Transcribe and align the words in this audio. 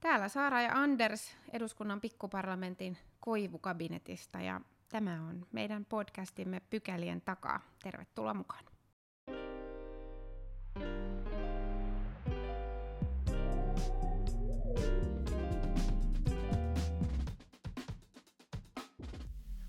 Täällä 0.00 0.28
Saara 0.28 0.62
ja 0.62 0.72
Anders 0.74 1.36
eduskunnan 1.52 2.00
pikkuparlamentin 2.00 2.98
koivukabinetista 3.20 4.40
ja 4.40 4.60
tämä 4.88 5.22
on 5.28 5.46
meidän 5.52 5.84
podcastimme 5.84 6.60
Pykälien 6.70 7.20
takaa. 7.20 7.60
Tervetuloa 7.82 8.34
mukaan. 8.34 8.64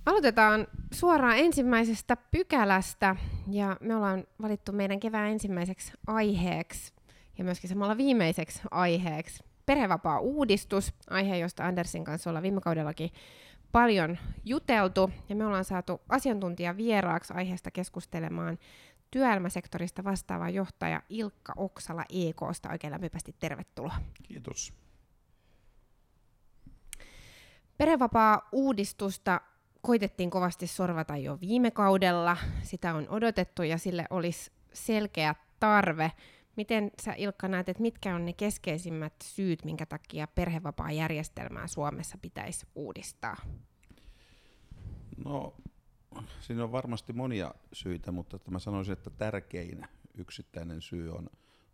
Aloitetaan 0.05 0.67
suoraan 0.91 1.37
ensimmäisestä 1.37 2.17
pykälästä 2.31 3.15
ja 3.51 3.77
me 3.81 3.95
ollaan 3.95 4.23
valittu 4.41 4.71
meidän 4.71 4.99
kevään 4.99 5.29
ensimmäiseksi 5.29 5.93
aiheeksi 6.07 6.93
ja 7.37 7.43
myöskin 7.43 7.69
samalla 7.69 7.97
viimeiseksi 7.97 8.61
aiheeksi 8.71 9.48
perhevapaa-uudistus, 9.69 10.93
aihe, 11.09 11.37
josta 11.37 11.65
Andersin 11.65 12.03
kanssa 12.03 12.29
ollaan 12.29 12.43
viime 12.43 12.61
kaudellakin 12.61 13.09
paljon 13.71 14.17
juteltu, 14.45 15.11
ja 15.29 15.35
me 15.35 15.45
ollaan 15.45 15.65
saatu 15.65 16.01
asiantuntija 16.09 16.77
vieraaksi 16.77 17.33
aiheesta 17.33 17.71
keskustelemaan 17.71 18.57
työelämäsektorista 19.11 20.03
vastaava 20.03 20.49
johtaja 20.49 21.01
Ilkka 21.09 21.53
Oksala 21.57 22.03
EKsta. 22.09 22.69
Oikein 22.71 22.91
lämpimästi 22.91 23.35
tervetuloa. 23.39 23.95
Kiitos. 24.23 24.73
Perhevapaa-uudistusta 27.77 29.41
koitettiin 29.81 30.29
kovasti 30.29 30.67
sorvata 30.67 31.17
jo 31.17 31.37
viime 31.41 31.71
kaudella. 31.71 32.37
Sitä 32.61 32.93
on 32.93 33.09
odotettu 33.09 33.63
ja 33.63 33.77
sille 33.77 34.05
olisi 34.09 34.51
selkeä 34.73 35.35
tarve. 35.59 36.11
Miten 36.59 36.91
sä 37.01 37.13
Ilkka 37.17 37.47
näet, 37.47 37.69
että 37.69 37.81
mitkä 37.81 38.15
on 38.15 38.25
ne 38.25 38.33
keskeisimmät 38.33 39.13
syyt, 39.23 39.65
minkä 39.65 39.85
takia 39.85 40.27
perhevapaa-järjestelmää 40.27 41.67
Suomessa 41.67 42.17
pitäisi 42.21 42.67
uudistaa? 42.75 43.37
No, 45.25 45.55
siinä 46.39 46.63
on 46.63 46.71
varmasti 46.71 47.13
monia 47.13 47.53
syitä, 47.73 48.11
mutta 48.11 48.35
että 48.35 48.51
mä 48.51 48.59
sanoisin, 48.59 48.93
että 48.93 49.09
tärkein 49.09 49.87
yksittäinen 50.17 50.81
syy 50.81 51.11
on, 51.11 51.29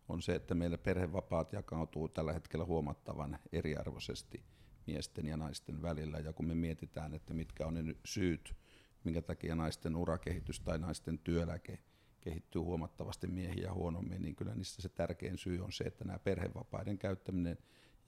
on 0.09 0.21
se, 0.21 0.35
että 0.35 0.55
meillä 0.55 0.77
perhevapaat 0.77 1.53
jakautuu 1.53 2.07
tällä 2.07 2.33
hetkellä 2.33 2.65
huomattavan 2.65 3.39
eriarvoisesti 3.51 4.43
miesten 4.87 5.27
ja 5.27 5.37
naisten 5.37 5.81
välillä. 5.81 6.17
Ja 6.17 6.33
kun 6.33 6.45
me 6.45 6.55
mietitään, 6.55 7.13
että 7.13 7.33
mitkä 7.33 7.65
on 7.65 7.73
ne 7.73 7.95
syyt, 8.05 8.55
minkä 9.03 9.21
takia 9.21 9.55
naisten 9.55 9.95
urakehitys 9.95 10.59
tai 10.59 10.79
naisten 10.79 11.19
työeläke 11.19 11.79
kehittyy 12.25 12.61
huomattavasti 12.61 13.27
miehiä 13.27 13.73
huonommin, 13.73 14.21
niin 14.21 14.35
kyllä 14.35 14.55
niistä 14.55 14.81
se 14.81 14.89
tärkein 14.89 15.37
syy 15.37 15.59
on 15.59 15.71
se, 15.71 15.83
että 15.83 16.05
nämä 16.05 16.19
perhevapaiden 16.19 16.97
käyttäminen 16.97 17.57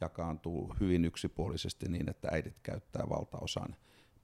jakaantuu 0.01 0.73
hyvin 0.79 1.05
yksipuolisesti 1.05 1.89
niin, 1.89 2.09
että 2.09 2.27
äidit 2.31 2.59
käyttää 2.63 3.09
valtaosan 3.09 3.75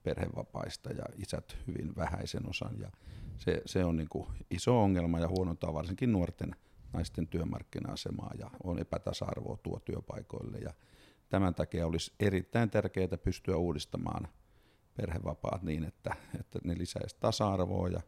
perhevapaista 0.02 0.90
ja 0.90 1.04
isät 1.16 1.56
hyvin 1.66 1.96
vähäisen 1.96 2.48
osan. 2.48 2.80
Ja 2.80 2.90
se, 3.38 3.62
se 3.66 3.84
on 3.84 3.96
niin 3.96 4.08
kuin 4.08 4.26
iso 4.50 4.82
ongelma 4.82 5.20
ja 5.20 5.28
huonontaa 5.28 5.74
varsinkin 5.74 6.12
nuorten 6.12 6.56
naisten 6.92 7.28
työmarkkina-asemaa 7.28 8.30
ja 8.38 8.50
on 8.64 8.78
epätasa-arvoa 8.78 9.56
tuo 9.56 9.80
työpaikoille. 9.80 10.58
Ja 10.58 10.72
tämän 11.28 11.54
takia 11.54 11.86
olisi 11.86 12.12
erittäin 12.20 12.70
tärkeää 12.70 13.18
pystyä 13.24 13.56
uudistamaan 13.56 14.28
perhevapaat 14.96 15.62
niin, 15.62 15.84
että, 15.84 16.16
että 16.40 16.58
ne 16.64 16.78
lisäisi 16.78 17.16
tasa-arvoa 17.20 17.88
ja 17.88 18.00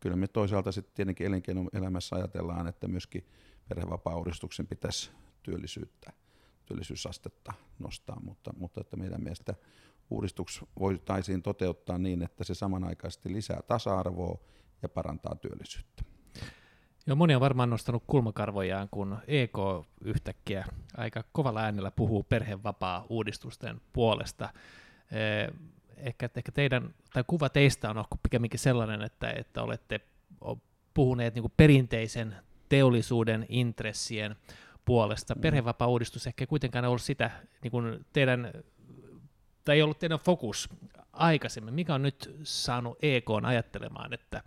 kyllä 0.00 0.16
me 0.16 0.28
toisaalta 0.28 0.72
sitten 0.72 0.94
tietenkin 0.94 1.26
elinkeinoelämässä 1.26 2.16
ajatellaan, 2.16 2.66
että 2.66 2.88
myöskin 2.88 3.26
perhevapaa-uudistuksen 3.68 4.66
pitäisi 4.66 5.10
työllisyyttä, 5.42 6.12
työllisyysastetta 6.66 7.52
nostaa, 7.78 8.20
mutta, 8.20 8.52
mutta 8.56 8.80
että 8.80 8.96
meidän 8.96 9.22
mielestä 9.22 9.54
uudistus 10.10 10.64
voitaisiin 10.78 11.42
toteuttaa 11.42 11.98
niin, 11.98 12.22
että 12.22 12.44
se 12.44 12.54
samanaikaisesti 12.54 13.32
lisää 13.32 13.60
tasa-arvoa 13.66 14.38
ja 14.82 14.88
parantaa 14.88 15.34
työllisyyttä. 15.34 16.02
Joo, 17.06 17.16
moni 17.16 17.34
on 17.34 17.40
varmaan 17.40 17.70
nostanut 17.70 18.04
kulmakarvojaan, 18.06 18.88
kun 18.90 19.18
EK 19.26 19.58
yhtäkkiä 20.04 20.64
aika 20.96 21.24
kovalla 21.32 21.60
äänellä 21.60 21.90
puhuu 21.90 22.22
perhevapaa-uudistusten 22.22 23.80
puolesta 23.92 24.48
ehkä, 26.02 26.30
ehkä 26.36 26.52
teidän, 26.52 26.94
tai 27.12 27.24
kuva 27.26 27.48
teistä 27.48 27.90
on 27.90 28.04
pikemminkin 28.22 28.60
sellainen, 28.60 29.02
että, 29.02 29.30
että 29.30 29.62
olette 29.62 30.00
puhuneet 30.94 31.34
niin 31.34 31.52
perinteisen 31.56 32.36
teollisuuden 32.68 33.46
intressien 33.48 34.36
puolesta. 34.84 35.34
Mm. 35.34 35.40
Perhevapaa-uudistus 35.40 36.26
ehkä 36.26 36.46
kuitenkaan 36.46 36.84
ollut 36.84 37.02
sitä 37.02 37.30
niin 37.62 37.70
kuin 37.70 38.06
teidän, 38.12 38.52
tai 39.64 39.76
ei 39.76 39.82
ollut 39.82 39.98
teidän 39.98 40.18
fokus 40.18 40.68
aikaisemmin. 41.12 41.74
Mikä 41.74 41.94
on 41.94 42.02
nyt 42.02 42.36
saanut 42.42 42.98
EK 43.02 43.26
ajattelemaan, 43.42 44.12
että, 44.12 44.42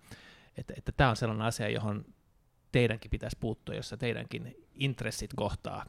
että, 0.57 0.73
että 0.77 0.91
tämä 0.91 1.09
on 1.09 1.15
sellainen 1.15 1.47
asia, 1.47 1.69
johon 1.69 2.05
teidänkin 2.71 3.11
pitäisi 3.11 3.37
puuttua, 3.39 3.75
jossa 3.75 3.97
teidänkin 3.97 4.55
intressit 4.75 5.31
kohtaa 5.35 5.85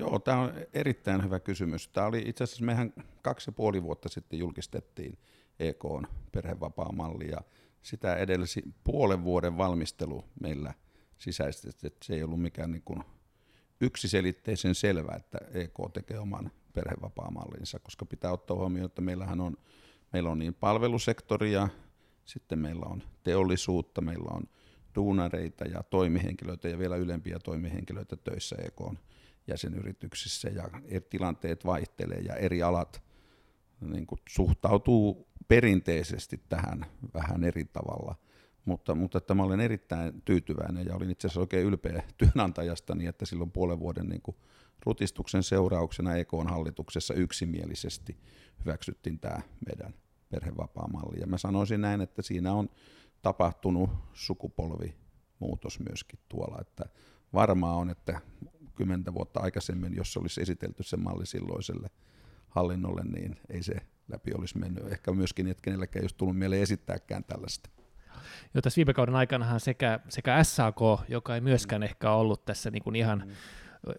Joo, 0.00 0.18
tämä 0.18 0.40
on 0.40 0.52
erittäin 0.72 1.24
hyvä 1.24 1.40
kysymys. 1.40 1.88
Tämä 1.88 2.06
oli 2.06 2.22
itse 2.26 2.44
asiassa, 2.44 2.64
mehän 2.64 2.92
kaksi 3.22 3.48
ja 3.48 3.52
puoli 3.52 3.82
vuotta 3.82 4.08
sitten 4.08 4.38
julkistettiin 4.38 5.18
EKn 5.58 6.02
perhevapaamalli 6.32 7.28
ja 7.30 7.38
sitä 7.82 8.16
edelsi 8.16 8.62
puolen 8.84 9.24
vuoden 9.24 9.58
valmistelu 9.58 10.24
meillä 10.40 10.74
sisäisesti, 11.18 11.86
että 11.86 12.04
se 12.04 12.14
ei 12.14 12.22
ollut 12.22 12.42
mikään 12.42 12.70
niin 12.70 12.82
kuin 12.84 13.02
yksiselitteisen 13.80 14.74
selvä, 14.74 15.12
että 15.16 15.38
EK 15.54 15.74
tekee 15.92 16.18
oman 16.18 16.50
perhevapaamallinsa, 16.72 17.78
koska 17.78 18.04
pitää 18.04 18.32
ottaa 18.32 18.56
huomioon, 18.56 18.86
että 18.86 19.02
meillähän 19.02 19.40
on, 19.40 19.56
meillä 20.12 20.30
on 20.30 20.38
niin 20.38 20.54
palvelusektoria, 20.54 21.68
sitten 22.24 22.58
meillä 22.58 22.86
on 22.86 23.02
teollisuutta, 23.22 24.00
meillä 24.00 24.30
on 24.30 24.42
duunareita 24.94 25.64
ja 25.64 25.82
toimihenkilöitä 25.82 26.68
ja 26.68 26.78
vielä 26.78 26.96
ylempiä 26.96 27.38
toimihenkilöitä 27.38 28.16
töissä 28.16 28.56
EKn 28.64 28.96
jäsenyrityksissä 29.50 30.48
ja 30.48 30.70
eri 30.84 31.06
tilanteet 31.10 31.66
vaihtelee 31.66 32.18
ja 32.18 32.34
eri 32.34 32.62
alat 32.62 33.02
niin 33.80 34.06
kuin 34.06 34.20
suhtautuu 34.28 35.28
perinteisesti 35.48 36.40
tähän 36.48 36.86
vähän 37.14 37.44
eri 37.44 37.64
tavalla. 37.64 38.14
Mutta, 38.64 38.94
mutta 38.94 39.18
että 39.18 39.34
mä 39.34 39.42
olen 39.42 39.60
erittäin 39.60 40.22
tyytyväinen 40.24 40.86
ja 40.86 40.94
olin 40.94 41.10
itse 41.10 41.26
asiassa 41.26 41.40
oikein 41.40 41.66
ylpeä 41.66 42.02
työnantajastani, 42.18 43.06
että 43.06 43.26
silloin 43.26 43.50
puolen 43.50 43.80
vuoden 43.80 44.06
niin 44.06 44.22
kuin 44.22 44.36
rutistuksen 44.86 45.42
seurauksena 45.42 46.14
EKn 46.14 46.46
hallituksessa 46.48 47.14
yksimielisesti 47.14 48.16
hyväksyttiin 48.64 49.18
tämä 49.18 49.40
meidän 49.66 49.94
perhevapaamalli. 50.28 51.20
Ja 51.20 51.26
mä 51.26 51.38
sanoisin 51.38 51.80
näin, 51.80 52.00
että 52.00 52.22
siinä 52.22 52.52
on 52.54 52.68
tapahtunut 53.22 53.90
sukupolvimuutos 54.12 55.80
myöskin 55.88 56.18
tuolla, 56.28 56.60
että 56.60 56.84
varmaa 57.32 57.76
on, 57.76 57.90
että 57.90 58.20
kymmentä 58.80 59.14
vuotta 59.14 59.40
aikaisemmin, 59.40 59.96
jos 59.96 60.12
se 60.12 60.18
olisi 60.18 60.42
esitelty 60.42 60.82
se 60.82 60.96
malli 60.96 61.26
silloiselle 61.26 61.90
hallinnolle, 62.48 63.02
niin 63.04 63.36
ei 63.48 63.62
se 63.62 63.74
läpi 64.08 64.30
olisi 64.34 64.58
mennyt. 64.58 64.92
Ehkä 64.92 65.12
myöskin, 65.12 65.46
että 65.46 65.62
kenelläkään 65.62 66.00
ei 66.00 66.04
olisi 66.04 66.16
tullut 66.16 66.38
mieleen 66.38 66.62
esittääkään 66.62 67.24
tällaista. 67.24 67.70
Jo 68.54 68.62
tässä 68.62 68.76
viime 68.76 68.94
kauden 68.94 69.14
aikanahan 69.14 69.60
sekä, 69.60 70.00
sekä 70.08 70.44
SAK, 70.44 70.80
joka 71.08 71.34
ei 71.34 71.40
myöskään 71.40 71.82
mm. 71.82 71.84
ehkä 71.84 72.12
ollut 72.12 72.44
tässä 72.44 72.70
niin 72.70 72.82
kuin 72.82 72.96
ihan 72.96 73.22
mm. 73.26 73.32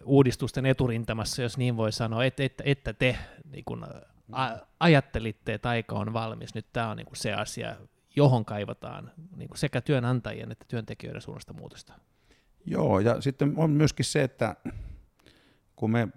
uudistusten 0.04 0.66
eturintamassa, 0.66 1.42
jos 1.42 1.58
niin 1.58 1.76
voi 1.76 1.92
sanoa, 1.92 2.24
että, 2.24 2.42
että, 2.42 2.62
että 2.66 2.92
te 2.92 3.18
niin 3.50 3.64
kuin, 3.64 3.84
a, 4.32 4.48
ajattelitte, 4.80 5.54
että 5.54 5.68
aika 5.68 5.94
on 5.94 6.12
valmis, 6.12 6.54
nyt 6.54 6.66
tämä 6.72 6.90
on 6.90 6.96
niin 6.96 7.06
kuin 7.06 7.16
se 7.16 7.32
asia, 7.32 7.76
johon 8.16 8.44
kaivataan 8.44 9.12
niin 9.36 9.48
kuin 9.48 9.58
sekä 9.58 9.80
työnantajien 9.80 10.52
että 10.52 10.64
työntekijöiden 10.68 11.22
suunnasta 11.22 11.52
muutosta. 11.52 11.92
Joo, 12.66 13.00
ja 13.00 13.20
sitten 13.20 13.52
on 13.56 13.70
myöskin 13.70 14.04
se, 14.04 14.22
että 14.22 14.56
kun 15.76 15.90
me, 15.90 16.08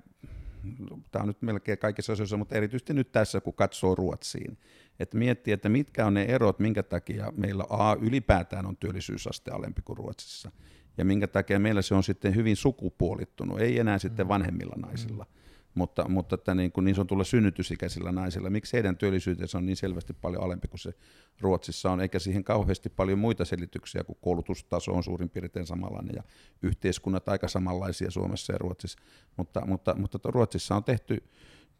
tämä 1.11 1.23
on 1.23 1.27
nyt 1.27 1.41
melkein 1.41 1.77
kaikissa 1.77 2.13
asioissa, 2.13 2.37
mutta 2.37 2.55
erityisesti 2.55 2.93
nyt 2.93 3.11
tässä, 3.11 3.41
kun 3.41 3.53
katsoo 3.53 3.95
Ruotsiin, 3.95 4.57
että 4.99 5.17
miettii, 5.17 5.53
että 5.53 5.69
mitkä 5.69 6.05
on 6.05 6.13
ne 6.13 6.23
erot, 6.23 6.59
minkä 6.59 6.83
takia 6.83 7.33
meillä 7.37 7.65
A 7.69 7.95
ylipäätään 8.01 8.65
on 8.65 8.77
työllisyysaste 8.77 9.51
alempi 9.51 9.81
kuin 9.81 9.97
Ruotsissa, 9.97 10.51
ja 10.97 11.05
minkä 11.05 11.27
takia 11.27 11.59
meillä 11.59 11.81
se 11.81 11.95
on 11.95 12.03
sitten 12.03 12.35
hyvin 12.35 12.55
sukupuolittunut, 12.55 13.59
ei 13.59 13.79
enää 13.79 13.99
sitten 13.99 14.25
mm. 14.25 14.29
vanhemmilla 14.29 14.75
naisilla. 14.77 15.23
Mm 15.23 15.44
mutta, 15.75 16.09
mutta 16.09 16.35
että 16.35 16.55
niin, 16.55 16.71
kuin 16.71 16.85
niin 16.85 16.95
sanotulla 16.95 17.23
synnytysikäisillä 17.23 18.11
naisilla, 18.11 18.49
miksi 18.49 18.73
heidän 18.73 18.97
työllisyytensä 18.97 19.57
on 19.57 19.65
niin 19.65 19.77
selvästi 19.77 20.13
paljon 20.13 20.43
alempi 20.43 20.67
kuin 20.67 20.79
se 20.79 20.93
Ruotsissa 21.41 21.91
on, 21.91 22.01
eikä 22.01 22.19
siihen 22.19 22.43
kauheasti 22.43 22.89
paljon 22.89 23.19
muita 23.19 23.45
selityksiä, 23.45 24.03
kun 24.03 24.17
koulutustaso 24.21 24.91
on 24.91 25.03
suurin 25.03 25.29
piirtein 25.29 25.65
samanlainen 25.65 26.15
ja 26.15 26.23
yhteiskunnat 26.63 27.29
aika 27.29 27.47
samanlaisia 27.47 28.11
Suomessa 28.11 28.53
ja 28.53 28.57
Ruotsissa, 28.57 28.99
mutta, 29.37 29.65
mutta, 29.65 29.95
mutta 29.97 30.19
Ruotsissa 30.31 30.75
on 30.75 30.83
tehty 30.83 31.23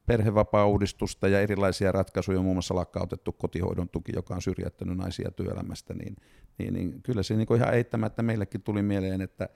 perhevapaa-uudistusta 0.06 1.28
ja 1.28 1.42
erilaisia 1.42 1.92
ratkaisuja, 1.92 2.42
muun 2.42 2.56
muassa 2.56 2.76
lakkautettu 2.76 3.32
kotihoidon 3.32 3.90
tuki, 3.90 4.12
joka 4.16 4.36
on 4.36 4.42
syrjäyttänyt 4.42 4.98
naisia 4.98 5.32
työelämästä, 5.32 5.94
niin, 5.94 6.16
niin, 6.58 6.74
niin 6.74 7.02
kyllä 7.02 7.24
se 7.24 7.36
niin 7.36 7.48
kuin 7.48 7.62
ihan 7.62 7.74
eittämättä 7.74 8.24
meillekin 8.24 8.62
tuli 8.62 8.82
mieleen, 8.82 9.22
että 9.22 9.50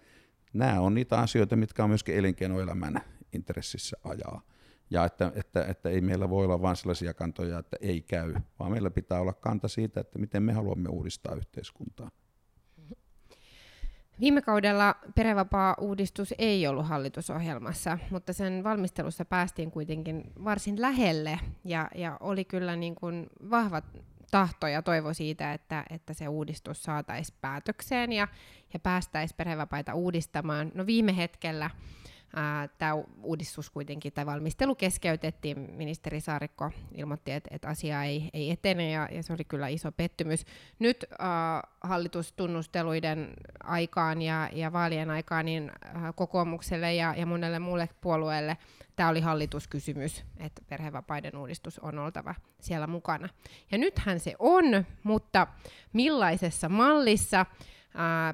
nämä 0.53 0.79
on 0.79 0.93
niitä 0.93 1.17
asioita, 1.17 1.55
mitkä 1.55 1.83
on 1.83 1.89
myöskin 1.89 2.15
elinkeinoelämän 2.15 3.01
intressissä 3.33 3.97
ajaa. 4.03 4.41
ja 4.89 5.05
että, 5.05 5.31
että, 5.35 5.65
että 5.65 5.89
ei 5.89 6.01
meillä 6.01 6.29
voi 6.29 6.45
olla 6.45 6.61
vain 6.61 6.75
sellaisia 6.75 7.13
kantoja, 7.13 7.59
että 7.59 7.77
ei 7.81 8.01
käy, 8.01 8.33
vaan 8.59 8.71
meillä 8.71 8.89
pitää 8.89 9.19
olla 9.19 9.33
kanta 9.33 9.67
siitä, 9.67 9.99
että 10.01 10.19
miten 10.19 10.43
me 10.43 10.53
haluamme 10.53 10.89
uudistaa 10.89 11.35
yhteiskuntaa. 11.35 12.11
Viime 14.19 14.41
kaudella 14.41 14.95
perhevapaa-uudistus 15.15 16.33
ei 16.37 16.67
ollut 16.67 16.87
hallitusohjelmassa, 16.87 17.97
mutta 18.11 18.33
sen 18.33 18.63
valmistelussa 18.63 19.25
päästiin 19.25 19.71
kuitenkin 19.71 20.31
varsin 20.43 20.81
lähelle 20.81 21.39
ja, 21.65 21.89
ja 21.95 22.17
oli 22.19 22.45
kyllä 22.45 22.75
niin 22.75 22.95
kuin 22.95 23.27
vahva 23.49 23.81
tahto 24.31 24.67
ja 24.67 24.81
toivo 24.81 25.13
siitä, 25.13 25.53
että, 25.53 25.85
että 25.89 26.13
se 26.13 26.27
uudistus 26.27 26.83
saataisiin 26.83 27.37
päätökseen 27.41 28.11
ja, 28.11 28.27
ja 28.73 28.79
päästäisiin 28.79 29.37
perhevapaita 29.37 29.93
uudistamaan. 29.93 30.71
No 30.73 30.85
viime 30.85 31.17
hetkellä 31.17 31.69
Tämä 32.77 32.93
uudistus 33.21 33.69
kuitenkin, 33.69 34.13
tai 34.13 34.25
valmistelu 34.25 34.75
keskeytettiin. 34.75 35.57
Ministeri 35.71 36.21
Saarikko 36.21 36.71
ilmoitti, 36.95 37.31
että, 37.31 37.49
että 37.53 37.67
asia 37.67 38.03
ei, 38.03 38.29
ei 38.33 38.51
etene, 38.51 38.91
ja, 38.91 39.09
ja 39.11 39.23
se 39.23 39.33
oli 39.33 39.43
kyllä 39.43 39.67
iso 39.67 39.91
pettymys. 39.91 40.45
Nyt 40.79 41.05
äh, 41.11 41.27
hallitustunnusteluiden 41.81 43.33
aikaan 43.63 44.21
ja, 44.21 44.49
ja 44.53 44.73
vaalien 44.73 45.09
aikaan 45.09 45.45
niin 45.45 45.71
äh, 45.95 46.03
kokoomukselle 46.15 46.93
ja, 46.93 47.13
ja 47.17 47.25
monelle 47.25 47.59
muulle 47.59 47.89
puolueelle 48.01 48.57
tämä 48.99 49.09
oli 49.09 49.21
hallituskysymys, 49.21 50.23
että 50.37 50.61
perhevapaiden 50.69 51.37
uudistus 51.37 51.79
on 51.79 51.99
oltava 51.99 52.35
siellä 52.59 52.87
mukana. 52.87 53.29
Ja 53.71 53.77
nythän 53.77 54.19
se 54.19 54.35
on, 54.39 54.65
mutta 55.03 55.47
millaisessa 55.93 56.69
mallissa? 56.69 57.45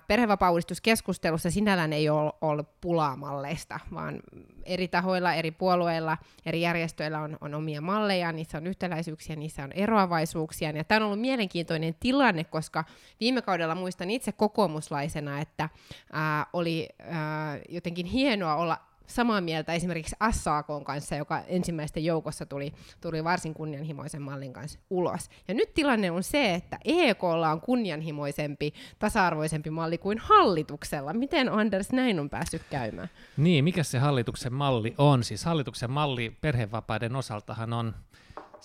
Perhevapaa-uudistuskeskustelussa 0.08 1.52
sinällään 1.52 1.94
ei 1.94 2.10
ole 2.10 2.34
ollut 2.42 2.82
pulaa 2.82 3.16
malleista, 3.16 3.80
vaan 3.94 4.20
eri 4.64 4.88
tahoilla, 4.88 5.34
eri 5.34 5.52
puolueilla, 5.52 6.18
eri 6.46 6.62
järjestöillä 6.62 7.20
on, 7.20 7.38
on 7.42 7.54
omia 7.56 7.82
malleja, 7.82 8.32
niissä 8.32 8.58
on 8.58 8.68
yhtäläisyyksiä, 8.68 9.36
niissä 9.36 9.64
on 9.64 9.72
eroavaisuuksia. 9.72 10.72
Ja 10.72 10.84
tämä 10.84 10.98
on 10.98 11.06
ollut 11.06 11.22
mielenkiintoinen 11.22 11.96
tilanne, 12.00 12.44
koska 12.44 12.84
viime 13.20 13.42
kaudella 13.42 13.76
muistan 13.76 14.10
itse 14.10 14.32
kokoomuslaisena, 14.32 15.42
että 15.42 15.70
ää, 16.14 16.46
oli 16.54 16.90
ää, 17.00 17.60
jotenkin 17.70 18.06
hienoa 18.06 18.56
olla 18.56 18.78
samaa 19.08 19.42
mieltä 19.42 19.74
esimerkiksi 19.74 20.16
SAK 20.32 20.68
kanssa, 20.84 21.16
joka 21.16 21.40
ensimmäisten 21.40 22.06
joukossa 22.06 22.46
tuli, 22.46 22.74
tuli 23.02 23.24
varsin 23.24 23.54
kunnianhimoisen 23.54 24.22
mallin 24.22 24.54
kanssa 24.54 24.80
ulos. 24.90 25.30
Ja 25.48 25.54
nyt 25.54 25.74
tilanne 25.74 26.12
on 26.12 26.24
se, 26.24 26.54
että 26.54 26.80
EKlla 26.86 27.52
on 27.52 27.62
kunnianhimoisempi, 27.62 28.74
tasa-arvoisempi 29.00 29.70
malli 29.70 29.98
kuin 29.98 30.18
hallituksella. 30.18 31.14
Miten 31.14 31.50
Anders 31.50 31.92
näin 31.92 32.20
on 32.20 32.30
päässyt 32.30 32.62
käymään? 32.70 33.10
Niin, 33.38 33.64
mikä 33.64 33.84
se 33.84 34.00
hallituksen 34.00 34.54
malli 34.54 34.96
on? 34.98 35.24
Siis 35.24 35.46
hallituksen 35.46 35.92
malli 35.92 36.38
perhevapaiden 36.42 37.16
osaltahan 37.16 37.74
on 37.74 37.94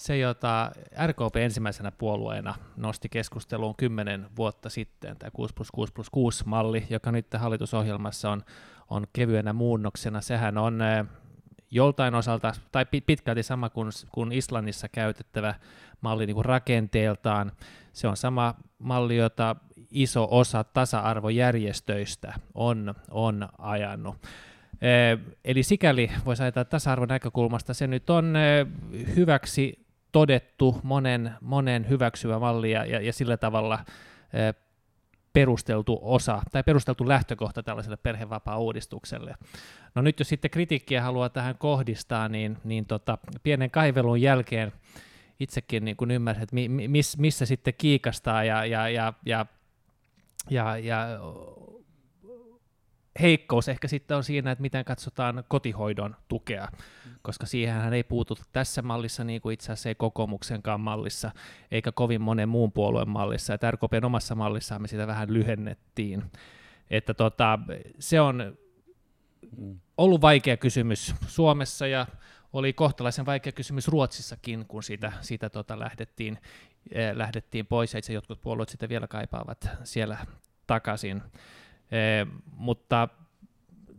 se, 0.01 0.19
jota 0.19 0.71
RKP 1.07 1.37
ensimmäisenä 1.37 1.91
puolueena 1.91 2.55
nosti 2.77 3.09
keskusteluun 3.09 3.77
kymmenen 3.77 4.27
vuotta 4.37 4.71
sitten, 4.71 5.17
tämä 5.17 5.31
6 5.31 5.55
plus 5.55 5.71
6 5.71 5.93
plus 5.93 6.11
6 6.11 6.45
malli, 6.47 6.87
joka 6.91 7.13
nyt 7.13 7.27
hallitusohjelmassa 7.39 8.31
on, 8.31 8.43
on 8.91 9.07
kevyenä 9.13 9.53
muunnoksena. 9.53 10.21
Sehän 10.21 10.59
on 10.59 10.79
joltain 11.71 12.15
osalta, 12.15 12.53
tai 12.73 12.87
pitkälti 13.07 13.43
sama 13.43 13.69
kuin, 13.69 13.91
kuin 14.13 14.33
Islannissa 14.33 14.89
käytettävä 14.89 15.55
malli 16.01 16.27
niin 16.27 16.35
kuin 16.35 16.45
rakenteeltaan. 16.45 17.53
Se 17.93 18.09
on 18.09 18.17
sama 18.17 18.55
malli, 18.79 19.17
jota 19.17 19.57
iso 19.91 20.29
osa 20.31 20.65
tasa-arvojärjestöistä 20.65 22.35
on, 22.55 22.95
on 23.11 23.49
ajanut. 23.59 24.17
Eli 25.45 25.63
sikäli 25.63 26.11
voisi 26.25 26.43
ajatella 26.43 26.65
tasa-arvon 26.65 27.09
näkökulmasta, 27.09 27.75
se 27.75 27.87
nyt 27.87 28.11
on 28.11 28.35
hyväksi 29.17 29.87
todettu 30.13 30.81
monen, 30.83 31.33
monen 31.41 31.89
hyväksyvä 31.89 32.39
malli 32.39 32.71
ja, 32.71 32.85
ja, 32.85 33.01
ja 33.01 33.13
sillä 33.13 33.37
tavalla 33.37 33.79
perusteltu 35.33 35.99
osa 36.03 36.43
tai 36.53 36.63
perusteltu 36.63 37.09
lähtökohta 37.09 37.63
tällaiselle 37.63 37.97
perhevapaa-uudistukselle. 37.97 39.35
No 39.95 40.03
nyt 40.03 40.19
jos 40.19 40.29
sitten 40.29 40.51
kritiikkiä 40.51 41.03
haluaa 41.03 41.29
tähän 41.29 41.59
kohdistaa, 41.59 42.29
niin, 42.29 42.59
niin 42.65 42.87
tota, 42.87 43.19
pienen 43.43 43.71
kaivelun 43.71 44.21
jälkeen 44.23 44.73
itsekin 45.41 45.85
niin 45.85 45.97
kun 45.97 46.11
ymmärsin, 46.11 46.43
että 46.43 46.55
mi, 46.55 46.69
miss, 46.69 47.19
missä 47.19 47.47
sitten 47.47 47.75
kiikastaa 47.79 48.45
ja, 48.45 48.65
ja, 48.65 48.89
ja, 48.89 49.13
ja, 49.27 49.47
ja, 50.51 50.79
ja 50.79 51.21
heikkous 53.21 53.69
ehkä 53.69 53.89
sitten 53.89 54.17
on 54.17 54.25
siinä, 54.25 54.51
että 54.51 54.63
miten 54.63 54.85
katsotaan 54.85 55.45
kotihoidon 55.49 56.17
tukea, 56.29 56.69
koska 57.23 57.47
siihen 57.47 57.93
ei 57.93 58.03
puutu 58.03 58.39
tässä 58.53 58.83
mallissa 58.83 59.25
niin 59.25 59.41
kuin 59.41 59.55
itse 59.55 59.73
asiassa 59.73 59.89
ei 59.89 59.95
kokoomuksenkaan 59.95 60.81
mallissa, 60.81 61.31
eikä 61.71 61.93
kovin 61.93 62.21
monen 62.21 62.49
muun 62.49 62.73
puolueen 62.73 63.09
mallissa, 63.09 63.55
että 63.55 63.71
RKPn 63.71 64.05
omassa 64.05 64.35
mallissa 64.35 64.79
me 64.79 64.89
sitä 64.89 65.07
vähän 65.07 65.33
lyhennettiin. 65.33 66.23
Että 66.91 67.15
tota, 67.15 67.59
se 67.99 68.21
on 68.21 68.59
ollut 69.99 70.21
vaikea 70.21 70.57
kysymys 70.57 71.15
Suomessa 71.27 71.87
ja 71.87 72.07
oli 72.53 72.73
kohtalaisen 72.73 73.27
vaikea 73.27 73.53
kysymys 73.53 73.89
Ruotsissakin, 73.89 74.67
kun 74.67 74.83
siitä, 74.83 75.13
siitä 75.21 75.51
tota 75.51 75.79
lähdettiin, 75.79 76.39
eh, 76.91 77.13
lähdettiin 77.17 77.67
pois, 77.67 77.93
ja 77.93 77.99
itse 77.99 78.13
jotkut 78.13 78.41
puolueet 78.41 78.69
sitä 78.69 78.89
vielä 78.89 79.07
kaipaavat 79.07 79.69
siellä 79.85 80.19
takaisin. 80.67 81.23
Eh, 81.93 82.27
mutta 82.57 83.09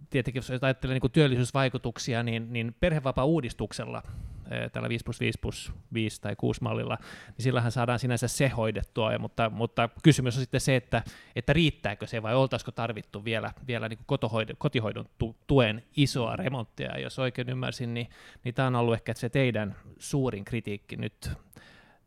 tietenkin 0.09 0.39
jos 0.39 0.63
ajattelee 0.63 0.99
niin 0.99 1.11
työllisyysvaikutuksia, 1.11 2.23
niin, 2.23 2.53
niin 2.53 2.75
perhevapaa-uudistuksella, 2.79 4.03
eh, 4.51 4.71
tällä 4.71 4.89
5 4.89 5.03
plus 5.03 5.19
5 5.19 5.39
plus 5.41 5.71
5 5.93 6.21
tai 6.21 6.35
6 6.35 6.63
mallilla, 6.63 6.97
niin 7.27 7.43
sillähän 7.43 7.71
saadaan 7.71 7.99
sinänsä 7.99 8.27
se 8.27 8.47
hoidettua, 8.47 9.11
ja, 9.11 9.19
mutta, 9.19 9.49
mutta 9.49 9.89
kysymys 10.03 10.35
on 10.35 10.41
sitten 10.41 10.61
se, 10.61 10.75
että, 10.75 11.03
että 11.35 11.53
riittääkö 11.53 12.07
se 12.07 12.21
vai 12.23 12.35
oltaisiko 12.35 12.71
tarvittu 12.71 13.25
vielä, 13.25 13.53
vielä 13.67 13.89
niin 13.89 13.99
kotihoidon, 14.05 14.55
kotihoidon 14.57 15.05
tuen 15.47 15.83
isoa 15.97 16.35
remonttia, 16.35 16.99
jos 16.99 17.19
oikein 17.19 17.49
ymmärsin, 17.49 17.93
niin, 17.93 18.09
niin 18.43 18.55
tämä 18.55 18.67
on 18.67 18.75
ollut 18.75 18.93
ehkä 18.93 19.13
se 19.13 19.29
teidän 19.29 19.75
suurin 19.99 20.45
kritiikki 20.45 20.95
nyt 20.95 21.31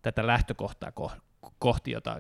tätä 0.02 0.26
lähtökohtaa 0.26 0.92
kohti, 1.58 1.90
jota, 1.90 2.16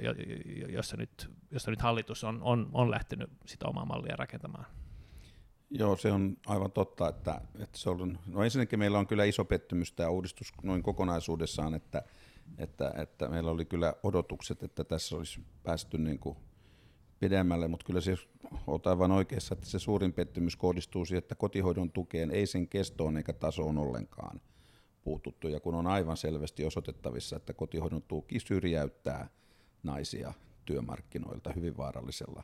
jossa, 0.68 0.96
nyt, 0.96 1.30
jossa 1.50 1.70
nyt 1.70 1.82
hallitus 1.82 2.24
on, 2.24 2.42
on, 2.42 2.70
on 2.72 2.90
lähtenyt 2.90 3.30
sitä 3.46 3.68
omaa 3.68 3.84
mallia 3.84 4.16
rakentamaan. 4.16 4.66
Joo, 5.70 5.96
se 5.96 6.12
on 6.12 6.36
aivan 6.46 6.72
totta, 6.72 7.08
että, 7.08 7.40
että 7.58 7.78
se 7.78 7.90
on, 7.90 8.18
no 8.26 8.42
ensinnäkin 8.44 8.78
meillä 8.78 8.98
on 8.98 9.06
kyllä 9.06 9.24
iso 9.24 9.44
pettymys 9.44 9.92
tämä 9.92 10.08
uudistus 10.08 10.52
noin 10.62 10.82
kokonaisuudessaan, 10.82 11.74
että, 11.74 12.02
että, 12.58 12.92
että 12.96 13.28
meillä 13.28 13.50
oli 13.50 13.64
kyllä 13.64 13.94
odotukset, 14.02 14.62
että 14.62 14.84
tässä 14.84 15.16
olisi 15.16 15.40
päästy 15.62 15.98
niin 15.98 16.18
kuin 16.18 16.36
pidemmälle, 17.20 17.68
mutta 17.68 17.86
kyllä 17.86 18.00
se 18.00 18.16
olet 18.66 18.86
aivan 18.86 19.12
oikeassa, 19.12 19.54
että 19.54 19.66
se 19.66 19.78
suurin 19.78 20.12
pettymys 20.12 20.56
kohdistuu 20.56 21.04
siihen, 21.04 21.18
että 21.18 21.34
kotihoidon 21.34 21.90
tukeen 21.90 22.30
ei 22.30 22.46
sen 22.46 22.68
kestoon 22.68 23.16
eikä 23.16 23.32
tasoon 23.32 23.78
ollenkaan– 23.78 24.40
puututtu, 25.04 25.48
ja 25.48 25.60
kun 25.60 25.74
on 25.74 25.86
aivan 25.86 26.16
selvästi 26.16 26.64
osoitettavissa, 26.64 27.36
että 27.36 27.52
kotihoidon 27.52 28.02
tuki 28.02 28.40
syrjäyttää 28.40 29.28
naisia 29.82 30.32
työmarkkinoilta 30.64 31.52
hyvin 31.52 31.76
vaarallisella 31.76 32.42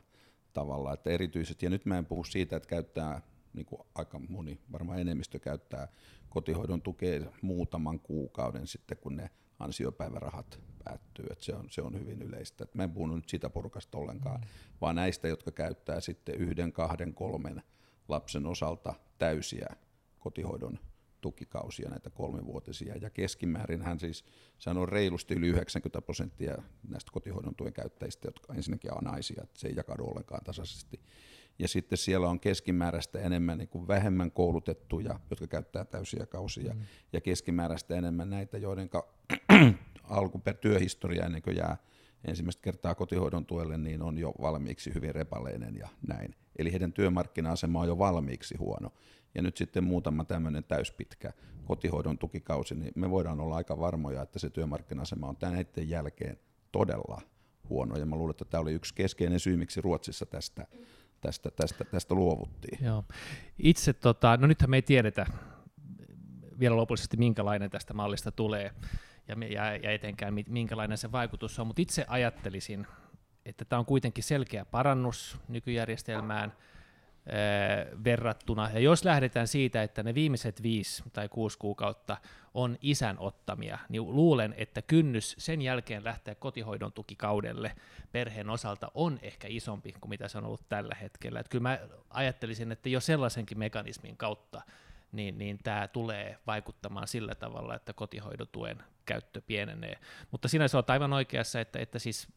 tavalla, 0.53 0.93
että 0.93 1.09
erityisesti, 1.09 1.65
ja 1.65 1.69
nyt 1.69 1.85
mä 1.85 1.97
en 1.97 2.05
puhu 2.05 2.23
siitä, 2.23 2.55
että 2.55 2.69
käyttää, 2.69 3.21
niin 3.53 3.65
kuin 3.65 3.81
aika 3.95 4.19
moni, 4.19 4.59
varmaan 4.71 4.99
enemmistö 4.99 5.39
käyttää 5.39 5.87
kotihoidon 6.29 6.81
tukea 6.81 7.21
muutaman 7.41 7.99
kuukauden 7.99 8.67
sitten, 8.67 8.97
kun 8.97 9.15
ne 9.15 9.29
ansiopäivärahat 9.59 10.59
päättyy, 10.83 11.25
että 11.31 11.45
se 11.45 11.55
on, 11.55 11.65
se 11.69 11.81
on 11.81 11.99
hyvin 11.99 12.21
yleistä. 12.21 12.63
Et 12.63 12.75
mä 12.75 12.83
en 12.83 12.91
puhu 12.91 13.07
nyt 13.07 13.29
sitä 13.29 13.49
porukasta 13.49 13.97
ollenkaan, 13.97 14.41
mm. 14.41 14.47
vaan 14.81 14.95
näistä, 14.95 15.27
jotka 15.27 15.51
käyttää 15.51 15.99
sitten 15.99 16.35
yhden, 16.35 16.73
kahden, 16.73 17.13
kolmen 17.13 17.63
lapsen 18.07 18.45
osalta 18.45 18.93
täysiä 19.17 19.75
kotihoidon 20.19 20.79
tukikausia, 21.21 21.89
näitä 21.89 22.09
kolmivuotisia, 22.09 22.95
ja 22.95 23.09
keskimäärin 23.09 23.81
hän 23.81 23.99
siis, 23.99 24.25
on 24.65 24.89
reilusti 24.89 25.33
yli 25.33 25.47
90 25.47 26.01
prosenttia 26.01 26.57
näistä 26.89 27.11
kotihoidon 27.11 27.55
tuen 27.55 27.73
käyttäjistä, 27.73 28.27
jotka 28.27 28.53
ensinnäkin 28.53 28.93
on 28.93 29.03
naisia, 29.03 29.43
että 29.43 29.59
se 29.59 29.67
ei 29.67 29.75
jakaudu 29.75 30.03
ollenkaan 30.03 30.43
tasaisesti. 30.43 30.99
Ja 31.59 31.67
sitten 31.67 31.97
siellä 31.97 32.29
on 32.29 32.39
keskimääräistä 32.39 33.19
enemmän 33.19 33.57
niin 33.57 33.67
kuin 33.67 33.87
vähemmän 33.87 34.31
koulutettuja, 34.31 35.19
jotka 35.29 35.47
käyttää 35.47 35.85
täysiä 35.85 36.25
kausia, 36.25 36.73
mm. 36.73 36.81
ja 37.13 37.21
keskimääräistä 37.21 37.95
enemmän 37.95 38.29
näitä, 38.29 38.57
joiden 38.57 38.89
alkuper 40.03 40.55
työhistoria 40.55 41.25
ennen 41.25 41.41
kuin 41.41 41.55
jää 41.55 41.77
ensimmäistä 42.25 42.61
kertaa 42.61 42.95
kotihoidon 42.95 43.45
tuelle, 43.45 43.77
niin 43.77 44.01
on 44.01 44.17
jo 44.17 44.33
valmiiksi 44.41 44.93
hyvin 44.93 45.15
repaleinen 45.15 45.75
ja 45.75 45.87
näin. 46.07 46.35
Eli 46.55 46.71
heidän 46.71 46.93
työmarkkina-asema 46.93 47.79
on 47.79 47.87
jo 47.87 47.97
valmiiksi 47.97 48.57
huono 48.57 48.91
ja 49.35 49.41
nyt 49.41 49.57
sitten 49.57 49.83
muutama 49.83 50.23
tämmöinen 50.23 50.63
täyspitkä 50.63 51.33
kotihoidon 51.65 52.17
tukikausi, 52.17 52.75
niin 52.75 52.91
me 52.95 53.09
voidaan 53.09 53.39
olla 53.41 53.55
aika 53.55 53.79
varmoja, 53.79 54.21
että 54.21 54.39
se 54.39 54.49
työmarkkina-asema 54.49 55.27
on 55.27 55.37
tämän 55.37 55.65
jälkeen 55.77 56.39
todella 56.71 57.21
huono. 57.69 57.97
Ja 57.97 58.05
mä 58.05 58.15
luulen, 58.15 58.31
että 58.31 58.45
tämä 58.45 58.61
oli 58.61 58.73
yksi 58.73 58.93
keskeinen 58.93 59.39
syy, 59.39 59.57
miksi 59.57 59.81
Ruotsissa 59.81 60.25
tästä, 60.25 60.67
tästä, 61.21 61.51
tästä, 61.51 61.83
tästä 61.83 62.15
luovuttiin. 62.15 62.85
Joo. 62.85 63.03
Itse, 63.59 63.93
tota, 63.93 64.37
no 64.37 64.47
nythän 64.47 64.69
me 64.69 64.77
ei 64.77 64.81
tiedetä 64.81 65.25
vielä 66.59 66.75
lopullisesti, 66.75 67.17
minkälainen 67.17 67.69
tästä 67.69 67.93
mallista 67.93 68.31
tulee 68.31 68.71
ja, 69.27 69.35
ja, 69.47 69.75
ja 69.75 69.91
etenkään 69.91 70.33
minkälainen 70.47 70.97
se 70.97 71.11
vaikutus 71.11 71.59
on, 71.59 71.67
mutta 71.67 71.81
itse 71.81 72.05
ajattelisin, 72.07 72.87
että 73.45 73.65
tämä 73.65 73.79
on 73.79 73.85
kuitenkin 73.85 74.23
selkeä 74.23 74.65
parannus 74.65 75.37
nykyjärjestelmään, 75.47 76.53
verrattuna. 78.03 78.69
Ja 78.73 78.79
jos 78.79 79.05
lähdetään 79.05 79.47
siitä, 79.47 79.83
että 79.83 80.03
ne 80.03 80.15
viimeiset 80.15 80.63
viisi 80.63 81.03
tai 81.13 81.29
kuusi 81.29 81.57
kuukautta 81.57 82.17
on 82.53 82.77
isän 82.81 83.19
ottamia, 83.19 83.77
niin 83.89 84.15
luulen, 84.15 84.53
että 84.57 84.81
kynnys 84.81 85.35
sen 85.39 85.61
jälkeen 85.61 86.03
lähteä 86.03 86.35
kotihoidon 86.35 86.91
tukikaudelle 86.91 87.75
perheen 88.11 88.49
osalta 88.49 88.91
on 88.93 89.19
ehkä 89.21 89.47
isompi 89.49 89.93
kuin 90.01 90.09
mitä 90.09 90.27
se 90.27 90.37
on 90.37 90.45
ollut 90.45 90.69
tällä 90.69 90.95
hetkellä. 91.01 91.39
Että 91.39 91.49
kyllä 91.49 91.61
mä 91.61 91.79
ajattelisin, 92.09 92.71
että 92.71 92.89
jo 92.89 92.99
sellaisenkin 92.99 93.59
mekanismin 93.59 94.17
kautta 94.17 94.61
niin, 95.11 95.37
niin 95.37 95.59
tämä 95.63 95.87
tulee 95.87 96.37
vaikuttamaan 96.47 97.07
sillä 97.07 97.35
tavalla, 97.35 97.75
että 97.75 97.93
kotihoidotuen 97.93 98.83
käyttö 99.05 99.41
pienenee. 99.41 99.97
Mutta 100.31 100.47
sinä 100.47 100.65
olet 100.73 100.89
aivan 100.89 101.13
oikeassa, 101.13 101.61
että, 101.61 101.79
että 101.79 101.99
siis 101.99 102.27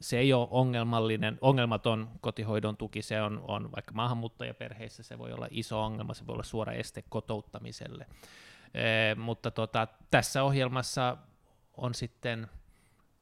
se 0.00 0.18
ei 0.18 0.32
ole 0.32 0.48
ongelmallinen, 0.50 1.38
ongelmaton 1.40 2.08
kotihoidon 2.20 2.76
tuki, 2.76 3.02
se 3.02 3.22
on, 3.22 3.44
on 3.48 3.72
vaikka 3.72 3.92
maahanmuuttajaperheissä, 3.94 5.02
se 5.02 5.18
voi 5.18 5.32
olla 5.32 5.48
iso 5.50 5.82
ongelma, 5.82 6.14
se 6.14 6.26
voi 6.26 6.32
olla 6.32 6.42
suora 6.42 6.72
este 6.72 7.04
kotouttamiselle. 7.08 8.06
E, 8.74 9.14
mutta 9.14 9.50
tota, 9.50 9.88
tässä 10.10 10.42
ohjelmassa 10.42 11.16
on 11.76 11.94
sitten 11.94 12.48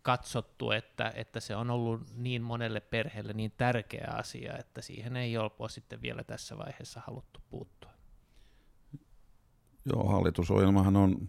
katsottu, 0.02 0.70
että, 0.70 1.12
että 1.14 1.40
se 1.40 1.56
on 1.56 1.70
ollut 1.70 2.00
niin 2.16 2.42
monelle 2.42 2.80
perheelle 2.80 3.32
niin 3.32 3.52
tärkeä 3.56 4.12
asia, 4.16 4.58
että 4.58 4.82
siihen 4.82 5.16
ei 5.16 5.38
ole 5.38 5.68
sitten 5.68 6.02
vielä 6.02 6.24
tässä 6.24 6.58
vaiheessa 6.58 7.02
haluttu 7.06 7.40
puuttua. 7.50 7.90
Joo, 9.84 10.04
hallitusohjelmahan 10.04 10.96
on 10.96 11.28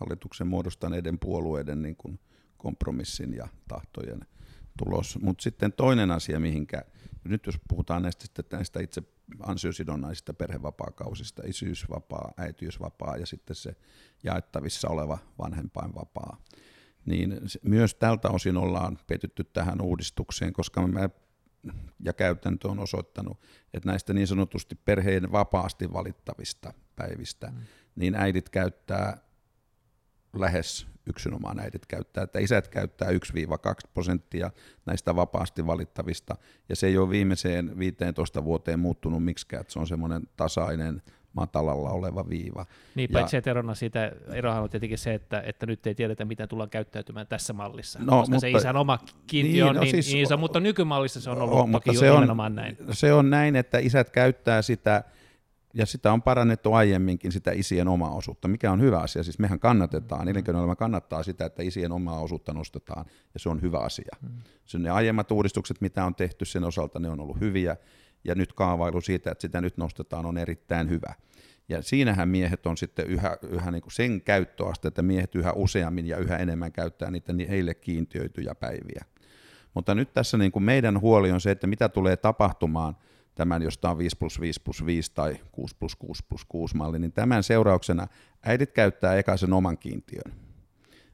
hallituksen 0.00 0.46
muodostaneiden 0.46 1.18
puolueiden 1.18 1.82
niin 1.82 1.96
kuin 1.96 2.20
kompromissin 2.56 3.34
ja 3.34 3.48
tahtojen 3.68 4.20
tulos. 4.84 5.18
Mutta 5.22 5.42
sitten 5.42 5.72
toinen 5.72 6.10
asia, 6.10 6.40
mihinkä, 6.40 6.82
nyt 7.24 7.46
jos 7.46 7.54
puhutaan 7.68 8.02
näistä, 8.02 8.42
näistä 8.52 8.80
itse 8.80 9.02
ansiosidonnaisista 9.40 10.34
perhevapaakausista, 10.34 11.42
isyysvapaa, 11.46 12.32
äitiysvapaa 12.36 13.16
ja 13.16 13.26
sitten 13.26 13.56
se 13.56 13.76
jaettavissa 14.24 14.88
oleva 14.88 15.18
vanhempainvapaa, 15.38 16.36
niin 17.06 17.40
myös 17.62 17.94
tältä 17.94 18.28
osin 18.28 18.56
ollaan 18.56 18.98
petytty 19.06 19.44
tähän 19.44 19.80
uudistukseen, 19.80 20.52
koska 20.52 20.86
me 20.86 21.10
ja 22.04 22.12
käytäntö 22.12 22.68
on 22.68 22.78
osoittanut, 22.78 23.40
että 23.74 23.88
näistä 23.88 24.12
niin 24.12 24.26
sanotusti 24.26 24.74
perheen 24.74 25.32
vapaasti 25.32 25.92
valittavista 25.92 26.72
päivistä, 26.96 27.46
mm. 27.46 27.60
niin 27.96 28.14
äidit 28.14 28.48
käyttää 28.48 29.29
lähes 30.34 30.86
yksinomaan 31.06 31.60
äidit 31.60 31.86
käyttää, 31.86 32.24
että 32.24 32.38
isät 32.38 32.68
käyttää 32.68 33.08
1-2 33.08 33.12
prosenttia 33.94 34.50
näistä 34.86 35.16
vapaasti 35.16 35.66
valittavista, 35.66 36.36
ja 36.68 36.76
se 36.76 36.86
ei 36.86 36.98
ole 36.98 37.10
viimeiseen 37.10 37.78
15 37.78 38.44
vuoteen 38.44 38.80
muuttunut 38.80 39.24
miksikään, 39.24 39.60
että 39.60 39.72
se 39.72 39.78
on 39.78 39.86
semmoinen 39.86 40.22
tasainen, 40.36 41.02
matalalla 41.32 41.90
oleva 41.90 42.28
viiva. 42.28 42.66
Niin, 42.94 43.10
paitsi 43.12 43.36
että 43.36 43.50
erona 43.50 43.74
siitä, 43.74 44.12
erohan 44.32 44.62
on 44.62 44.70
tietenkin 44.70 44.98
se, 44.98 45.14
että, 45.14 45.42
että 45.46 45.66
nyt 45.66 45.86
ei 45.86 45.94
tiedetä, 45.94 46.24
miten 46.24 46.48
tullaan 46.48 46.70
käyttäytymään 46.70 47.26
tässä 47.26 47.52
mallissa, 47.52 47.98
no, 47.98 48.04
koska 48.04 48.34
mutta, 48.34 48.40
se 48.40 48.50
isän 48.50 48.76
oma 48.76 48.98
kiintiö 49.26 49.52
niin, 49.52 49.64
on 49.64 49.74
no, 49.74 49.82
niin, 49.82 49.90
siis, 49.90 50.12
niin 50.12 50.22
iso, 50.22 50.36
mutta 50.36 50.60
nykymallissa 50.60 51.20
se 51.20 51.30
on 51.30 51.42
ollut 51.42 51.58
on, 51.58 51.72
toki 51.72 51.96
se 51.96 52.10
on, 52.10 52.54
näin. 52.54 52.76
Se 52.90 53.12
on 53.12 53.30
näin, 53.30 53.56
että 53.56 53.78
isät 53.78 54.10
käyttää 54.10 54.62
sitä 54.62 55.04
ja 55.74 55.86
sitä 55.86 56.12
on 56.12 56.22
parannettu 56.22 56.72
aiemminkin, 56.72 57.32
sitä 57.32 57.52
isien 57.52 57.88
omaa 57.88 58.14
osuutta, 58.14 58.48
mikä 58.48 58.72
on 58.72 58.80
hyvä 58.80 58.98
asia. 58.98 59.22
Siis 59.22 59.38
mehän 59.38 59.60
kannatetaan, 59.60 60.28
elinkeinoelämä 60.28 60.76
kannattaa 60.76 61.22
sitä, 61.22 61.46
että 61.46 61.62
isien 61.62 61.92
omaa 61.92 62.20
osuutta 62.20 62.52
nostetaan, 62.52 63.04
ja 63.34 63.40
se 63.40 63.48
on 63.48 63.62
hyvä 63.62 63.78
asia. 63.78 64.16
Mm. 64.22 64.28
Se 64.64 64.78
ne 64.78 64.90
aiemmat 64.90 65.30
uudistukset, 65.30 65.80
mitä 65.80 66.04
on 66.04 66.14
tehty 66.14 66.44
sen 66.44 66.64
osalta, 66.64 66.98
ne 66.98 67.08
on 67.08 67.20
ollut 67.20 67.40
hyviä, 67.40 67.76
ja 68.24 68.34
nyt 68.34 68.52
kaavailu 68.52 69.00
siitä, 69.00 69.30
että 69.30 69.42
sitä 69.42 69.60
nyt 69.60 69.76
nostetaan, 69.76 70.26
on 70.26 70.38
erittäin 70.38 70.90
hyvä. 70.90 71.14
Ja 71.68 71.82
siinähän 71.82 72.28
miehet 72.28 72.66
on 72.66 72.76
sitten 72.76 73.06
yhä, 73.06 73.36
yhä 73.50 73.70
niin 73.70 73.82
kuin 73.82 73.92
sen 73.92 74.20
käyttöaste, 74.20 74.88
että 74.88 75.02
miehet 75.02 75.34
yhä 75.34 75.52
useammin 75.52 76.06
ja 76.06 76.16
yhä 76.16 76.36
enemmän 76.36 76.72
käyttää 76.72 77.10
niitä 77.10 77.32
heille 77.48 77.74
kiintiöityjä 77.74 78.54
päiviä. 78.54 79.04
Mutta 79.74 79.94
nyt 79.94 80.12
tässä 80.14 80.38
niin 80.38 80.52
kuin 80.52 80.62
meidän 80.62 81.00
huoli 81.00 81.32
on 81.32 81.40
se, 81.40 81.50
että 81.50 81.66
mitä 81.66 81.88
tulee 81.88 82.16
tapahtumaan– 82.16 82.96
tämän, 83.40 83.62
josta 83.62 83.90
on 83.90 83.98
5 83.98 84.16
plus 84.16 84.40
5 84.40 84.60
plus 84.62 84.86
5 84.86 85.12
tai 85.14 85.36
6 85.52 85.76
plus 85.78 85.96
6 85.96 86.24
plus 86.28 86.44
6 86.44 86.76
malli, 86.76 86.98
niin 86.98 87.12
tämän 87.12 87.42
seurauksena 87.42 88.06
äidit 88.42 88.72
käyttää 88.72 89.16
eka 89.16 89.36
sen 89.36 89.52
oman 89.52 89.78
kiintiön. 89.78 90.32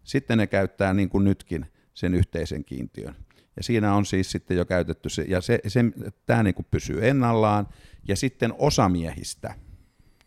Sitten 0.05 0.39
ne 0.39 0.47
käyttää 0.47 0.95
niin 0.95 1.09
kuin 1.09 1.25
nytkin 1.25 1.67
sen 1.95 2.15
yhteisen 2.15 2.65
kiintiön. 2.65 3.15
Ja 3.57 3.63
siinä 3.63 3.95
on 3.95 4.07
siis 4.07 4.31
sitten 4.31 4.57
jo 4.57 4.65
käytetty 4.65 5.09
se, 5.09 5.25
ja 5.29 5.41
se, 5.41 5.61
se, 5.67 5.81
tämä 6.27 6.43
niin 6.43 6.55
kuin 6.55 6.67
pysyy 6.71 7.09
ennallaan, 7.09 7.69
ja 8.09 8.17
sitten 8.17 8.55
osa 8.59 8.89
miehistä, 8.89 9.55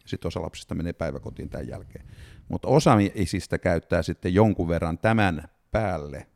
sitten 0.05 0.27
osa 0.27 0.41
lapsista 0.41 0.75
menee 0.75 0.93
päiväkotiin 0.93 1.49
tämän 1.49 1.67
jälkeen, 1.67 2.05
mutta 2.47 2.67
osa 2.67 2.97
isistä 3.15 3.57
käyttää 3.57 4.03
sitten 4.03 4.33
jonkun 4.33 4.67
verran 4.67 4.97
tämän 4.97 5.49
päälle 5.71 6.27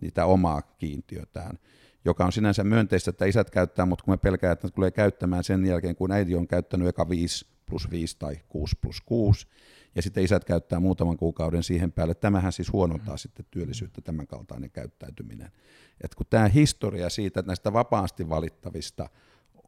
niitä 0.00 0.26
omaa 0.26 0.62
kiintiötään 0.62 1.58
joka 2.04 2.24
on 2.24 2.32
sinänsä 2.32 2.64
myönteistä, 2.64 3.10
että 3.10 3.24
isät 3.24 3.50
käyttää, 3.50 3.86
mutta 3.86 4.04
kun 4.04 4.12
me 4.12 4.16
pelkää, 4.16 4.52
että 4.52 4.66
ne 4.66 4.70
tulee 4.70 4.90
käyttämään 4.90 5.44
sen 5.44 5.66
jälkeen, 5.66 5.96
kun 5.96 6.12
äiti 6.12 6.34
on 6.34 6.48
käyttänyt 6.48 6.88
eka 6.88 7.08
5 7.08 7.46
plus 7.66 7.90
5 7.90 8.16
tai 8.18 8.40
6 8.48 8.76
plus 8.80 9.00
6, 9.00 9.46
ja 9.94 10.02
sitten 10.02 10.24
isät 10.24 10.44
käyttää 10.44 10.80
muutaman 10.80 11.16
kuukauden 11.16 11.62
siihen 11.62 11.92
päälle. 11.92 12.14
Tämähän 12.14 12.52
siis 12.52 12.72
huonontaa 12.72 13.16
sitten 13.16 13.46
työllisyyttä, 13.50 14.00
tämän 14.00 14.26
kaltainen 14.26 14.70
käyttäytyminen. 14.70 15.50
Et 16.00 16.14
kun 16.14 16.26
tämä 16.30 16.48
historia 16.48 17.10
siitä, 17.10 17.40
että 17.40 17.50
näistä 17.50 17.72
vapaasti 17.72 18.28
valittavista 18.28 19.08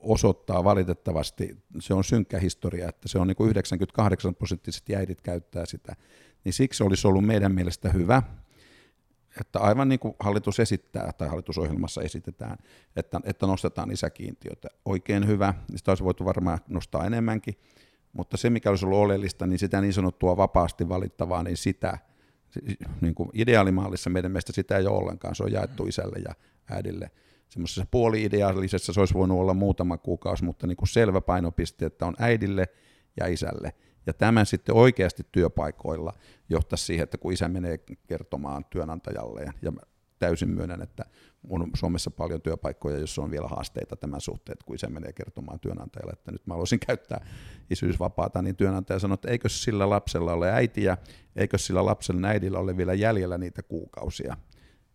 osoittaa 0.01 0.65
valitettavasti, 0.65 1.57
se 1.81 1.95
on 1.95 2.05
synkkä 2.05 2.39
historia, 2.39 2.89
että 2.89 3.09
se 3.09 3.19
on 3.19 3.27
niin 3.27 3.37
kuin 3.37 3.51
98 3.51 4.35
prosenttisesti 4.35 4.97
äidit 4.97 5.21
käyttää 5.21 5.67
sitä, 5.67 5.97
niin 6.45 6.53
siksi 6.53 6.83
olisi 6.83 7.07
ollut 7.07 7.25
meidän 7.25 7.55
mielestä 7.55 7.89
hyvä, 7.89 8.23
että 9.41 9.59
aivan 9.59 9.89
niin 9.89 9.99
kuin 9.99 10.15
hallitus 10.19 10.61
esittää 10.61 11.13
tai 11.13 11.29
hallitusohjelmassa 11.29 12.03
esitetään, 12.03 12.57
että, 12.97 13.21
että 13.25 13.47
nostetaan 13.47 13.91
isäkiintiötä. 13.91 14.69
Oikein 14.85 15.27
hyvä, 15.27 15.55
sitä 15.77 15.91
olisi 15.91 16.05
voitu 16.05 16.25
varmaan 16.25 16.59
nostaa 16.69 17.07
enemmänkin, 17.07 17.55
mutta 18.13 18.37
se 18.37 18.51
mikä 18.51 18.71
olisi 18.71 18.87
ollut 18.87 18.99
oleellista, 18.99 19.47
niin 19.47 19.59
sitä 19.59 19.81
niin 19.81 19.93
sanottua 19.93 20.37
vapaasti 20.37 20.89
valittavaa, 20.89 21.43
niin 21.43 21.57
sitä 21.57 21.99
niin 23.01 23.15
kuin 23.15 23.31
ideaalimallissa 23.33 24.11
meidän 24.11 24.31
mielestä 24.31 24.53
sitä 24.53 24.77
ei 24.77 24.87
ole 24.87 24.99
ollenkaan, 24.99 25.35
se 25.35 25.43
on 25.43 25.53
jaettu 25.53 25.87
isälle 25.87 26.19
ja 26.29 26.35
äidille. 26.71 27.11
Semmoisessa 27.49 27.87
puoli-ideaalisessa 27.91 28.93
se 28.93 29.01
olisi 29.01 29.15
voinut 29.15 29.39
olla 29.39 29.55
muutama 29.55 29.99
kuukausi, 29.99 30.45
mutta 30.45 30.67
niin 30.67 30.77
kuin 30.77 30.89
selvä 30.89 31.21
painopiste, 31.21 31.87
että 31.87 32.07
on 32.07 32.15
äidille 32.19 32.67
ja 33.21 33.27
isälle. 33.27 33.73
Ja 34.07 34.15
tämä 34.15 34.45
sitten 34.45 34.75
oikeasti 34.75 35.23
työpaikoilla 35.33 36.13
johtaisi 36.49 36.85
siihen, 36.85 37.05
että 37.05 37.19
kun 37.19 37.33
isä 37.33 37.49
menee 37.49 37.79
kertomaan 38.07 38.65
työnantajalle, 38.71 39.47
ja 39.63 39.73
täysin 40.19 40.49
myönnän, 40.49 40.83
että 40.83 41.05
on 41.49 41.71
Suomessa 41.77 42.11
paljon 42.11 42.43
työpaikkoja, 42.43 42.99
joissa 42.99 43.23
on 43.23 43.31
vielä 43.31 43.49
haasteita 43.49 43.97
tämän 43.97 44.21
suhteen, 44.21 44.53
että 44.53 44.65
kun 44.67 44.75
isä 44.75 44.87
menee 44.87 45.13
kertomaan 45.13 45.61
työnantajalle, 45.61 46.13
että 46.13 46.33
nyt 46.33 46.47
mä 46.47 46.55
haluaisin 46.55 46.81
käyttää 46.87 47.27
isyysvapaata, 47.71 48.43
niin 48.43 48.57
työnantaja 48.57 48.99
sanoo, 48.99 49.15
että 49.15 49.31
eikö 49.31 49.49
sillä 49.49 49.91
lapsella 49.91 50.33
ole 50.33 50.53
äitiä, 50.53 50.99
eikö 51.37 51.59
sillä 51.59 51.87
lapsella 51.87 52.27
äidillä 52.27 52.59
ole 52.59 52.77
vielä 52.77 52.95
jäljellä 52.95 53.39
niitä 53.39 53.63
kuukausia. 53.63 54.37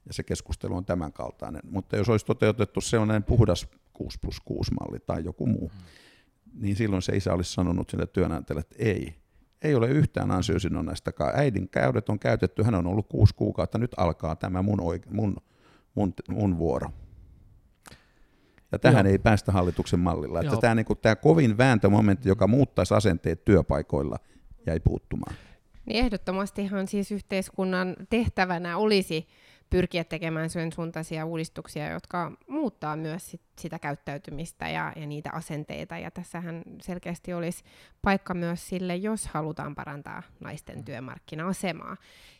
Ja 0.06 0.14
se 0.14 0.24
keskustelu 0.24 0.76
on 0.76 0.86
tämän 0.86 1.14
kaltainen. 1.14 1.62
Mutta 1.72 1.98
jos 1.98 2.10
olisi 2.10 2.26
toteutettu 2.26 2.82
sellainen 2.82 3.24
puhdas 3.24 3.68
6 3.94 4.20
plus 4.22 4.40
6 4.40 4.72
malli 4.74 5.00
tai 5.00 5.24
joku 5.24 5.46
muu, 5.46 5.72
mm 5.74 5.80
niin 6.54 6.76
silloin 6.76 7.02
se 7.02 7.16
isä 7.16 7.34
olisi 7.34 7.54
sanonut 7.54 7.90
sille 7.90 8.08
työnantajalle, 8.08 8.62
että 8.62 8.76
ei, 8.80 9.16
ei 9.62 9.76
ole 9.76 9.88
yhtään 9.88 10.32
ansiosidonnaistakaan. 10.32 11.34
Äidin 11.36 11.70
käydet 11.70 12.10
on 12.10 12.20
käytetty, 12.20 12.64
hän 12.64 12.76
on 12.76 12.88
ollut 12.88 13.08
kuusi 13.10 13.36
kuukautta, 13.36 13.78
nyt 13.78 13.92
alkaa 13.98 14.36
tämä 14.36 14.62
mun, 14.62 14.80
oike- 14.80 15.12
mun, 15.12 15.36
mun, 15.96 16.14
mun 16.30 16.58
vuoro. 16.58 16.90
Ja 18.72 18.80
tähän 18.80 19.06
Joo. 19.06 19.12
ei 19.12 19.18
päästä 19.18 19.52
hallituksen 19.52 20.00
mallilla. 20.00 20.42
Että 20.42 20.58
tämä, 20.58 20.76
niin 20.76 20.86
kuin, 20.86 21.00
tämä 21.02 21.16
kovin 21.16 21.58
vääntömomentti, 21.58 22.30
joka 22.30 22.48
muuttaisi 22.48 22.94
asenteet 22.94 23.46
työpaikoilla, 23.46 24.20
jäi 24.66 24.80
puuttumaan. 24.80 25.36
Niin 25.86 26.06
ehdottomastihan 26.06 26.88
siis 26.88 27.12
yhteiskunnan 27.12 27.96
tehtävänä 28.10 28.78
olisi 28.78 29.28
pyrkiä 29.70 30.04
tekemään 30.04 30.50
sen 30.50 30.72
suuntaisia 30.72 31.26
uudistuksia, 31.26 31.90
jotka 31.92 32.32
muuttaa 32.48 32.96
myös 32.96 33.32
sit 33.32 33.42
sitä 33.60 33.80
käyttäytymistä 33.80 34.70
ja, 34.70 34.94
ja 34.96 35.08
niitä 35.08 35.30
asenteita. 35.34 35.98
Ja 35.98 36.12
tässähän 36.12 36.64
selkeästi 36.82 37.34
olisi 37.34 37.64
paikka 38.02 38.34
myös 38.34 38.70
sille, 38.70 38.96
jos 38.96 39.28
halutaan 39.28 39.76
parantaa 39.76 40.24
naisten 40.40 40.84
työmarkkina-asemaa. 40.84 41.98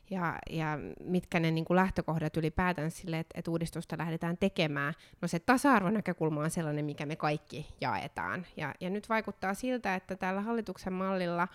Ja, 0.10 0.40
ja 0.50 0.80
mitkä 1.00 1.40
ne 1.40 1.52
niin 1.52 1.66
kuin 1.66 1.76
lähtökohdat 1.76 2.38
ylipäätään 2.38 2.92
sille, 2.92 3.20
että, 3.20 3.40
että 3.40 3.52
uudistusta 3.52 3.98
lähdetään 3.98 4.38
tekemään. 4.38 4.94
No 5.22 5.28
se 5.28 5.40
tasa-arvonäkökulma 5.40 6.42
on 6.42 6.50
sellainen, 6.50 6.86
mikä 6.86 7.06
me 7.06 7.16
kaikki 7.16 7.68
jaetaan. 7.82 8.46
Ja, 8.58 8.74
ja 8.80 8.90
nyt 8.90 9.10
vaikuttaa 9.10 9.54
siltä, 9.54 9.96
että 9.96 10.16
tällä 10.16 10.42
hallituksen 10.42 10.94
mallilla 10.94 11.48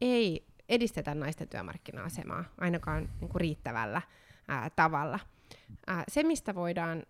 ei 0.00 0.46
edistetä 0.68 1.14
naisten 1.14 1.48
työmarkkina-asemaa 1.48 2.44
ainakaan 2.58 3.08
niin 3.20 3.28
kuin 3.28 3.40
riittävällä 3.40 4.02
ää, 4.48 4.70
tavalla. 4.70 5.18
Ää, 5.86 6.04
se, 6.08 6.22
mistä 6.22 6.54
voidaan 6.54 7.02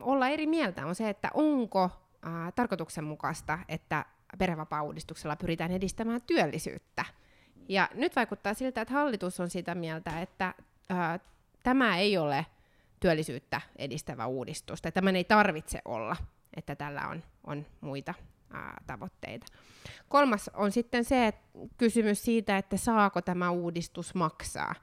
olla 0.00 0.28
eri 0.28 0.46
mieltä, 0.46 0.86
on 0.86 0.94
se, 0.94 1.08
että 1.08 1.30
onko 1.34 1.90
ää, 2.22 2.52
tarkoituksenmukaista, 2.52 3.58
että 3.68 4.04
perhevapaa-uudistuksella 4.38 5.36
pyritään 5.36 5.72
edistämään 5.72 6.22
työllisyyttä. 6.26 7.04
Ja 7.68 7.88
nyt 7.94 8.16
vaikuttaa 8.16 8.54
siltä, 8.54 8.80
että 8.80 8.94
hallitus 8.94 9.40
on 9.40 9.50
sitä 9.50 9.74
mieltä, 9.74 10.20
että 10.20 10.54
ää, 10.88 11.20
tämä 11.62 11.98
ei 11.98 12.18
ole 12.18 12.46
työllisyyttä 13.00 13.60
edistävä 13.76 14.26
uudistus, 14.26 14.78
että 14.78 14.90
tämän 14.90 15.16
ei 15.16 15.24
tarvitse 15.24 15.82
olla, 15.84 16.16
että 16.56 16.76
tällä 16.76 17.08
on, 17.08 17.22
on 17.44 17.66
muita 17.80 18.14
ää, 18.50 18.82
tavoitteita. 18.86 19.46
Kolmas 20.08 20.50
on 20.54 20.72
sitten 20.72 21.04
se 21.04 21.26
että 21.26 21.42
kysymys 21.78 22.22
siitä, 22.22 22.58
että 22.58 22.76
saako 22.76 23.22
tämä 23.22 23.50
uudistus 23.50 24.14
maksaa. 24.14 24.74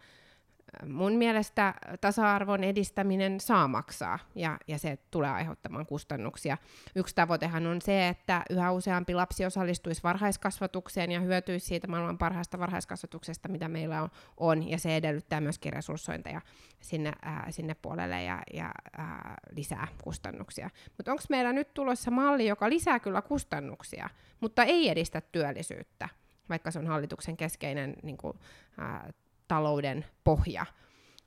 Mun 0.87 1.13
mielestä 1.13 1.73
tasa-arvon 2.01 2.63
edistäminen 2.63 3.39
saa 3.39 3.67
maksaa 3.67 4.19
ja, 4.35 4.57
ja 4.67 4.79
se 4.79 4.97
tulee 5.11 5.29
aiheuttamaan 5.29 5.85
kustannuksia. 5.85 6.57
Yksi 6.95 7.15
tavoitehan 7.15 7.67
on 7.67 7.81
se, 7.81 8.07
että 8.07 8.43
yhä 8.49 8.71
useampi 8.71 9.13
lapsi 9.13 9.45
osallistuisi 9.45 10.03
varhaiskasvatukseen 10.03 11.11
ja 11.11 11.19
hyötyisi 11.19 11.65
siitä 11.65 11.87
maailman 11.87 12.17
parhaasta 12.17 12.59
varhaiskasvatuksesta, 12.59 13.49
mitä 13.49 13.67
meillä 13.67 14.01
on, 14.01 14.09
on 14.37 14.69
ja 14.69 14.77
se 14.77 14.95
edellyttää 14.95 15.41
myöskin 15.41 15.73
resurssointeja 15.73 16.41
sinne, 16.81 17.11
ää, 17.21 17.47
sinne 17.49 17.73
puolelle 17.73 18.23
ja, 18.23 18.41
ja 18.53 18.71
ää, 18.97 19.35
lisää 19.51 19.87
kustannuksia. 20.03 20.69
Mutta 20.97 21.11
onko 21.11 21.23
meillä 21.29 21.53
nyt 21.53 21.73
tulossa 21.73 22.11
malli, 22.11 22.47
joka 22.47 22.69
lisää 22.69 22.99
kyllä 22.99 23.21
kustannuksia, 23.21 24.09
mutta 24.39 24.63
ei 24.63 24.89
edistä 24.89 25.21
työllisyyttä, 25.21 26.09
vaikka 26.49 26.71
se 26.71 26.79
on 26.79 26.87
hallituksen 26.87 27.37
keskeinen 27.37 27.95
niin 28.03 28.17
kuin, 28.17 28.39
ää, 28.77 29.09
talouden 29.49 30.05
pohja, 30.23 30.65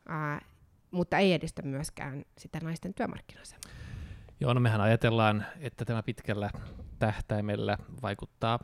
ää, 0.09 0.41
mutta 0.91 1.19
ei 1.19 1.33
edistä 1.33 1.63
myöskään 1.63 2.25
sitä 2.39 2.59
naisten 2.63 2.95
työmarkkinasemaa. 2.95 3.71
Joo, 4.41 4.55
no 4.55 4.61
mehän 4.61 4.81
ajatellaan, 4.81 5.47
että 5.61 5.85
tämä 5.85 6.03
pitkällä 6.03 6.51
tähtäimellä 6.99 7.79
vaikuttaa 8.03 8.59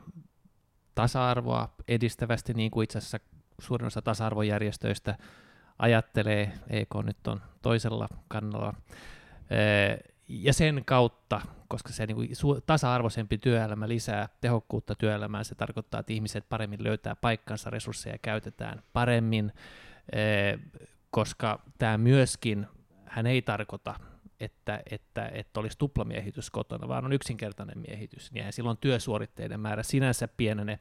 tasa-arvoa 0.94 1.74
edistävästi, 1.88 2.54
niin 2.54 2.70
kuin 2.70 2.84
itse 2.84 2.98
asiassa 2.98 3.20
suurin 3.60 3.86
osa 3.86 4.02
tasa-arvojärjestöistä 4.02 5.18
ajattelee. 5.78 6.52
EK 6.70 6.88
nyt 7.02 7.26
on 7.26 7.42
toisella 7.62 8.08
kannalla. 8.28 8.74
Ja 10.28 10.52
sen 10.52 10.82
kautta, 10.84 11.40
koska 11.68 11.92
se 11.92 12.06
niin 12.06 12.16
tasa-arvoisempi 12.66 13.38
työelämä 13.38 13.88
lisää 13.88 14.28
tehokkuutta 14.40 14.94
työelämään, 14.94 15.44
se 15.44 15.54
tarkoittaa, 15.54 16.00
että 16.00 16.12
ihmiset 16.12 16.48
paremmin 16.48 16.84
löytää 16.84 17.16
paikkansa, 17.16 17.70
resursseja 17.70 18.18
käytetään 18.22 18.82
paremmin, 18.92 19.52
koska 21.10 21.62
tämä 21.78 21.98
myöskin, 21.98 22.66
hän 23.04 23.26
ei 23.26 23.42
tarkoita, 23.42 23.94
että, 24.40 24.82
että, 24.90 25.28
että 25.28 25.60
olisi 25.60 25.78
tuplamiehitys 25.78 26.50
kotona, 26.50 26.88
vaan 26.88 27.04
on 27.04 27.12
yksinkertainen 27.12 27.78
miehitys, 27.78 28.32
niin 28.32 28.52
silloin 28.52 28.78
työsuoritteiden 28.80 29.60
määrä 29.60 29.82
sinänsä 29.82 30.28
pienene. 30.28 30.78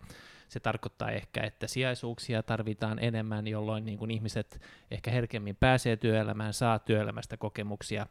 Se 0.50 0.60
tarkoittaa 0.60 1.12
ehkä, 1.12 1.44
että 1.44 1.68
sijaisuuksia 1.68 2.44
tarvitaan 2.44 3.00
enemmän, 3.00 3.48
jolloin 3.48 3.86
niin 3.86 3.98
kuin 3.98 4.12
ihmiset 4.12 4.62
ehkä 4.92 5.12
herkemmin 5.12 5.56
pääsee 5.56 5.96
työelämään, 5.96 6.54
saa 6.54 6.80
työelämästä 6.80 7.38
kokemuksia, 7.38 8.08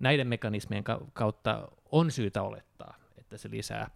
näiden 0.00 0.26
mekanismien 0.26 0.84
kautta 1.12 1.68
on 1.92 2.10
syytä 2.10 2.42
olettaa, 2.42 2.94
että 3.18 3.38
se 3.38 3.50
lisää 3.50 3.90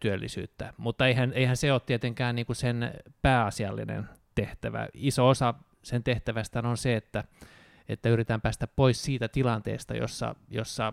työllisyyttä. 0.00 0.72
Mutta 0.76 1.06
eihän, 1.06 1.32
eihän 1.32 1.56
se 1.56 1.72
ole 1.72 1.80
tietenkään 1.86 2.34
niin 2.34 2.46
kuin 2.46 2.56
sen 2.56 2.90
pääasiallinen 3.22 4.08
tehtävä. 4.34 4.88
Iso 4.94 5.28
osa 5.28 5.54
sen 5.82 6.02
tehtävästä 6.02 6.60
on 6.64 6.76
se, 6.76 6.96
että, 6.96 7.24
että 7.88 8.08
yritetään 8.08 8.40
päästä 8.40 8.66
pois 8.66 9.04
siitä 9.04 9.28
tilanteesta, 9.28 9.94
jossa, 9.94 10.34
jossa 10.50 10.92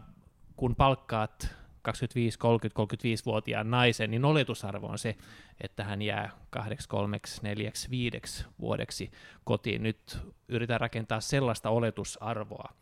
kun 0.55 0.75
palkkaat 0.75 1.55
25, 1.81 2.39
30, 2.39 2.81
35-vuotiaan 2.81 3.71
naisen, 3.71 4.11
niin 4.11 4.25
oletusarvo 4.25 4.87
on 4.87 4.97
se, 4.99 5.15
että 5.61 5.83
hän 5.83 6.01
jää 6.01 6.29
kahdeksi, 6.49 6.89
kolmeksi, 6.89 7.41
neljäksi, 7.43 7.89
viideksi 7.89 8.45
vuodeksi 8.59 9.11
kotiin. 9.43 9.83
Nyt 9.83 10.17
yritetään 10.47 10.81
rakentaa 10.81 11.19
sellaista 11.21 11.69
oletusarvoa, 11.69 12.73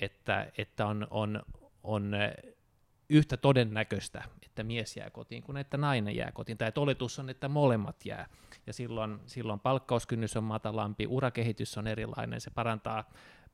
että, 0.00 0.52
että 0.58 0.86
on, 0.86 1.06
on, 1.10 1.42
on 1.82 2.12
yhtä 3.08 3.36
todennäköistä, 3.36 4.24
että 4.42 4.62
mies 4.62 4.96
jää 4.96 5.10
kotiin 5.10 5.42
kuin 5.42 5.56
että 5.56 5.76
nainen 5.76 6.16
jää 6.16 6.32
kotiin, 6.32 6.58
tai 6.58 6.68
että 6.68 6.80
oletus 6.80 7.18
on, 7.18 7.30
että 7.30 7.48
molemmat 7.48 8.04
jää, 8.04 8.26
ja 8.66 8.72
silloin, 8.72 9.20
silloin 9.26 9.60
palkkauskynnys 9.60 10.36
on 10.36 10.44
matalampi, 10.44 11.06
urakehitys 11.06 11.78
on 11.78 11.86
erilainen, 11.86 12.40
se 12.40 12.50
parantaa 12.50 13.04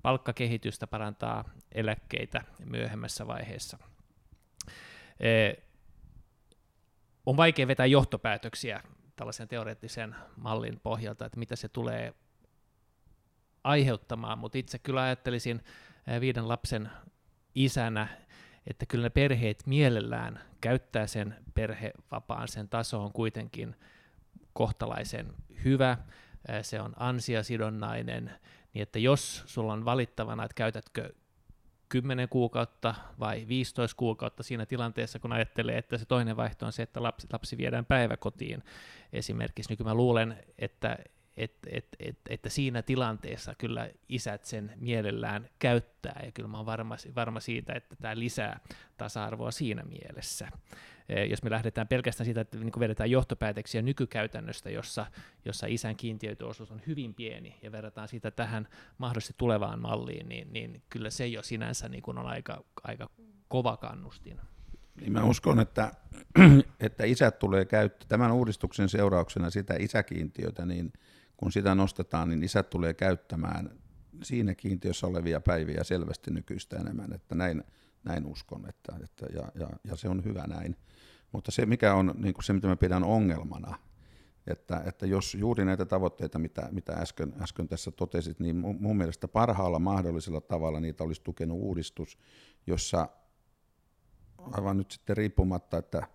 palkkakehitystä, 0.02 0.86
parantaa 0.86 1.44
eläkkeitä 1.72 2.42
myöhemmässä 2.64 3.26
vaiheessa. 3.26 3.78
On 7.26 7.36
vaikea 7.36 7.68
vetää 7.68 7.86
johtopäätöksiä 7.86 8.82
tällaisen 9.16 9.48
teoreettisen 9.48 10.16
mallin 10.36 10.80
pohjalta, 10.80 11.26
että 11.26 11.38
mitä 11.38 11.56
se 11.56 11.68
tulee 11.68 12.14
aiheuttamaan, 13.64 14.38
mutta 14.38 14.58
itse 14.58 14.78
kyllä 14.78 15.02
ajattelisin 15.02 15.62
viiden 16.20 16.48
lapsen 16.48 16.90
isänä, 17.54 18.08
että 18.66 18.86
kyllä 18.86 19.02
ne 19.02 19.10
perheet 19.10 19.62
mielellään 19.66 20.40
käyttää 20.60 21.06
sen 21.06 21.34
perhevapaan, 21.54 22.48
sen 22.48 22.68
taso 22.68 23.04
on 23.04 23.12
kuitenkin 23.12 23.76
kohtalaisen 24.52 25.32
hyvä, 25.64 25.98
se 26.62 26.80
on 26.80 26.92
ansiasidonnainen, 26.96 28.30
niin 28.74 28.82
että 28.82 28.98
jos 28.98 29.42
sulla 29.46 29.72
on 29.72 29.84
valittavana, 29.84 30.44
että 30.44 30.54
käytätkö 30.54 31.12
10 31.88 32.28
kuukautta 32.28 32.94
vai 33.20 33.44
15 33.48 33.96
kuukautta 33.96 34.42
siinä 34.42 34.66
tilanteessa, 34.66 35.18
kun 35.18 35.32
ajattelee, 35.32 35.78
että 35.78 35.98
se 35.98 36.04
toinen 36.04 36.36
vaihtoehto 36.36 36.66
on 36.66 36.72
se, 36.72 36.82
että 36.82 37.02
lapsi, 37.02 37.26
lapsi 37.32 37.56
viedään 37.56 37.84
päiväkotiin. 37.84 38.62
Esimerkiksi, 39.12 39.70
niin 39.70 39.78
kyllä 39.78 39.90
mä 39.90 39.94
luulen, 39.94 40.44
että, 40.58 40.98
et, 41.36 41.54
et, 41.66 41.86
et, 42.00 42.18
että 42.28 42.48
siinä 42.48 42.82
tilanteessa 42.82 43.54
kyllä 43.58 43.90
isät 44.08 44.44
sen 44.44 44.72
mielellään 44.76 45.48
käyttää, 45.58 46.20
ja 46.24 46.32
kyllä 46.32 46.48
mä 46.48 46.56
oon 46.56 46.66
varma, 46.66 46.96
varma 47.14 47.40
siitä, 47.40 47.72
että 47.72 47.96
tämä 47.96 48.18
lisää 48.18 48.60
tasa-arvoa 48.96 49.50
siinä 49.50 49.82
mielessä. 49.82 50.48
Jos 51.30 51.42
me 51.42 51.50
lähdetään 51.50 51.88
pelkästään 51.88 52.24
siitä, 52.24 52.40
että 52.40 52.58
niin 52.58 52.72
vedetään 52.78 53.10
johtopäätöksiä 53.10 53.82
nykykäytännöstä, 53.82 54.70
jossa, 54.70 55.06
jossa 55.44 55.66
isän 55.66 55.96
kiintiöityosuus 55.96 56.70
on 56.70 56.82
hyvin 56.86 57.14
pieni, 57.14 57.56
ja 57.62 57.72
verrataan 57.72 58.08
sitä 58.08 58.30
tähän 58.30 58.68
mahdollisesti 58.98 59.34
tulevaan 59.36 59.80
malliin, 59.80 60.28
niin, 60.28 60.52
niin 60.52 60.82
kyllä 60.90 61.10
se 61.10 61.26
jo 61.26 61.42
sinänsä 61.42 61.88
niin 61.88 62.02
kuin 62.02 62.18
on 62.18 62.26
aika, 62.26 62.64
aika 62.84 63.10
kova 63.48 63.76
kannustin. 63.76 64.40
Niin 65.00 65.12
mä 65.12 65.24
uskon, 65.24 65.60
että, 65.60 65.94
että 66.80 67.04
isät 67.04 67.38
tulee 67.38 67.64
käyttää 67.64 68.08
tämän 68.08 68.32
uudistuksen 68.32 68.88
seurauksena 68.88 69.50
sitä 69.50 69.74
isäkiintiötä, 69.78 70.66
niin– 70.66 70.92
kun 71.36 71.52
sitä 71.52 71.74
nostetaan, 71.74 72.28
niin 72.28 72.42
isät 72.42 72.70
tulee 72.70 72.94
käyttämään 72.94 73.70
siinä 74.22 74.54
kiintiössä 74.54 75.06
olevia 75.06 75.40
päiviä 75.40 75.84
selvästi 75.84 76.30
nykyistä 76.30 76.76
enemmän, 76.76 77.12
että 77.12 77.34
näin, 77.34 77.64
näin 78.04 78.26
uskon, 78.26 78.68
että, 78.68 78.92
että 79.04 79.26
ja, 79.34 79.52
ja, 79.54 79.68
ja, 79.84 79.96
se 79.96 80.08
on 80.08 80.24
hyvä 80.24 80.46
näin. 80.46 80.76
Mutta 81.32 81.50
se, 81.50 81.66
mikä 81.66 81.94
on 81.94 82.14
niin 82.16 82.34
kuin 82.34 82.44
se, 82.44 82.52
mitä 82.52 82.68
mä 82.68 82.76
pidän 82.76 83.04
ongelmana, 83.04 83.78
että, 84.46 84.82
että 84.86 85.06
jos 85.06 85.34
juuri 85.34 85.64
näitä 85.64 85.84
tavoitteita, 85.84 86.38
mitä, 86.38 86.68
mitä 86.70 86.92
äsken, 86.92 87.34
äsken 87.40 87.68
tässä 87.68 87.90
totesit, 87.90 88.40
niin 88.40 88.56
mun, 88.56 88.76
mun 88.80 88.96
mielestä 88.96 89.28
parhaalla 89.28 89.78
mahdollisella 89.78 90.40
tavalla 90.40 90.80
niitä 90.80 91.04
olisi 91.04 91.22
tukenut 91.22 91.58
uudistus, 91.58 92.18
jossa 92.66 93.08
aivan 94.38 94.76
nyt 94.76 94.90
sitten 94.90 95.16
riippumatta, 95.16 95.78
että 95.78 96.06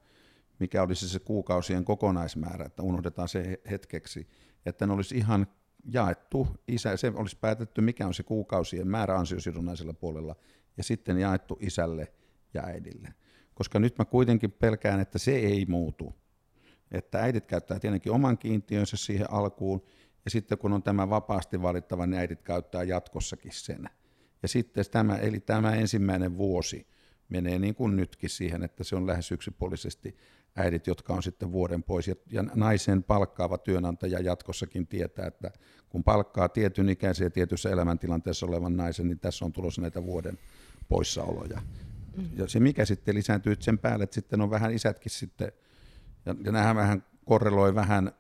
mikä 0.60 0.84
olisi 0.84 1.10
se 1.10 1.20
kuukausien 1.20 1.86
kokonaismäärä, 1.86 2.66
että 2.66 2.84
unohdetaan 2.84 3.30
se 3.30 3.62
hetkeksi, 3.70 4.28
että 4.66 4.88
ne 4.88 4.94
olisi 4.94 5.18
ihan 5.18 5.48
jaettu, 5.94 6.48
isä, 6.68 6.98
se 6.98 7.12
olisi 7.16 7.38
päätetty, 7.38 7.82
mikä 7.82 8.08
on 8.08 8.14
se 8.14 8.24
kuukausien 8.24 8.88
määrä 8.88 9.18
ansiosidonnaisella 9.18 9.94
puolella, 9.94 10.36
ja 10.78 10.84
sitten 10.84 11.18
jaettu 11.18 11.58
isälle 11.62 12.14
ja 12.54 12.64
äidille. 12.66 13.14
Koska 13.54 13.80
nyt 13.80 13.98
mä 13.98 14.06
kuitenkin 14.06 14.52
pelkään, 14.52 15.00
että 15.00 15.20
se 15.20 15.32
ei 15.32 15.66
muutu. 15.66 16.16
Että 16.92 17.20
äidit 17.20 17.46
käyttää 17.46 17.80
tietenkin 17.80 18.12
oman 18.12 18.38
kiintiönsä 18.38 18.98
siihen 18.98 19.32
alkuun, 19.32 19.84
ja 20.26 20.32
sitten 20.32 20.58
kun 20.58 20.74
on 20.74 20.84
tämä 20.84 21.10
vapaasti 21.10 21.62
valittava, 21.62 22.08
niin 22.08 22.20
äidit 22.20 22.42
käyttää 22.42 22.84
jatkossakin 22.84 23.52
sen. 23.54 23.90
Ja 24.42 24.48
sitten 24.48 24.86
tämä, 24.92 25.18
eli 25.18 25.40
tämä 25.40 25.76
ensimmäinen 25.76 26.38
vuosi 26.38 26.88
menee 27.30 27.60
niin 27.60 27.76
kuin 27.76 27.96
nytkin 27.96 28.30
siihen, 28.30 28.64
että 28.64 28.84
se 28.84 28.96
on 28.96 29.08
lähes 29.08 29.32
yksipuolisesti 29.32 30.16
äidit, 30.56 30.88
jotka 30.88 31.14
on 31.14 31.24
sitten 31.24 31.52
vuoden 31.52 31.84
pois. 31.84 32.08
Ja, 32.08 32.16
ja 32.32 32.44
naisen 32.56 33.04
palkkaava 33.04 33.58
työnantaja 33.58 34.20
jatkossakin 34.20 34.88
tietää, 34.88 35.28
että 35.28 35.52
kun 35.90 36.04
palkkaa 36.04 36.50
tietyn 36.50 36.90
ikäisen 36.90 37.26
ja 37.26 37.30
tietyssä 37.30 37.70
elämäntilanteessa 37.70 38.46
olevan 38.46 38.78
naisen, 38.78 39.08
niin 39.08 39.20
tässä 39.20 39.46
on 39.46 39.54
tulossa 39.54 39.82
näitä 39.82 40.06
vuoden 40.06 40.40
poissaoloja. 40.90 41.62
Mm. 42.18 42.30
Ja 42.36 42.48
se 42.48 42.60
mikä 42.60 42.86
sitten 42.86 43.16
lisääntyy 43.16 43.56
sen 43.60 43.78
päälle, 43.78 44.04
että 44.04 44.14
sitten 44.14 44.42
on 44.42 44.50
vähän 44.50 44.74
isätkin 44.74 45.12
sitten, 45.12 45.52
ja, 46.26 46.36
ja 46.44 46.52
nämähän 46.52 46.76
vähän 46.76 47.04
korreloi 47.26 47.76
vähän 47.76 48.12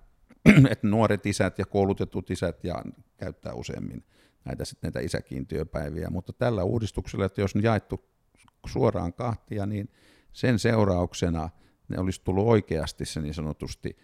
että 0.71 0.87
nuoret 0.87 1.25
isät 1.25 1.59
ja 1.59 1.65
koulutetut 1.65 2.29
isät 2.29 2.63
ja 2.63 2.83
käyttää 3.17 3.53
useammin 3.53 4.03
näitä, 4.45 4.65
sit 4.65 4.81
näitä 4.81 4.99
isäkiintiöpäiviä, 4.99 6.09
mutta 6.09 6.33
tällä 6.33 6.63
uudistuksella, 6.63 7.25
että 7.25 7.41
jos 7.41 7.55
on 7.55 7.63
jaettu 7.63 8.05
suoraan 8.65 9.13
kahtia, 9.13 9.65
niin 9.65 9.89
sen 10.33 10.59
seurauksena 10.59 11.49
ne 11.91 11.99
olisi 11.99 12.21
tullut 12.23 12.47
oikeasti 12.47 13.05
se 13.05 13.21
niin 13.21 13.33
sanotusti 13.33 13.97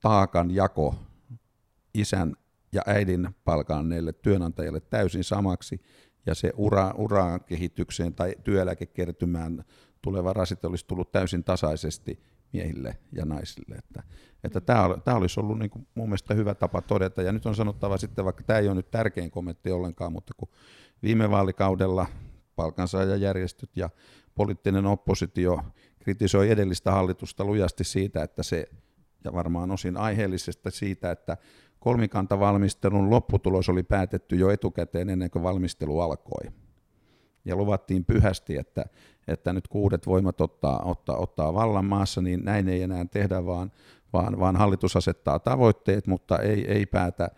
taakan 0.00 0.50
jako 0.50 0.94
isän 1.94 2.36
ja 2.72 2.82
äidin 2.86 3.28
palkanneille 3.44 4.12
työnantajille 4.12 4.80
täysin 4.80 5.24
samaksi, 5.24 5.80
ja 6.26 6.34
se 6.34 6.52
ura, 6.56 6.94
uraan 6.96 7.40
kehitykseen 7.44 8.14
tai 8.14 8.34
työeläkekertymään 8.44 9.64
tuleva 10.02 10.32
rasite 10.32 10.66
olisi 10.66 10.86
tullut 10.86 11.12
täysin 11.12 11.44
tasaisesti 11.44 12.22
miehille 12.52 12.98
ja 13.12 13.24
naisille. 13.24 13.74
Että, 13.74 14.02
että 14.44 14.60
tämä, 14.60 14.88
tämä 15.04 15.16
olisi 15.16 15.40
ollut 15.40 15.58
niin 15.58 15.70
kuin 15.70 15.86
mun 15.94 16.08
mielestä 16.08 16.34
hyvä 16.34 16.54
tapa 16.54 16.82
todeta. 16.82 17.22
Ja 17.22 17.32
nyt 17.32 17.46
on 17.46 17.54
sanottava 17.54 17.98
sitten, 17.98 18.24
vaikka 18.24 18.42
tämä 18.42 18.58
ei 18.58 18.66
ole 18.66 18.74
nyt 18.74 18.90
tärkein 18.90 19.30
kommentti 19.30 19.70
ollenkaan, 19.70 20.12
mutta 20.12 20.34
kun 20.36 20.48
viime 21.02 21.30
vaalikaudella 21.30 22.06
palkansaajajärjestöt 22.56 23.76
ja 23.76 23.90
poliittinen 24.34 24.86
oppositio 24.86 25.60
kritisoi 26.02 26.50
edellistä 26.50 26.92
hallitusta 26.92 27.44
lujasti 27.44 27.84
siitä, 27.84 28.22
että 28.22 28.42
se, 28.42 28.68
ja 29.24 29.32
varmaan 29.32 29.70
osin 29.70 29.96
aiheellisesti 29.96 30.70
siitä, 30.70 31.10
että 31.10 31.36
kolmikantavalmistelun 31.78 33.10
lopputulos 33.10 33.68
oli 33.68 33.82
päätetty 33.82 34.36
jo 34.36 34.50
etukäteen 34.50 35.10
ennen 35.10 35.30
kuin 35.30 35.42
valmistelu 35.42 36.00
alkoi. 36.00 36.52
Ja 37.44 37.56
luvattiin 37.56 38.04
pyhästi, 38.04 38.56
että, 38.56 38.84
että 39.28 39.52
nyt 39.52 39.68
kuudet 39.68 40.06
voimat 40.06 40.40
ottaa, 40.40 40.82
ottaa, 40.84 41.16
ottaa 41.16 41.54
vallan 41.54 41.84
maassa, 41.84 42.22
niin 42.22 42.44
näin 42.44 42.68
ei 42.68 42.82
enää 42.82 43.04
tehdä, 43.10 43.46
vaan, 43.46 43.72
vaan, 44.12 44.40
vaan 44.40 44.56
hallitus 44.56 44.96
asettaa 44.96 45.38
tavoitteet, 45.38 46.06
mutta 46.06 46.38
ei, 46.38 46.72
ei 46.72 46.86
päätä 46.86 47.28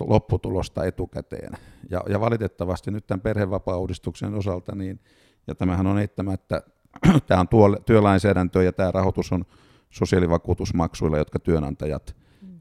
lopputulosta 0.00 0.84
etukäteen. 0.84 1.52
Ja, 1.90 2.02
ja 2.08 2.20
valitettavasti 2.20 2.90
nyt 2.90 3.06
tämän 3.06 3.20
perhevapaa-uudistuksen 3.20 4.34
osalta, 4.34 4.74
niin, 4.74 5.00
ja 5.46 5.54
tämähän 5.54 5.86
on 5.86 5.98
eittämättä, 5.98 6.62
tämä 7.26 7.40
on 7.40 7.48
tuo, 7.48 7.76
työlainsäädäntö 7.86 8.62
ja 8.62 8.72
tämä 8.72 8.90
rahoitus 8.90 9.32
on 9.32 9.44
sosiaalivakuutusmaksuilla, 9.90 11.18
jotka 11.18 11.38
työnantajat 11.38 12.16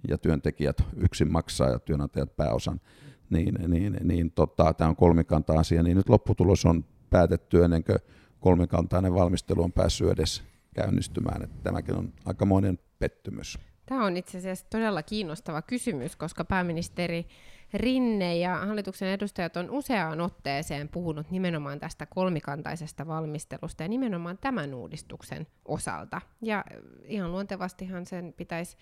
ja 0.08 0.18
työntekijät 0.18 0.84
yksin 0.98 1.32
maksaa 1.32 1.70
ja 1.70 1.80
työnantajat 1.80 2.36
pääosan, 2.36 2.82
niin, 3.30 3.56
niin, 3.68 3.98
niin 4.04 4.32
tota, 4.32 4.74
tämä 4.74 4.90
on 4.90 4.96
kolmikanta-asia, 4.96 5.84
niin 5.84 5.98
nyt 5.98 6.10
lopputulos 6.10 6.66
on 6.66 6.86
päätetty 7.10 7.64
ennen 7.64 7.84
kuin 7.84 7.98
kolmikantainen 8.40 9.14
valmistelu 9.14 9.64
on 9.64 9.72
päässyt 9.72 10.10
edes 10.10 10.44
käynnistymään. 10.76 11.44
Että 11.44 11.56
tämäkin 11.64 11.96
on 11.96 12.14
aikamoinen 12.26 12.80
pettymys. 13.00 13.60
Tämä 13.86 14.06
on 14.06 14.18
itse 14.18 14.38
asiassa 14.38 14.66
todella 14.70 15.04
kiinnostava 15.04 15.62
kysymys, 15.62 16.16
koska 16.16 16.46
pääministeri 16.46 17.28
Rinne 17.74 18.38
ja 18.38 18.56
hallituksen 18.56 19.10
edustajat 19.10 19.58
on 19.58 19.70
useaan 19.70 20.22
otteeseen 20.22 20.90
puhunut 20.90 21.32
nimenomaan 21.32 21.80
tästä 21.80 22.06
kolmikantaisesta 22.06 23.08
valmistelusta 23.08 23.84
ja 23.84 23.90
nimenomaan 23.90 24.38
tämän 24.38 24.74
uudistuksen 24.74 25.48
osalta. 25.66 26.22
Ja 26.42 26.66
ihan 27.06 27.32
luontevastihan 27.32 28.06
sen 28.06 28.34
pitäisi 28.38 28.78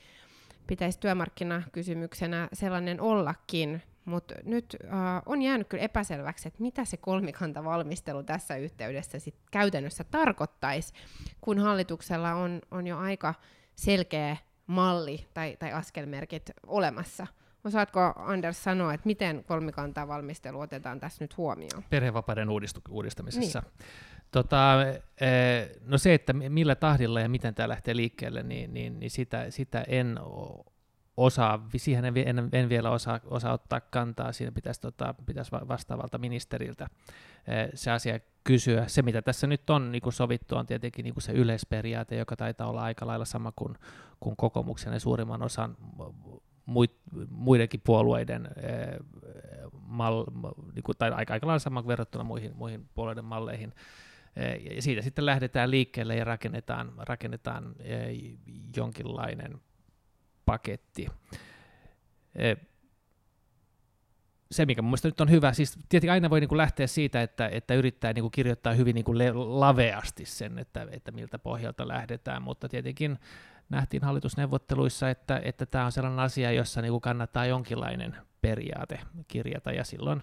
pitäisi 0.67 0.99
työmarkkinakysymyksenä 0.99 2.49
sellainen 2.53 3.01
ollakin, 3.01 3.81
mutta 4.05 4.35
nyt 4.43 4.77
äh, 4.83 4.89
on 5.25 5.41
jäänyt 5.41 5.67
kyllä 5.67 5.83
epäselväksi, 5.83 6.47
että 6.47 6.61
mitä 6.61 6.85
se 6.85 6.97
kolmikantavalmistelu 6.97 8.23
tässä 8.23 8.55
yhteydessä 8.55 9.19
sit 9.19 9.35
käytännössä 9.51 10.03
tarkoittaisi, 10.03 10.93
kun 11.41 11.59
hallituksella 11.59 12.33
on, 12.33 12.61
on 12.71 12.87
jo 12.87 12.97
aika 12.97 13.33
selkeä 13.75 14.37
malli 14.67 15.27
tai, 15.33 15.57
tai 15.59 15.71
askelmerkit 15.71 16.51
olemassa. 16.67 17.27
Osaatko 17.65 18.13
Anders 18.15 18.63
sanoa, 18.63 18.93
että 18.93 19.05
miten 19.05 19.43
kolmikantavalmistelu 19.43 20.59
otetaan 20.59 20.99
tässä 20.99 21.23
nyt 21.23 21.37
huomioon? 21.37 21.83
Perhevapaiden 21.89 22.49
uudistamisessa. 22.89 23.59
Niin. 23.59 23.89
Tota, 24.31 24.81
eh, 25.21 25.69
no 25.85 25.97
se, 25.97 26.13
että 26.13 26.33
millä 26.33 26.75
tahdilla 26.75 27.19
ja 27.21 27.29
miten 27.29 27.55
tämä 27.55 27.69
lähtee 27.69 27.95
liikkeelle, 27.95 28.43
niin, 28.43 28.73
niin, 28.73 28.99
niin 28.99 29.11
sitä, 29.11 29.51
sitä 29.51 29.85
en 29.87 30.19
osaa, 31.17 31.67
siihen 31.77 32.05
en, 32.05 32.17
en, 32.17 32.49
en 32.51 32.69
vielä 32.69 32.91
osaa, 32.91 33.19
osaa 33.25 33.53
ottaa 33.53 33.81
kantaa, 33.81 34.31
siinä 34.31 34.51
pitäisi, 34.51 34.81
tota, 34.81 35.15
pitäisi 35.25 35.51
vastaavalta 35.51 36.17
ministeriltä 36.17 36.87
eh, 37.47 37.69
se 37.73 37.91
asia 37.91 38.19
kysyä. 38.43 38.87
Se, 38.87 39.01
mitä 39.01 39.21
tässä 39.21 39.47
nyt 39.47 39.69
on 39.69 39.91
niin 39.91 40.01
kuin 40.01 40.13
sovittu, 40.13 40.55
on 40.55 40.65
tietenkin 40.65 41.03
niin 41.03 41.13
kuin 41.13 41.23
se 41.23 41.31
yleisperiaate, 41.31 42.15
joka 42.15 42.35
taitaa 42.35 42.69
olla 42.69 42.81
aika 42.81 43.07
lailla 43.07 43.25
sama 43.25 43.51
kuin, 43.55 43.75
kuin 44.19 44.35
kokoomuksen 44.35 44.93
ja 44.93 44.99
suurimman 44.99 45.43
osan 45.43 45.77
muidenkin 47.29 47.81
puolueiden 47.83 48.45
eh, 48.45 48.99
mal, 49.87 50.25
niin 50.73 50.83
kuin, 50.83 50.97
tai 50.97 51.11
aika, 51.11 51.33
aika 51.33 51.47
lailla 51.47 51.59
sama 51.59 51.87
verrattuna 51.87 52.23
muihin, 52.23 52.55
muihin 52.55 52.89
puolueiden 52.93 53.25
malleihin. 53.25 53.73
Ja 54.75 54.81
siitä 54.81 55.01
sitten 55.01 55.25
lähdetään 55.25 55.71
liikkeelle 55.71 56.15
ja 56.15 56.23
rakennetaan, 56.23 56.93
rakennetaan 56.97 57.75
jonkinlainen 58.77 59.61
paketti. 60.45 61.07
Se, 64.51 64.65
mikä 64.65 64.81
mun 64.81 64.89
mielestä 64.89 65.07
nyt 65.07 65.21
on 65.21 65.31
hyvä, 65.31 65.53
siis 65.53 65.79
tietenkin 65.89 66.11
aina 66.11 66.29
voi 66.29 66.39
niin 66.39 66.47
kuin 66.47 66.57
lähteä 66.57 66.87
siitä, 66.87 67.21
että, 67.21 67.47
että 67.47 67.73
yrittää 67.73 68.13
niin 68.13 68.23
kuin 68.23 68.31
kirjoittaa 68.31 68.73
hyvin 68.73 68.95
niin 68.95 69.05
kuin 69.05 69.17
laveasti 69.59 70.25
sen, 70.25 70.59
että, 70.59 70.87
että 70.91 71.11
miltä 71.11 71.39
pohjalta 71.39 71.87
lähdetään, 71.87 72.41
mutta 72.41 72.69
tietenkin 72.69 73.19
nähtiin 73.69 74.03
hallitusneuvotteluissa, 74.03 75.09
että, 75.09 75.41
että 75.43 75.65
tämä 75.65 75.85
on 75.85 75.91
sellainen 75.91 76.19
asia, 76.19 76.51
jossa 76.51 76.81
niin 76.81 76.91
kuin 76.91 77.01
kannattaa 77.01 77.45
jonkinlainen 77.45 78.17
periaate 78.41 78.99
kirjata, 79.27 79.71
ja 79.71 79.83
silloin 79.83 80.21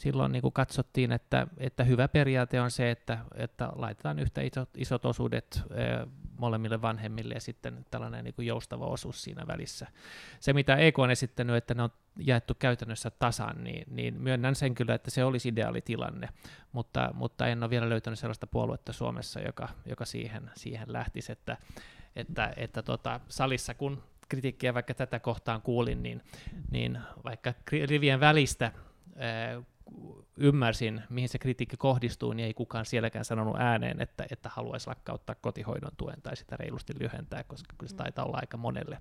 silloin 0.00 0.32
niin 0.32 0.42
kuin 0.42 0.52
katsottiin, 0.52 1.12
että, 1.12 1.46
että 1.58 1.84
hyvä 1.84 2.08
periaate 2.08 2.60
on 2.60 2.70
se, 2.70 2.90
että, 2.90 3.18
että 3.34 3.72
laitetaan 3.76 4.18
yhtä 4.18 4.40
isot, 4.40 4.68
isot 4.76 5.04
osuudet 5.04 5.62
molemmille 6.38 6.82
vanhemmille 6.82 7.34
ja 7.34 7.40
sitten 7.40 7.86
tällainen 7.90 8.24
niin 8.24 8.34
kuin 8.34 8.46
joustava 8.46 8.86
osuus 8.86 9.22
siinä 9.22 9.46
välissä. 9.46 9.86
Se, 10.40 10.52
mitä 10.52 10.76
EK 10.76 10.98
on 10.98 11.10
esittänyt, 11.10 11.56
että 11.56 11.74
ne 11.74 11.82
on 11.82 11.90
jaettu 12.18 12.54
käytännössä 12.54 13.10
tasan, 13.10 13.64
niin, 13.64 13.84
niin 13.90 14.20
myönnän 14.20 14.54
sen 14.54 14.74
kyllä, 14.74 14.94
että 14.94 15.10
se 15.10 15.24
olisi 15.24 15.48
ideaalitilanne, 15.48 16.28
mutta, 16.72 17.10
mutta 17.14 17.46
en 17.46 17.62
ole 17.62 17.70
vielä 17.70 17.88
löytänyt 17.88 18.18
sellaista 18.18 18.46
puoluetta 18.46 18.92
Suomessa, 18.92 19.40
joka, 19.40 19.68
joka 19.86 20.04
siihen, 20.04 20.50
siihen 20.54 20.92
lähtisi, 20.92 21.32
että, 21.32 21.56
että, 22.16 22.52
että 22.56 22.82
tota, 22.82 23.20
salissa 23.28 23.74
kun 23.74 24.02
kritiikkiä 24.28 24.74
vaikka 24.74 24.94
tätä 24.94 25.20
kohtaan 25.20 25.62
kuulin, 25.62 26.02
niin, 26.02 26.22
niin 26.70 26.98
vaikka 27.24 27.54
rivien 27.88 28.20
välistä 28.20 28.72
ymmärsin, 30.36 31.02
mihin 31.10 31.28
se 31.28 31.38
kritiikki 31.38 31.76
kohdistuu, 31.76 32.32
niin 32.32 32.46
ei 32.46 32.54
kukaan 32.54 32.86
sielläkään 32.86 33.24
sanonut 33.24 33.56
ääneen, 33.58 34.00
että, 34.00 34.26
että 34.30 34.48
haluaisi 34.52 34.86
lakkauttaa 34.86 35.34
kotihoidon 35.40 35.92
tuen 35.96 36.22
tai 36.22 36.36
sitä 36.36 36.56
reilusti 36.56 36.92
lyhentää, 36.98 37.44
koska 37.44 37.74
kyllä 37.78 37.88
se 37.88 37.94
mm. 37.94 37.98
taitaa 37.98 38.24
olla 38.24 38.38
aika 38.40 38.56
monelle, 38.56 38.98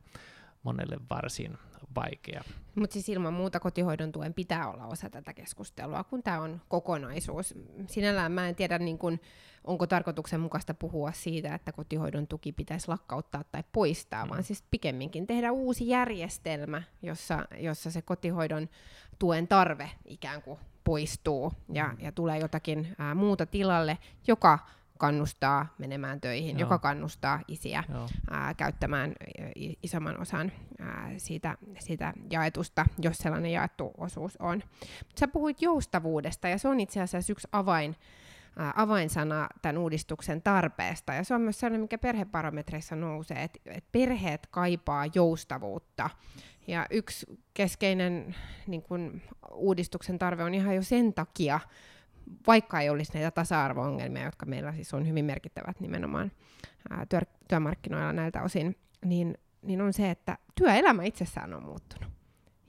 monelle 0.64 0.98
varsin 1.10 1.58
vaikea. 1.96 2.44
Mutta 2.76 2.94
siis 2.94 3.10
ilman 3.10 3.34
muuta 3.34 3.60
kotihoidon 3.60 4.12
tuen 4.12 4.34
pitää 4.34 4.70
olla 4.70 4.86
osa 4.86 5.10
tätä 5.10 5.34
keskustelua, 5.34 6.04
kun 6.04 6.24
tämä 6.24 6.42
on 6.42 6.62
kokonaisuus. 6.68 7.56
Sinällään 7.88 8.32
mä 8.32 8.48
en 8.50 8.56
tiedä, 8.56 8.80
niin 8.80 8.98
kun, 8.98 9.20
onko 9.64 9.88
tarkoituksenmukaista 9.88 10.74
puhua 10.74 11.12
siitä, 11.12 11.56
että 11.56 11.72
kotihoidon 11.72 12.28
tuki 12.28 12.52
pitäisi 12.52 12.88
lakkauttaa 12.88 13.44
tai 13.44 13.64
poistaa, 13.72 14.26
mm. 14.26 14.30
vaan 14.30 14.44
siis 14.44 14.64
pikemminkin 14.72 15.28
tehdä 15.28 15.52
uusi 15.52 15.88
järjestelmä, 15.88 16.84
jossa, 17.02 17.48
jossa 17.58 17.92
se 17.92 18.02
kotihoidon 18.02 18.70
tuen 19.20 19.48
tarve 19.48 19.92
ikään 20.06 20.42
kuin 20.42 20.60
poistuu 20.84 21.54
ja, 21.74 21.88
mm. 21.88 21.98
ja 22.00 22.12
tulee 22.12 22.40
jotakin 22.40 22.96
ää, 22.98 23.16
muuta 23.16 23.46
tilalle, 23.46 23.98
joka 24.28 24.60
kannustaa 25.00 25.74
menemään 25.78 26.22
töihin, 26.22 26.60
Joo. 26.60 26.60
joka 26.60 26.80
kannustaa 26.80 27.40
isiä 27.48 27.84
ää, 28.30 28.54
käyttämään 28.54 29.14
isomman 29.84 30.22
osan 30.22 30.52
ää, 30.80 31.12
siitä, 31.18 31.58
siitä 31.80 32.14
jaetusta, 32.30 32.86
jos 33.02 33.18
sellainen 33.18 33.52
jaettu 33.52 33.92
osuus 33.98 34.38
on. 34.38 34.64
Mut 35.06 35.18
sä 35.20 35.28
puhuit 35.28 35.62
joustavuudesta, 35.62 36.48
ja 36.48 36.58
se 36.58 36.68
on 36.68 36.80
itse 36.80 37.02
asiassa 37.02 37.32
yksi 37.32 37.48
avain, 37.52 37.96
ää, 38.58 38.74
avainsana 38.76 39.48
tämän 39.62 39.78
uudistuksen 39.78 40.42
tarpeesta, 40.42 41.14
ja 41.14 41.24
se 41.24 41.34
on 41.34 41.42
myös 41.42 41.60
sellainen, 41.60 41.82
mikä 41.82 41.98
perhebarometreissa 41.98 42.96
nousee, 42.96 43.44
että 43.44 43.60
et 43.66 43.86
perheet 43.92 44.48
kaipaa 44.52 45.06
joustavuutta, 45.14 46.10
ja 46.68 46.86
yksi 46.90 47.26
keskeinen 47.54 48.36
niin 48.68 48.82
kun, 48.82 49.22
uudistuksen 49.52 50.20
tarve 50.20 50.44
on 50.44 50.54
ihan 50.54 50.76
jo 50.76 50.84
sen 50.84 51.14
takia, 51.14 51.60
vaikka 52.48 52.82
ei 52.82 52.90
olisi 52.90 53.14
näitä 53.14 53.32
tasa-arvo-ongelmia, 53.32 54.24
jotka 54.24 54.46
meillä 54.46 54.74
siis 54.74 54.94
on 54.94 55.08
hyvin 55.08 55.26
merkittävät 55.26 55.80
nimenomaan 55.80 56.32
ää, 56.90 57.06
työ, 57.06 57.20
työmarkkinoilla 57.48 58.14
näiltä 58.14 58.42
osin, 58.42 58.78
niin, 59.06 59.38
niin 59.62 59.82
on 59.82 59.94
se, 59.94 60.10
että 60.10 60.38
työelämä 60.56 61.04
itsessään 61.04 61.54
on 61.54 61.64
muuttunut. 61.64 62.14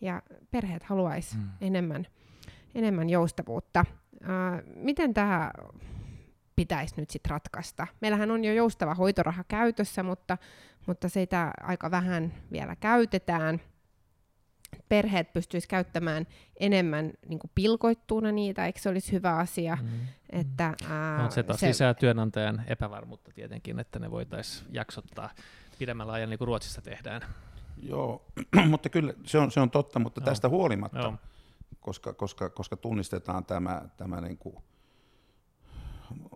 Ja 0.00 0.22
perheet 0.50 0.82
haluaisi 0.82 1.36
mm. 1.36 1.48
enemmän, 1.60 2.06
enemmän 2.74 3.10
joustavuutta. 3.10 3.84
Ää, 4.22 4.62
miten 4.74 5.14
tämä 5.14 5.50
pitäisi 6.56 6.94
nyt 6.96 7.10
sitten 7.10 7.30
ratkaista? 7.30 7.86
Meillähän 8.00 8.30
on 8.30 8.44
jo 8.44 8.52
joustava 8.52 8.94
hoitoraha 8.94 9.44
käytössä, 9.44 10.02
mutta, 10.02 10.38
mutta 10.86 11.08
sitä 11.08 11.50
aika 11.62 11.90
vähän 11.90 12.34
vielä 12.52 12.76
käytetään. 12.76 13.60
Perheet 14.90 15.32
pystyisivät 15.32 15.70
käyttämään 15.70 16.26
enemmän 16.60 17.12
niin 17.28 17.38
kuin 17.38 17.50
pilkoittuuna 17.54 18.32
niitä, 18.32 18.66
eikö 18.66 18.80
se 18.80 18.88
olisi 18.88 19.12
hyvä 19.12 19.36
asia? 19.36 19.78
Mm. 19.82 19.88
Että, 20.30 20.74
ää, 20.90 21.22
no, 21.22 21.30
se 21.30 21.42
taas 21.42 21.60
se... 21.60 21.68
lisää 21.68 21.94
työnantajan 21.94 22.64
epävarmuutta 22.66 23.30
tietenkin, 23.34 23.78
että 23.78 23.98
ne 23.98 24.10
voitaisiin 24.10 24.66
jaksottaa 24.72 25.30
pidemmällä 25.78 26.12
ajan 26.12 26.30
niin 26.30 26.38
kuin 26.38 26.46
Ruotsissa 26.46 26.82
tehdään. 26.82 27.22
Joo, 27.82 28.26
mutta 28.70 28.88
kyllä 28.88 29.14
se 29.24 29.38
on, 29.38 29.50
se 29.50 29.60
on 29.60 29.70
totta, 29.70 29.98
mutta 29.98 30.20
Joo. 30.20 30.24
tästä 30.24 30.48
huolimatta, 30.48 30.98
Joo. 30.98 31.14
koska, 31.80 32.12
koska, 32.12 32.50
koska 32.50 32.76
tunnistetaan 32.76 33.44
tämä, 33.44 33.82
tämä 33.96 34.20
niin 34.20 34.38
kuin 34.38 34.56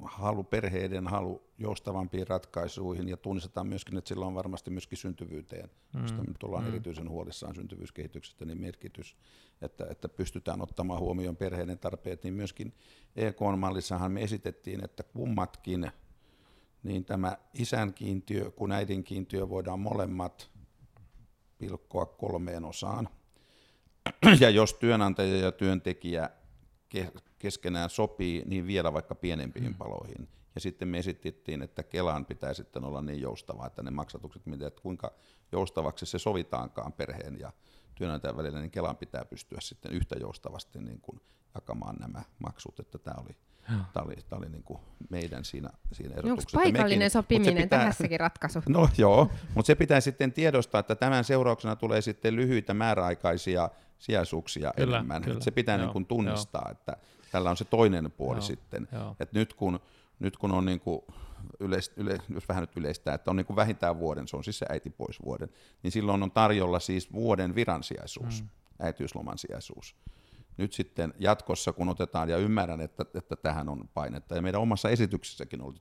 halu, 0.05 0.45
perheiden 0.45 1.07
halu 1.07 1.43
joustavampiin 1.59 2.27
ratkaisuihin 2.27 3.09
ja 3.09 3.17
tunnistetaan 3.17 3.67
myöskin, 3.67 3.99
että 3.99 4.09
sillä 4.09 4.27
on 4.27 4.35
varmasti 4.35 4.71
myöskin 4.71 4.99
syntyvyyteen, 4.99 5.71
mm. 5.93 6.03
josta 6.03 6.23
nyt 6.23 6.43
ollaan 6.43 6.65
mm. 6.65 6.69
erityisen 6.69 7.09
huolissaan 7.09 7.55
syntyvyyskehityksestä, 7.55 8.45
niin 8.45 8.61
merkitys, 8.61 9.17
että, 9.63 9.87
että 9.91 10.09
pystytään 10.09 10.63
ottamaan 10.63 11.01
huomioon 11.01 11.37
perheiden 11.37 11.79
tarpeet, 11.79 12.25
niin 12.25 12.35
myöskin 12.35 12.73
EK-mallissahan 13.17 14.13
me 14.13 14.23
esitettiin, 14.23 14.85
että 14.85 15.03
kummatkin, 15.03 15.91
niin 16.83 17.05
tämä 17.05 17.37
isän 17.55 17.95
kiintiö 17.95 18.51
kuin 18.51 18.73
äidin 18.73 19.05
kiintiö 19.05 19.49
voidaan 19.49 19.81
molemmat 19.81 20.51
pilkkoa 21.59 22.07
kolmeen 22.07 22.65
osaan. 22.65 23.09
Ja 24.41 24.51
jos 24.51 24.75
työnantaja 24.75 25.37
ja 25.37 25.53
työntekijä 25.53 26.31
keskenään 27.39 27.91
sopii, 27.91 28.43
niin 28.47 28.67
vielä 28.67 28.93
vaikka 28.93 29.15
pienempiin 29.15 29.67
mm. 29.67 29.75
paloihin. 29.75 30.29
Ja 30.55 30.61
sitten 30.61 30.89
me 30.89 30.99
esitettiin, 30.99 31.63
että 31.63 31.83
Kelan 31.83 32.27
pitää 32.27 32.55
sitten 32.55 32.85
olla 32.85 33.03
niin 33.03 33.21
joustava, 33.21 33.67
että 33.67 33.83
ne 33.83 33.91
maksatukset, 33.91 34.47
miten, 34.47 34.69
että 34.69 34.83
kuinka 34.83 35.13
joustavaksi 35.53 36.07
se 36.07 36.19
sovitaankaan 36.19 36.93
perheen 36.93 37.41
ja 37.41 37.53
työnantajan 37.95 38.37
välillä, 38.37 38.61
niin 38.61 38.71
Kelan 38.71 38.97
pitää 38.97 39.25
pystyä 39.25 39.59
sitten 39.61 39.93
yhtä 39.93 40.17
joustavasti 40.21 40.79
niin 40.79 41.01
kuin 41.01 41.21
jakamaan 41.55 41.97
nämä 42.01 42.23
maksut, 42.39 42.81
että 42.81 42.99
tämä 42.99 43.17
oli, 43.25 43.37
tämä 43.67 44.07
oli, 44.07 44.15
tämä 44.29 44.39
oli 44.39 44.49
niin 44.49 44.63
kuin 44.63 44.79
meidän 45.11 45.45
siinä, 45.45 45.71
siinä 45.93 46.15
erotuksessa. 46.15 46.59
Onko 46.59 46.65
paikallinen 46.65 46.99
mekin, 46.99 47.11
sopiminen 47.11 47.63
pitää, 47.63 47.79
tähänsäkin 47.79 48.21
ratkaisu? 48.21 48.63
No 48.69 48.89
joo, 48.99 49.31
mutta 49.55 49.67
se 49.67 49.75
pitää 49.75 50.01
sitten 50.01 50.33
tiedostaa, 50.33 50.79
että 50.79 50.95
tämän 50.95 51.25
seurauksena 51.25 51.77
tulee 51.77 52.01
sitten 52.01 52.37
lyhyitä 52.37 52.75
määräaikaisia 52.75 53.71
sijaisuuksia 53.99 54.73
kyllä, 54.77 54.97
enemmän. 54.97 55.23
Kyllä, 55.23 55.41
se 55.41 55.51
pitää 55.51 55.77
joo, 55.77 55.85
niin 55.85 55.93
kuin 55.93 56.07
tunnistaa, 56.07 56.63
joo. 56.65 56.73
että 56.73 56.97
tällä 57.33 57.51
on 57.51 57.57
se 57.57 57.65
toinen 57.65 58.13
puoli 58.13 58.39
joo, 58.39 58.47
sitten. 58.47 58.89
Joo. 58.93 59.17
Et 59.21 59.33
nyt 59.33 59.55
kun, 59.55 59.81
nyt 60.19 60.37
kun 60.37 60.53
on 60.53 60.65
niin 60.65 60.81
kuin 60.81 61.03
yleis, 61.61 61.93
yle, 61.97 62.19
jos 62.35 62.49
vähän 62.49 62.61
nyt 62.61 62.77
yleistää, 62.77 63.15
että 63.15 63.31
on 63.31 63.37
niin 63.37 63.47
kuin 63.47 63.57
vähintään 63.57 63.99
vuoden, 63.99 64.29
se 64.29 64.37
on 64.37 64.45
siis 64.45 64.59
se 64.59 64.67
äiti 64.69 64.91
pois 64.91 65.25
vuoden, 65.25 65.49
niin 65.83 65.93
silloin 65.93 66.23
on 66.23 66.31
tarjolla 66.31 66.81
siis 66.81 67.13
vuoden 67.13 67.55
viransijaisuus, 67.55 68.43
mm. 68.43 68.49
äitiysloman 68.81 69.39
sijaisuus. 69.39 69.97
Nyt 70.57 70.73
sitten 70.73 71.15
jatkossa, 71.19 71.73
kun 71.73 71.89
otetaan, 71.89 72.29
ja 72.29 72.37
ymmärrän, 72.37 72.81
että, 72.81 73.05
että 73.15 73.37
tähän 73.37 73.69
on 73.69 73.89
painetta, 73.95 74.35
ja 74.35 74.43
meidän 74.43 74.61
omassa 74.61 74.89
esityksessäkin 74.89 75.63
oli 75.63 75.75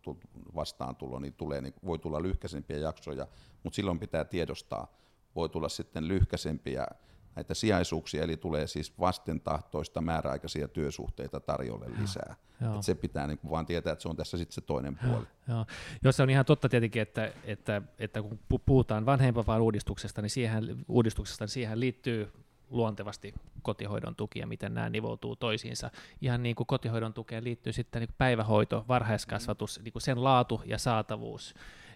vastaantulo, 0.56 1.20
niin, 1.20 1.34
tulee, 1.34 1.62
niin 1.62 1.74
voi 1.86 2.00
tulla 2.00 2.22
lyhkäisempiä 2.22 2.78
jaksoja, 2.78 3.28
mutta 3.64 3.76
silloin 3.76 4.00
pitää 4.00 4.26
tiedostaa, 4.26 4.88
voi 5.36 5.50
tulla 5.50 5.70
sitten 5.70 6.08
lyhkäisempiä 6.08 6.88
näitä 7.36 7.54
sijaisuuksia, 7.54 8.24
eli 8.24 8.38
tulee 8.38 8.68
siis 8.68 9.00
vastentahtoista 9.00 10.02
määräaikaisia 10.02 10.68
työsuhteita 10.68 11.40
tarjolle 11.40 11.86
lisää. 12.02 12.36
Joo. 12.62 12.76
Et 12.76 12.84
se 12.84 12.96
pitää 12.96 13.28
niin 13.28 13.40
vaan 13.50 13.66
tietää, 13.66 13.94
että 13.94 14.02
se 14.02 14.10
on 14.10 14.16
tässä 14.16 14.38
sitten 14.38 14.54
se 14.54 14.62
toinen 14.62 14.98
puoli. 14.98 15.26
Joo. 15.48 15.66
Joo. 16.04 16.12
se 16.12 16.24
on 16.24 16.30
ihan 16.30 16.46
totta 16.46 16.70
tietenkin, 16.70 17.02
että, 17.02 17.32
että, 17.44 17.82
että 18.00 18.22
kun 18.22 18.40
puhutaan 18.66 19.06
vanhempavaan 19.06 19.62
uudistuksesta, 19.62 20.22
niin 20.22 20.30
siihen, 20.30 20.86
uudistuksesta, 20.88 21.44
niin 21.44 21.50
siihen 21.50 21.80
liittyy 21.80 22.32
luontevasti 22.70 23.34
kotihoidon 23.62 24.16
tuki 24.16 24.40
ja 24.40 24.48
miten 24.48 24.74
nämä 24.74 24.90
nivoutuu 24.90 25.36
toisiinsa. 25.36 25.92
Ihan 26.22 26.44
niin 26.44 26.56
kuin 26.56 26.68
kotihoidon 26.68 27.14
tukeen 27.14 27.44
liittyy 27.44 27.74
sitten 27.74 28.00
niin 28.00 28.16
päivähoito, 28.18 28.86
varhaiskasvatus, 28.88 29.80
niin 29.84 29.94
kuin 29.94 30.02
sen 30.02 30.24
laatu 30.24 30.62
ja 30.66 30.78
saatavuus 30.78 31.54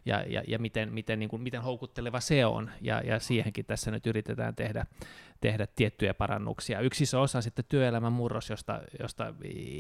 ja, 0.07 0.23
ja, 0.27 0.43
ja 0.47 0.59
miten, 0.59 0.93
miten, 0.93 1.19
niin 1.19 1.29
kuin, 1.29 1.41
miten 1.41 1.61
houkutteleva 1.61 2.19
se 2.19 2.45
on, 2.45 2.71
ja, 2.81 3.01
ja 3.01 3.19
siihenkin 3.19 3.65
tässä 3.65 3.91
nyt 3.91 4.07
yritetään 4.07 4.55
tehdä, 4.55 4.85
tehdä 5.41 5.67
tiettyjä 5.75 6.13
parannuksia. 6.13 6.79
Yksi 6.79 7.03
iso 7.03 7.21
osa 7.21 7.41
sitten 7.41 7.65
työelämän 7.69 8.13
murros, 8.13 8.49
josta, 8.49 8.81
josta 8.99 9.33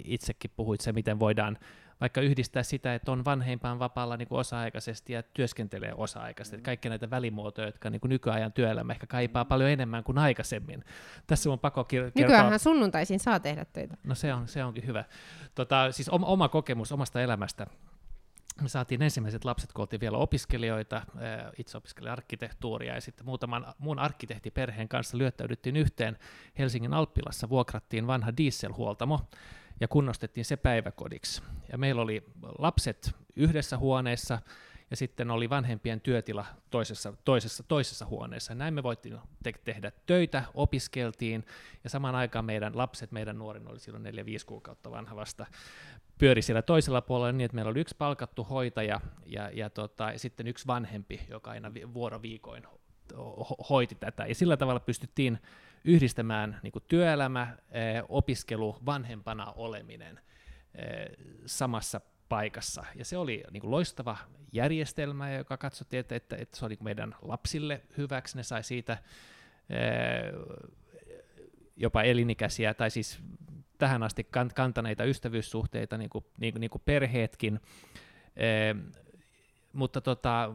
itsekin 0.05 0.51
puhuit, 0.55 0.81
se 0.81 0.91
miten 0.91 1.19
voidaan 1.19 1.57
vaikka 2.01 2.21
yhdistää 2.21 2.63
sitä, 2.63 2.95
että 2.95 3.11
on 3.11 3.25
vanhempaan 3.25 3.79
vapaalla 3.79 4.17
niin 4.17 4.27
kuin 4.27 4.39
osa-aikaisesti 4.39 5.13
ja 5.13 5.23
työskentelee 5.23 5.93
osa-aikaisesti. 5.95 6.57
Mm. 6.57 6.63
Kaikki 6.63 6.89
näitä 6.89 7.09
välimuotoja, 7.09 7.67
jotka 7.67 7.89
niin 7.89 8.01
kuin 8.01 8.09
nykyajan 8.09 8.53
työelämä 8.53 8.93
ehkä 8.93 9.07
kaipaa 9.07 9.43
mm. 9.43 9.47
paljon 9.47 9.69
enemmän 9.69 10.03
kuin 10.03 10.17
aikaisemmin. 10.17 10.83
Tässä 11.27 11.51
on 11.51 11.59
pakko 11.59 11.83
kertoa. 11.83 12.21
Nykyäänhän 12.21 12.59
sunnuntaisin 12.59 13.19
saa 13.19 13.39
tehdä 13.39 13.65
töitä. 13.65 13.97
No 14.03 14.15
se, 14.15 14.33
on, 14.33 14.47
se 14.47 14.63
onkin 14.63 14.87
hyvä. 14.87 15.03
Tota, 15.55 15.91
siis 15.91 16.09
oma, 16.09 16.25
oma 16.25 16.49
kokemus 16.49 16.91
omasta 16.91 17.21
elämästä 17.21 17.67
me 18.61 18.69
saatiin 18.69 19.01
ensimmäiset 19.01 19.45
lapset, 19.45 19.73
kun 19.73 19.81
oltiin 19.81 19.99
vielä 19.99 20.17
opiskelijoita, 20.17 21.01
itse 21.57 21.77
opiskelin 21.77 22.11
arkkitehtuuria 22.11 22.95
ja 22.95 23.01
sitten 23.01 23.25
muutaman 23.25 23.73
muun 23.79 23.99
arkkitehtiperheen 23.99 24.89
kanssa 24.89 25.17
lyöttäydyttiin 25.17 25.75
yhteen 25.75 26.17
Helsingin 26.59 26.93
Alppilassa, 26.93 27.49
vuokrattiin 27.49 28.07
vanha 28.07 28.37
dieselhuoltamo 28.37 29.19
ja 29.79 29.87
kunnostettiin 29.87 30.45
se 30.45 30.57
päiväkodiksi. 30.57 31.41
Ja 31.71 31.77
meillä 31.77 32.01
oli 32.01 32.23
lapset 32.57 33.15
yhdessä 33.35 33.77
huoneessa 33.77 34.39
ja 34.89 34.97
sitten 34.97 35.31
oli 35.31 35.49
vanhempien 35.49 36.01
työtila 36.01 36.45
toisessa, 36.69 37.13
toisessa, 37.25 37.63
toisessa 37.63 38.05
huoneessa. 38.05 38.55
Näin 38.55 38.73
me 38.73 38.83
voitiin 38.83 39.19
te- 39.43 39.53
tehdä 39.63 39.91
töitä, 40.05 40.43
opiskeltiin, 40.53 41.45
ja 41.83 41.89
samaan 41.89 42.15
aikaan 42.15 42.45
meidän 42.45 42.77
lapset, 42.77 43.11
meidän 43.11 43.37
nuorin 43.37 43.67
oli 43.67 43.79
silloin 43.79 44.05
4-5 44.05 44.09
kuukautta 44.45 44.91
vanha 44.91 45.15
vasta, 45.15 45.45
pyöri 46.17 46.41
siellä 46.41 46.61
toisella 46.61 47.01
puolella 47.01 47.31
niin, 47.31 47.45
että 47.45 47.55
meillä 47.55 47.69
oli 47.71 47.79
yksi 47.79 47.95
palkattu 47.97 48.43
hoitaja 48.43 49.01
ja, 49.25 49.49
ja, 49.53 49.69
tota, 49.69 50.11
ja 50.11 50.19
sitten 50.19 50.47
yksi 50.47 50.67
vanhempi, 50.67 51.21
joka 51.29 51.51
aina 51.51 51.71
vuoroviikoin 51.93 52.63
hoiti 53.69 53.95
tätä. 53.95 54.25
Ja 54.25 54.35
sillä 54.35 54.57
tavalla 54.57 54.79
pystyttiin 54.79 55.39
yhdistämään 55.83 56.59
niin 56.63 56.71
kuin 56.71 56.83
työelämä, 56.87 57.57
opiskelu, 58.09 58.77
vanhempana 58.85 59.51
oleminen 59.51 60.19
samassa 61.45 62.01
paikassa. 62.29 62.85
Ja 62.95 63.05
se 63.05 63.17
oli 63.17 63.43
niin 63.51 63.61
kuin 63.61 63.71
loistava 63.71 64.17
järjestelmä, 64.51 65.31
joka 65.31 65.57
katsottiin, 65.57 65.99
että, 65.99 66.15
että, 66.15 66.35
että 66.35 66.57
se 66.57 66.65
oli 66.65 66.77
meidän 66.83 67.15
lapsille 67.21 67.81
hyväksi. 67.97 68.37
Ne 68.37 68.43
sai 68.43 68.63
siitä 68.63 68.97
jopa 71.75 72.03
elinikäisiä, 72.03 72.73
tai 72.73 72.91
siis 72.91 73.19
tähän 73.77 74.03
asti 74.03 74.27
kantaneita 74.53 75.03
ystävyyssuhteita, 75.03 75.97
niin 75.97 76.09
kuin, 76.09 76.25
niin 76.39 76.55
niin 76.59 76.69
kuin 76.69 76.81
perheetkin, 76.85 77.59
e, 78.35 78.75
mutta 79.73 80.01
tota, 80.01 80.53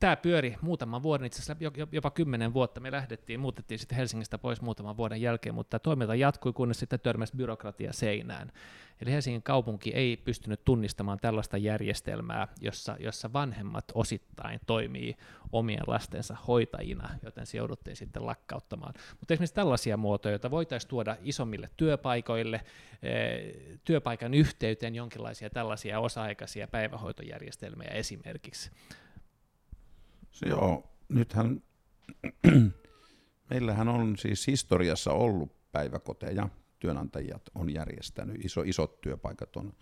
tämä 0.00 0.16
pyöri 0.16 0.56
muutaman 0.60 1.02
vuoden, 1.02 1.26
itse 1.26 1.42
asiassa 1.42 1.64
jopa 1.92 2.10
kymmenen 2.10 2.54
vuotta. 2.54 2.80
Me 2.80 2.92
lähdettiin, 2.92 3.40
muutettiin 3.40 3.78
sitten 3.78 3.98
Helsingistä 3.98 4.38
pois 4.38 4.60
muutaman 4.60 4.96
vuoden 4.96 5.20
jälkeen, 5.20 5.54
mutta 5.54 5.78
toiminta 5.78 6.14
jatkui, 6.14 6.52
kunnes 6.52 6.78
sitten 6.78 7.00
törmäsi 7.00 7.36
byrokratia 7.36 7.92
seinään. 7.92 8.52
Eli 9.00 9.12
Helsingin 9.12 9.42
kaupunki 9.42 9.90
ei 9.90 10.16
pystynyt 10.16 10.64
tunnistamaan 10.64 11.18
tällaista 11.18 11.56
järjestelmää, 11.56 12.48
jossa, 12.60 12.96
jossa 13.00 13.32
vanhemmat 13.32 13.84
osittain 13.94 14.60
toimii 14.66 15.16
omien 15.52 15.82
lastensa 15.86 16.36
hoitajina, 16.48 17.10
joten 17.22 17.46
se 17.46 17.58
jouduttiin 17.58 17.96
sitten 17.96 18.26
lakkauttamaan. 18.26 18.94
Mutta 19.20 19.34
esimerkiksi 19.34 19.54
tällaisia 19.54 19.96
muotoja, 19.96 20.32
joita 20.32 20.50
voitaisiin 20.50 20.88
tuoda 20.90 21.16
isommille 21.22 21.70
työpaikoille, 21.76 22.60
eh, 23.02 23.54
työpaikan 23.84 24.34
yhteyteen 24.34 24.94
jonkinlaisia 24.94 25.50
tällaisia 25.50 26.00
osa-aikaisia 26.00 26.68
päivähoitojärjestelmiä 26.68 27.88
esimerkiksi. 27.88 28.70
Joo, 30.46 30.90
nythän 31.08 31.62
meillähän 33.50 33.88
on 33.88 34.16
siis 34.18 34.46
historiassa 34.46 35.12
ollut 35.12 35.72
päiväkoteja, 35.72 36.48
työnantajat 36.78 37.42
on 37.54 37.74
järjestänyt, 37.74 38.44
iso, 38.44 38.62
isot 38.62 39.00
työpaikat 39.00 39.56
on 39.56 39.72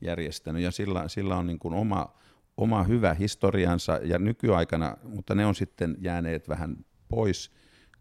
järjestänyt. 0.00 0.62
Ja 0.62 0.70
sillä, 0.70 1.08
sillä 1.08 1.36
on 1.36 1.46
niin 1.46 1.58
kuin 1.58 1.74
oma, 1.74 2.14
oma 2.56 2.82
hyvä 2.82 3.14
historiansa. 3.14 4.00
Ja 4.02 4.18
nykyaikana, 4.18 4.96
mutta 5.02 5.34
ne 5.34 5.46
on 5.46 5.54
sitten 5.54 5.96
jääneet 6.00 6.48
vähän 6.48 6.76
pois, 7.08 7.50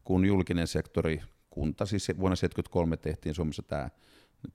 kun 0.04 0.26
julkinen 0.26 0.68
sektori, 0.68 1.22
kunta, 1.50 1.86
siis 1.86 2.08
vuonna 2.08 2.36
1973 2.36 2.98
tehtiin 2.98 3.36
Suomessa 3.36 3.64
tämä 3.64 3.90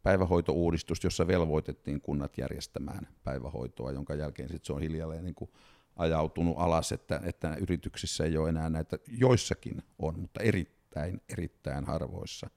päivähoitouudistus, 0.02 1.04
jossa 1.04 1.26
velvoitettiin 1.26 2.00
kunnat 2.00 2.38
järjestämään 2.38 3.08
päivähoitoa, 3.24 3.92
jonka 3.92 4.14
jälkeen 4.14 4.48
sitten 4.48 4.66
se 4.66 4.72
on 4.72 4.80
hiljalleen 4.80 5.24
niin 5.24 5.34
kuin 5.34 5.50
ajautunut 5.98 6.54
alas, 6.58 6.92
että, 6.92 7.20
että 7.24 7.56
yrityksissä 7.60 8.24
ei 8.24 8.36
ole 8.36 8.48
enää 8.48 8.70
näitä, 8.70 8.98
joissakin 9.08 9.82
on, 9.98 10.20
mutta 10.20 10.40
erittäin, 10.40 11.20
erittäin 11.28 11.84
harvoissa. 11.84 12.50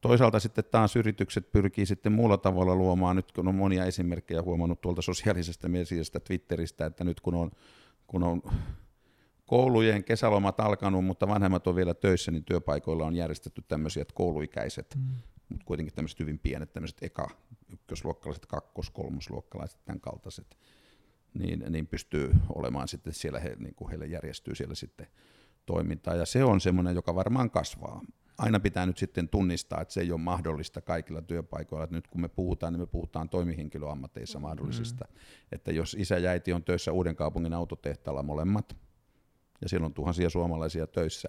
Toisaalta 0.00 0.40
sitten 0.40 0.64
taas 0.70 0.96
yritykset 0.96 1.52
pyrkii 1.52 1.86
sitten 1.86 2.12
muulla 2.12 2.36
tavalla 2.36 2.74
luomaan, 2.74 3.16
nyt 3.16 3.32
kun 3.32 3.48
on 3.48 3.54
monia 3.54 3.84
esimerkkejä 3.84 4.42
huomannut 4.42 4.80
tuolta 4.80 5.02
sosiaalisesta 5.02 5.68
mediasta, 5.68 6.20
Twitteristä, 6.20 6.86
että 6.86 7.04
nyt 7.04 7.20
kun 7.20 7.34
on, 7.34 7.50
kun 8.06 8.22
on 8.22 8.42
koulujen 9.46 10.04
kesälomat 10.04 10.60
alkanut, 10.60 11.04
mutta 11.04 11.28
vanhemmat 11.28 11.66
on 11.66 11.76
vielä 11.76 11.94
töissä, 11.94 12.30
niin 12.30 12.44
työpaikoilla 12.44 13.06
on 13.06 13.16
järjestetty 13.16 13.62
tämmöisiä, 13.68 14.02
että 14.02 14.14
kouluikäiset, 14.14 14.94
mm. 14.96 15.02
mutta 15.48 15.64
kuitenkin 15.64 15.94
tämmöiset 15.94 16.20
hyvin 16.20 16.38
pienet, 16.38 16.72
tämmöiset 16.72 17.02
eka, 17.02 17.30
ykkösluokkalaiset, 17.72 18.46
kakkos, 18.46 18.90
kolmosluokkalaiset, 18.90 19.84
tämän 19.84 20.00
kaltaiset, 20.00 20.58
niin, 21.38 21.64
niin 21.68 21.86
pystyy 21.86 22.34
olemaan 22.54 22.88
sitten 22.88 23.12
siellä, 23.12 23.40
he, 23.40 23.56
niin 23.58 23.74
kuin 23.74 23.88
heille 23.88 24.06
järjestyy 24.06 24.54
siellä 24.54 24.74
sitten 24.74 25.06
toimintaa, 25.66 26.14
ja 26.14 26.26
se 26.26 26.44
on 26.44 26.60
semmoinen, 26.60 26.94
joka 26.94 27.14
varmaan 27.14 27.50
kasvaa. 27.50 28.00
Aina 28.38 28.60
pitää 28.60 28.86
nyt 28.86 28.98
sitten 28.98 29.28
tunnistaa, 29.28 29.80
että 29.80 29.94
se 29.94 30.00
ei 30.00 30.12
ole 30.12 30.20
mahdollista 30.20 30.80
kaikilla 30.80 31.22
työpaikoilla. 31.22 31.84
Että 31.84 31.96
nyt 31.96 32.08
kun 32.08 32.20
me 32.20 32.28
puhutaan, 32.28 32.72
niin 32.72 32.80
me 32.80 32.86
puhutaan 32.86 33.28
toimihenkilöammateissa 33.28 34.38
mahdollisista. 34.38 35.04
Mm. 35.10 35.16
Että 35.52 35.72
jos 35.72 35.96
isä 35.98 36.18
ja 36.18 36.30
äiti 36.30 36.52
on 36.52 36.64
töissä 36.64 36.92
uuden 36.92 37.16
kaupungin 37.16 37.54
autotehtaalla 37.54 38.22
molemmat, 38.22 38.76
ja 39.60 39.68
siellä 39.68 39.86
on 39.86 39.94
tuhansia 39.94 40.30
suomalaisia 40.30 40.86
töissä, 40.86 41.28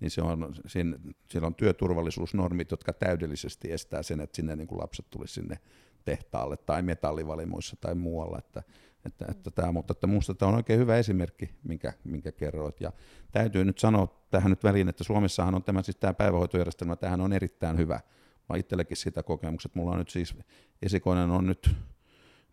niin 0.00 0.10
se 0.10 0.22
on, 0.22 0.54
siinä, 0.66 0.98
siellä 1.30 1.46
on 1.46 1.54
työturvallisuusnormit, 1.54 2.70
jotka 2.70 2.92
täydellisesti 2.92 3.72
estää 3.72 4.02
sen, 4.02 4.20
että 4.20 4.36
sinne 4.36 4.56
niin 4.56 4.68
kuin 4.68 4.80
lapset 4.80 5.06
tulisi 5.10 5.34
sinne 5.34 5.58
tehtaalle 6.04 6.56
tai 6.56 6.82
metallivalimoissa 6.82 7.76
tai 7.80 7.94
muualla. 7.94 8.38
Että, 8.38 8.62
että, 9.04 9.24
että 9.28 9.50
tämä, 9.50 9.72
mutta 9.72 9.92
että 9.92 10.06
minusta 10.06 10.34
tämä 10.34 10.48
on 10.48 10.54
oikein 10.56 10.80
hyvä 10.80 10.96
esimerkki, 10.96 11.50
minkä, 11.64 11.92
minkä 12.04 12.32
kerroit. 12.32 12.80
Ja 12.80 12.92
täytyy 13.32 13.64
nyt 13.64 13.78
sanoa 13.78 14.26
tähän 14.30 14.50
nyt 14.50 14.64
väliin, 14.64 14.88
että 14.88 15.04
Suomessahan 15.04 15.54
on 15.54 15.62
tämä, 15.62 15.82
siis 15.82 15.96
tämä 15.96 16.14
päivähoitojärjestelmä, 16.14 16.96
tähän 16.96 17.20
on 17.20 17.32
erittäin 17.32 17.78
hyvä. 17.78 18.00
Mä 18.48 18.56
itsellekin 18.56 18.96
sitä 18.96 19.22
kokemukset. 19.22 19.74
Mulla 19.74 19.90
on 19.90 19.98
nyt 19.98 20.08
siis, 20.08 20.34
esikoinen 20.82 21.30
on 21.30 21.46
nyt 21.46 21.76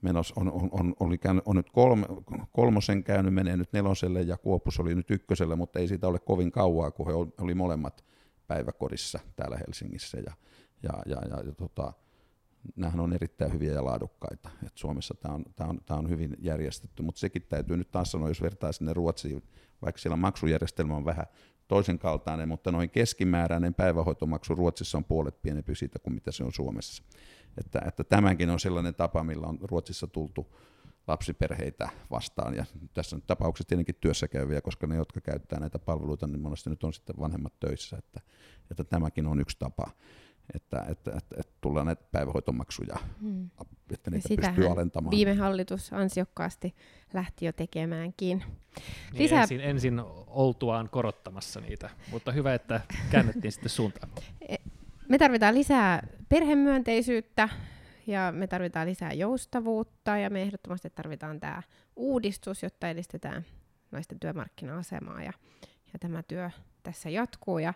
menossa, 0.01 0.33
on, 0.37 0.51
on, 0.51 0.69
on, 0.71 0.95
oli 0.99 1.17
käynyt, 1.17 1.43
on 1.45 1.55
nyt 1.55 1.69
kolme, 1.69 2.05
kolmosen 2.51 3.03
käynyt, 3.03 3.33
menee 3.33 3.57
nyt 3.57 3.73
neloselle 3.73 4.21
ja 4.21 4.37
Kuopus 4.37 4.79
oli 4.79 4.95
nyt 4.95 5.11
ykköselle, 5.11 5.55
mutta 5.55 5.79
ei 5.79 5.87
siitä 5.87 6.07
ole 6.07 6.19
kovin 6.19 6.51
kauaa, 6.51 6.91
kun 6.91 7.07
he 7.07 7.13
oli 7.43 7.53
molemmat 7.53 8.05
päiväkodissa 8.47 9.19
täällä 9.35 9.57
Helsingissä. 9.57 10.17
Ja, 10.17 10.33
ja, 10.83 10.93
ja, 11.05 11.21
ja, 11.29 11.43
ja 11.45 11.51
tota, 11.51 11.93
nämähän 12.75 12.99
on 12.99 13.13
erittäin 13.13 13.53
hyviä 13.53 13.73
ja 13.73 13.85
laadukkaita. 13.85 14.49
Et 14.65 14.77
Suomessa 14.77 15.13
tämä 15.13 15.35
on, 15.35 15.45
tää 15.55 15.67
on, 15.67 15.79
tää 15.85 15.97
on 15.97 16.09
hyvin 16.09 16.35
järjestetty, 16.39 17.03
mutta 17.03 17.19
sekin 17.19 17.41
täytyy 17.49 17.77
nyt 17.77 17.91
taas 17.91 18.11
sanoa, 18.11 18.27
jos 18.27 18.41
vertaa 18.41 18.71
sinne 18.71 18.93
Ruotsiin, 18.93 19.43
vaikka 19.81 20.01
siellä 20.01 20.15
maksujärjestelmä 20.15 20.95
on 20.95 21.05
vähän 21.05 21.25
toisen 21.67 21.99
kaltainen, 21.99 22.47
mutta 22.47 22.71
noin 22.71 22.89
keskimääräinen 22.89 23.73
päivähoitomaksu 23.73 24.55
Ruotsissa 24.55 24.97
on 24.97 25.03
puolet 25.03 25.41
pienempi 25.41 25.75
siitä 25.75 25.99
kuin 25.99 26.13
mitä 26.13 26.31
se 26.31 26.43
on 26.43 26.53
Suomessa. 26.53 27.03
Että, 27.57 27.81
että 27.87 28.03
tämänkin 28.03 28.49
on 28.49 28.59
sellainen 28.59 28.95
tapa, 28.95 29.23
millä 29.23 29.47
on 29.47 29.59
Ruotsissa 29.61 30.07
tultu 30.07 30.47
lapsiperheitä 31.07 31.89
vastaan, 32.11 32.55
ja 32.55 32.65
tässä 32.93 33.15
on 33.15 33.21
tapauksessa 33.21 33.67
tietenkin 33.67 33.95
työssä 33.95 34.27
käyviä, 34.27 34.61
koska 34.61 34.87
ne, 34.87 34.95
jotka 34.95 35.21
käyttää 35.21 35.59
näitä 35.59 35.79
palveluita, 35.79 36.27
niin 36.27 36.41
monesti 36.41 36.69
nyt 36.69 36.83
on 36.83 36.93
sitten 36.93 37.15
vanhemmat 37.19 37.59
töissä, 37.59 37.97
että, 37.97 38.21
että 38.71 38.83
tämäkin 38.83 39.27
on 39.27 39.39
yksi 39.39 39.59
tapa 39.59 39.91
että, 40.55 40.85
että, 40.89 41.11
että, 41.17 41.35
että 41.39 41.53
tullaan 41.61 41.85
näitä 41.85 42.03
päivähoitomaksuja, 42.11 42.95
hmm. 43.21 43.49
että 43.93 44.11
niitä 44.11 44.27
Sitähän 44.27 44.55
pystyy 44.55 44.71
alentamaan. 44.71 45.11
viime 45.11 45.33
hallitus 45.33 45.93
ansiokkaasti 45.93 46.75
lähti 47.13 47.45
jo 47.45 47.53
tekemäänkin. 47.53 48.37
Niin 48.37 49.23
Lisää... 49.23 49.41
ensin, 49.41 49.61
ensin 49.61 50.01
oltuaan 50.27 50.89
korottamassa 50.89 51.61
niitä, 51.61 51.89
mutta 52.11 52.31
hyvä, 52.31 52.53
että 52.53 52.81
käännettiin 53.11 53.51
sitten 53.51 53.69
suuntaan. 53.69 54.09
E, 54.49 54.55
me 55.09 55.17
tarvitaan 55.17 55.55
lisää 55.55 56.07
perhemyönteisyyttä 56.29 57.49
ja 58.07 58.31
me 58.31 58.47
tarvitaan 58.47 58.87
lisää 58.87 59.13
joustavuutta 59.13 60.17
ja 60.17 60.29
me 60.29 60.41
ehdottomasti 60.41 60.89
tarvitaan 60.89 61.39
tämä 61.39 61.63
uudistus, 61.95 62.63
jotta 62.63 62.89
edistetään 62.89 63.45
naisten 63.91 64.19
työmarkkina-asemaa 64.19 65.23
ja, 65.23 65.33
ja 65.93 65.99
tämä 65.99 66.23
työ 66.23 66.49
tässä 66.83 67.09
jatkuu. 67.09 67.59
Ja 67.59 67.73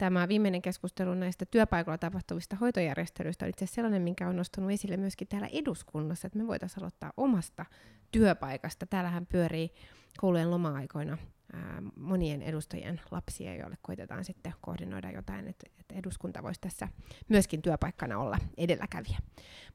tämä 0.00 0.28
viimeinen 0.28 0.62
keskustelu 0.62 1.14
näistä 1.14 1.44
työpaikoilla 1.44 1.98
tapahtuvista 1.98 2.56
hoitojärjestelyistä 2.56 3.44
on 3.44 3.50
itse 3.50 3.64
asiassa 3.64 3.74
sellainen, 3.74 4.02
minkä 4.02 4.28
on 4.28 4.36
nostanut 4.36 4.70
esille 4.70 4.96
myöskin 4.96 5.28
täällä 5.28 5.48
eduskunnassa, 5.52 6.26
että 6.26 6.38
me 6.38 6.46
voitaisiin 6.46 6.82
aloittaa 6.82 7.12
omasta 7.16 7.64
työpaikasta. 8.10 8.86
Täällähän 8.86 9.26
pyörii 9.26 9.70
koulujen 10.18 10.50
loma-aikoina 10.50 11.18
ää, 11.52 11.82
monien 11.96 12.42
edustajien 12.42 13.00
lapsia, 13.10 13.54
joille 13.54 13.76
koitetaan 13.82 14.24
sitten 14.24 14.54
koordinoida 14.60 15.10
jotain, 15.10 15.48
että, 15.48 15.66
että 15.80 15.94
eduskunta 15.94 16.42
voisi 16.42 16.60
tässä 16.60 16.88
myöskin 17.28 17.62
työpaikkana 17.62 18.18
olla 18.18 18.38
edelläkävijä. 18.56 19.18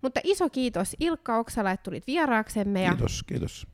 Mutta 0.02 0.20
iso 0.24 0.50
kiitos 0.50 0.96
Ilkka 1.00 1.38
Oksala, 1.38 1.72
että 1.72 1.84
tulit 1.84 2.08
vieraaksemme. 2.08 2.86
Kiitos, 2.90 3.18
ja 3.18 3.24
kiitos. 3.28 3.68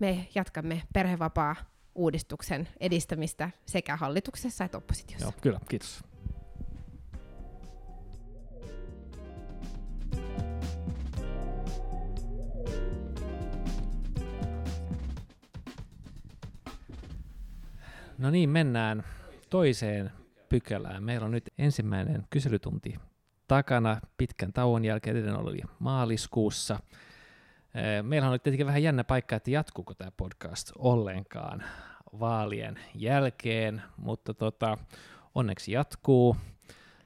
Me 0.00 0.28
jatkamme 0.34 0.82
perhevapaa 0.92 1.56
uudistuksen 1.94 2.68
edistämistä 2.80 3.50
sekä 3.66 3.96
hallituksessa 3.96 4.64
että 4.64 4.78
oppositiossa. 4.78 5.26
Joo, 5.26 5.32
kyllä, 5.40 5.60
kiitos. 5.68 6.04
No 18.18 18.30
niin, 18.30 18.50
mennään 18.50 19.04
toiseen 19.50 20.10
pykälään. 20.48 21.04
Meillä 21.04 21.24
on 21.24 21.30
nyt 21.30 21.50
ensimmäinen 21.58 22.26
kyselytunti 22.30 22.94
takana 23.48 24.00
pitkän 24.16 24.52
tauon 24.52 24.84
jälkeen, 24.84 25.16
edellinen 25.16 25.40
oli 25.40 25.60
maaliskuussa. 25.78 26.80
Meillä 28.02 28.28
on 28.28 28.40
tietenkin 28.40 28.66
vähän 28.66 28.82
jännä 28.82 29.04
paikka, 29.04 29.36
että 29.36 29.50
jatkuuko 29.50 29.94
tämä 29.94 30.10
podcast 30.16 30.72
ollenkaan 30.78 31.64
vaalien 32.20 32.78
jälkeen, 32.94 33.82
mutta 33.96 34.34
tota, 34.34 34.78
onneksi 35.34 35.72
jatkuu. 35.72 36.36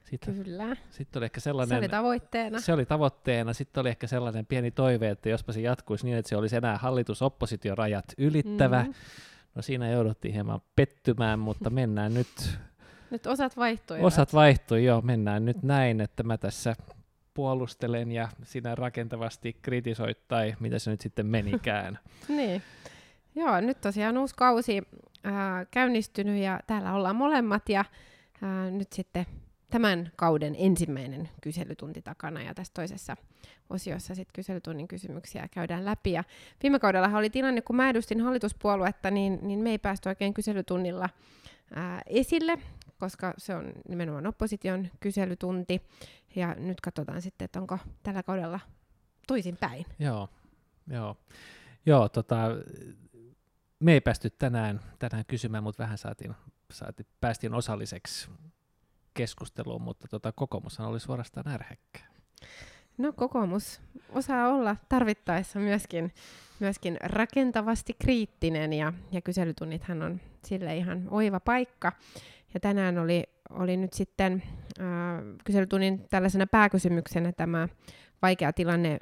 Sitten, 0.04 0.34
Kyllä. 0.34 0.76
Sitten 0.90 1.20
oli 1.20 1.24
ehkä 1.24 1.40
sellainen, 1.40 1.68
se 1.68 1.78
oli 1.78 1.88
tavoitteena. 1.88 2.60
Se 2.60 2.72
oli 2.72 2.86
tavoitteena. 2.86 3.52
Sitten 3.52 3.80
oli 3.80 3.88
ehkä 3.88 4.06
sellainen 4.06 4.46
pieni 4.46 4.70
toive, 4.70 5.10
että 5.10 5.28
jospa 5.28 5.52
se 5.52 5.60
jatkuisi 5.60 6.04
niin, 6.04 6.16
että 6.16 6.28
se 6.28 6.36
olisi 6.36 6.56
enää 6.56 6.78
hallitus-oppositiorajat 6.78 8.04
ylittävä. 8.18 8.82
Mm. 8.82 8.94
No 9.54 9.62
siinä 9.62 9.90
jouduttiin 9.90 10.34
hieman 10.34 10.60
pettymään, 10.76 11.38
mutta 11.38 11.70
mennään 11.70 12.14
nyt... 12.14 12.58
Nyt 13.10 13.26
osat 13.26 13.56
vaihtui. 13.56 14.00
Osat 14.00 14.34
vaihtui, 14.34 14.84
joo. 14.84 15.00
Mennään 15.00 15.44
nyt 15.44 15.62
näin, 15.62 16.00
että 16.00 16.22
mä 16.22 16.38
tässä 16.38 16.76
puolustelen 17.36 18.12
ja 18.12 18.28
sinä 18.42 18.74
rakentavasti 18.74 19.56
kritisoit 19.62 20.28
tai 20.28 20.54
mitä 20.60 20.78
se 20.78 20.90
nyt 20.90 21.00
sitten 21.00 21.26
menikään. 21.26 21.98
niin. 22.28 22.62
Joo, 23.34 23.60
nyt 23.60 23.80
tosiaan 23.80 24.18
uusi 24.18 24.34
kausi 24.34 24.82
ää, 25.24 25.66
käynnistynyt 25.70 26.42
ja 26.42 26.60
täällä 26.66 26.92
ollaan 26.92 27.16
molemmat 27.16 27.68
ja 27.68 27.84
ää, 28.42 28.70
nyt 28.70 28.92
sitten 28.92 29.26
tämän 29.70 30.10
kauden 30.16 30.54
ensimmäinen 30.58 31.28
kyselytunti 31.40 32.02
takana 32.02 32.42
ja 32.42 32.54
tässä 32.54 32.72
toisessa 32.74 33.16
osiossa 33.70 34.14
sitten 34.14 34.32
kyselytunnin 34.34 34.88
kysymyksiä 34.88 35.48
käydään 35.50 35.84
läpi. 35.84 36.12
Ja 36.12 36.24
viime 36.62 36.78
kaudella 36.78 37.18
oli 37.18 37.30
tilanne, 37.30 37.62
kun 37.62 37.76
mä 37.76 37.90
edustin 37.90 38.20
hallituspuoluetta, 38.20 39.10
niin, 39.10 39.38
niin 39.42 39.58
me 39.58 39.70
ei 39.70 39.78
päästy 39.78 40.08
oikein 40.08 40.34
kyselytunnilla 40.34 41.08
ää, 41.74 42.02
esille, 42.06 42.58
koska 42.98 43.34
se 43.38 43.54
on 43.54 43.72
nimenomaan 43.88 44.26
opposition 44.26 44.88
kyselytunti. 45.00 45.82
Ja 46.36 46.54
nyt 46.54 46.80
katsotaan 46.80 47.22
sitten, 47.22 47.44
että 47.44 47.60
onko 47.60 47.78
tällä 48.02 48.22
kaudella 48.22 48.60
toisin 49.26 49.56
päin. 49.56 49.86
Joo, 49.98 50.28
joo. 50.90 51.16
Joo, 51.86 52.08
tota, 52.08 52.36
me 53.80 53.92
ei 53.92 54.00
päästy 54.00 54.30
tänään, 54.30 54.80
tänään 54.98 55.24
kysymään, 55.26 55.62
mutta 55.62 55.82
vähän 55.82 55.98
saatiin, 55.98 56.34
saatiin, 56.70 57.06
päästiin 57.20 57.54
osalliseksi 57.54 58.30
keskusteluun, 59.14 59.82
mutta 59.82 60.08
tota, 60.08 60.32
kokoomushan 60.32 60.88
oli 60.88 61.00
suorastaan 61.00 61.48
ärhäkkä. 61.48 62.00
No 62.98 63.12
kokoomus 63.12 63.80
osaa 64.12 64.48
olla 64.48 64.76
tarvittaessa 64.88 65.58
myöskin, 65.58 66.14
myöskin 66.60 66.96
rakentavasti 67.00 67.96
kriittinen 67.98 68.72
ja, 68.72 68.92
ja 69.12 69.20
kyselytunnithan 69.20 70.02
on 70.02 70.20
sille 70.44 70.76
ihan 70.76 71.08
oiva 71.10 71.40
paikka. 71.40 71.92
Ja 72.54 72.60
tänään 72.60 72.98
oli, 72.98 73.24
oli 73.50 73.76
nyt 73.76 73.92
sitten 73.92 74.42
äh, 74.80 74.84
kyselytunnin 75.44 76.06
tällaisena 76.10 76.46
pääkysymyksenä 76.46 77.32
tämä 77.32 77.68
vaikea 78.22 78.52
tilanne 78.52 78.98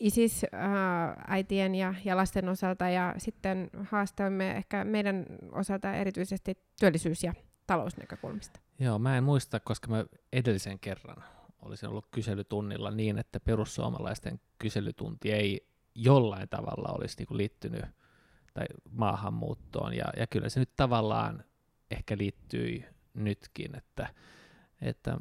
ISIS-äitien 0.00 1.74
ja, 1.74 1.94
ja 2.04 2.16
lasten 2.16 2.48
osalta 2.48 2.88
ja 2.88 3.14
sitten 3.18 3.70
haastamme 3.90 4.50
ehkä 4.56 4.84
meidän 4.84 5.26
osalta 5.52 5.94
erityisesti 5.94 6.58
työllisyys- 6.80 7.22
ja 7.22 7.34
talousnäkökulmista. 7.66 8.60
Joo, 8.78 8.98
mä 8.98 9.16
en 9.16 9.24
muista, 9.24 9.60
koska 9.60 9.88
mä 9.88 10.04
edellisen 10.32 10.78
kerran 10.78 11.24
olisin 11.62 11.88
ollut 11.88 12.06
kyselytunnilla 12.10 12.90
niin, 12.90 13.18
että 13.18 13.40
perussuomalaisten 13.40 14.40
kyselytunti 14.58 15.32
ei 15.32 15.68
jollain 15.94 16.48
tavalla 16.48 16.88
olisi 16.92 17.16
niinku 17.18 17.36
liittynyt 17.36 17.84
tai 18.54 18.66
maahanmuuttoon, 18.90 19.94
ja, 19.94 20.04
ja 20.16 20.26
kyllä 20.26 20.48
se 20.48 20.60
nyt 20.60 20.76
tavallaan 20.76 21.44
ehkä 21.90 22.18
liittyi 22.18 22.84
nytkin, 23.24 23.76
että, 23.76 24.08
että 24.80 25.16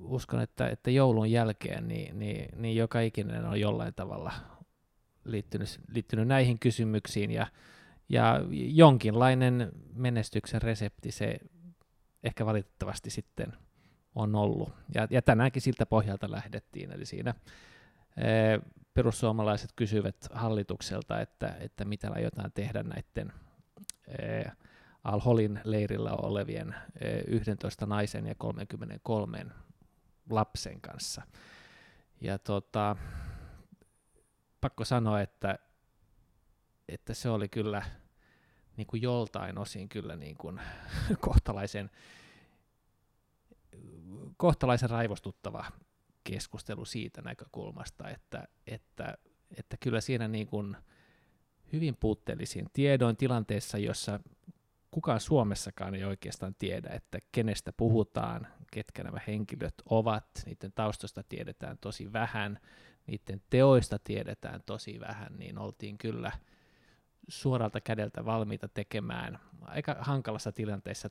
uskon, 0.00 0.40
että, 0.40 0.68
että 0.68 0.90
joulun 0.90 1.30
jälkeen 1.30 1.88
niin, 1.88 2.18
niin, 2.18 2.62
niin 2.62 2.76
joka 2.76 3.00
ikinen 3.00 3.44
on 3.44 3.60
jollain 3.60 3.94
tavalla 3.94 4.32
liittynyt, 5.24 5.80
liittynyt 5.88 6.28
näihin 6.28 6.58
kysymyksiin 6.58 7.30
ja, 7.30 7.46
Ja 8.08 8.40
jonkinlainen 8.50 9.72
menestyksen 9.94 10.62
resepti 10.62 11.10
se 11.10 11.38
ehkä 12.24 12.46
valitettavasti 12.46 13.10
sitten 13.10 13.52
on 14.14 14.36
ollut. 14.36 14.72
Ja, 14.94 15.06
ja 15.10 15.22
tänäänkin 15.22 15.62
siltä 15.62 15.86
pohjalta 15.86 16.30
lähdettiin, 16.30 16.92
eli 16.92 17.06
siinä 17.06 17.34
ee, 18.16 18.60
perussuomalaiset 18.94 19.70
kysyvät 19.76 20.16
hallitukselta, 20.32 21.20
että, 21.20 21.56
että 21.60 21.84
mitä 21.84 22.10
aiotaan 22.12 22.52
tehdä 22.52 22.82
näiden 22.82 23.32
ee, 24.08 24.52
Al-Holin 25.04 25.60
leirillä 25.64 26.12
olevien 26.12 26.74
ee, 27.00 27.24
11 27.26 27.86
naisen 27.86 28.26
ja 28.26 28.34
33 28.34 29.46
lapsen 30.30 30.80
kanssa. 30.80 31.22
Ja 32.20 32.38
tota, 32.38 32.96
pakko 34.60 34.84
sanoa, 34.84 35.20
että, 35.20 35.58
että 36.88 37.14
se 37.14 37.28
oli 37.28 37.48
kyllä 37.48 37.82
niin 38.76 38.86
kuin 38.86 39.02
joltain 39.02 39.58
osin 39.58 39.88
kyllä 39.88 40.16
niin 40.16 40.36
kuin 40.36 40.60
kohtalaisen, 41.20 41.90
kohtalaisen 44.36 44.90
raivostuttava 44.90 45.64
keskustelu 46.24 46.84
siitä 46.84 47.22
näkökulmasta, 47.22 48.08
että, 48.08 48.48
että, 48.66 49.18
että 49.56 49.76
kyllä 49.80 50.00
siinä 50.00 50.28
niin 50.28 50.46
kuin 50.46 50.76
hyvin 51.72 51.96
puutteellisin 51.96 52.66
tiedoin 52.72 53.16
tilanteessa, 53.16 53.78
jossa 53.78 54.20
kukaan 54.92 55.20
Suomessakaan 55.20 55.94
ei 55.94 56.04
oikeastaan 56.04 56.54
tiedä, 56.58 56.90
että 56.92 57.18
kenestä 57.32 57.72
puhutaan, 57.76 58.46
ketkä 58.72 59.04
nämä 59.04 59.18
henkilöt 59.26 59.74
ovat, 59.90 60.26
niiden 60.46 60.72
taustosta 60.74 61.22
tiedetään 61.28 61.78
tosi 61.78 62.12
vähän, 62.12 62.58
niiden 63.06 63.42
teoista 63.50 63.98
tiedetään 63.98 64.62
tosi 64.66 65.00
vähän, 65.00 65.38
niin 65.38 65.58
oltiin 65.58 65.98
kyllä 65.98 66.32
suoralta 67.28 67.80
kädeltä 67.80 68.24
valmiita 68.24 68.68
tekemään 68.68 69.38
aika 69.60 69.96
hankalassa 70.00 70.52
tilanteessa 70.52 71.10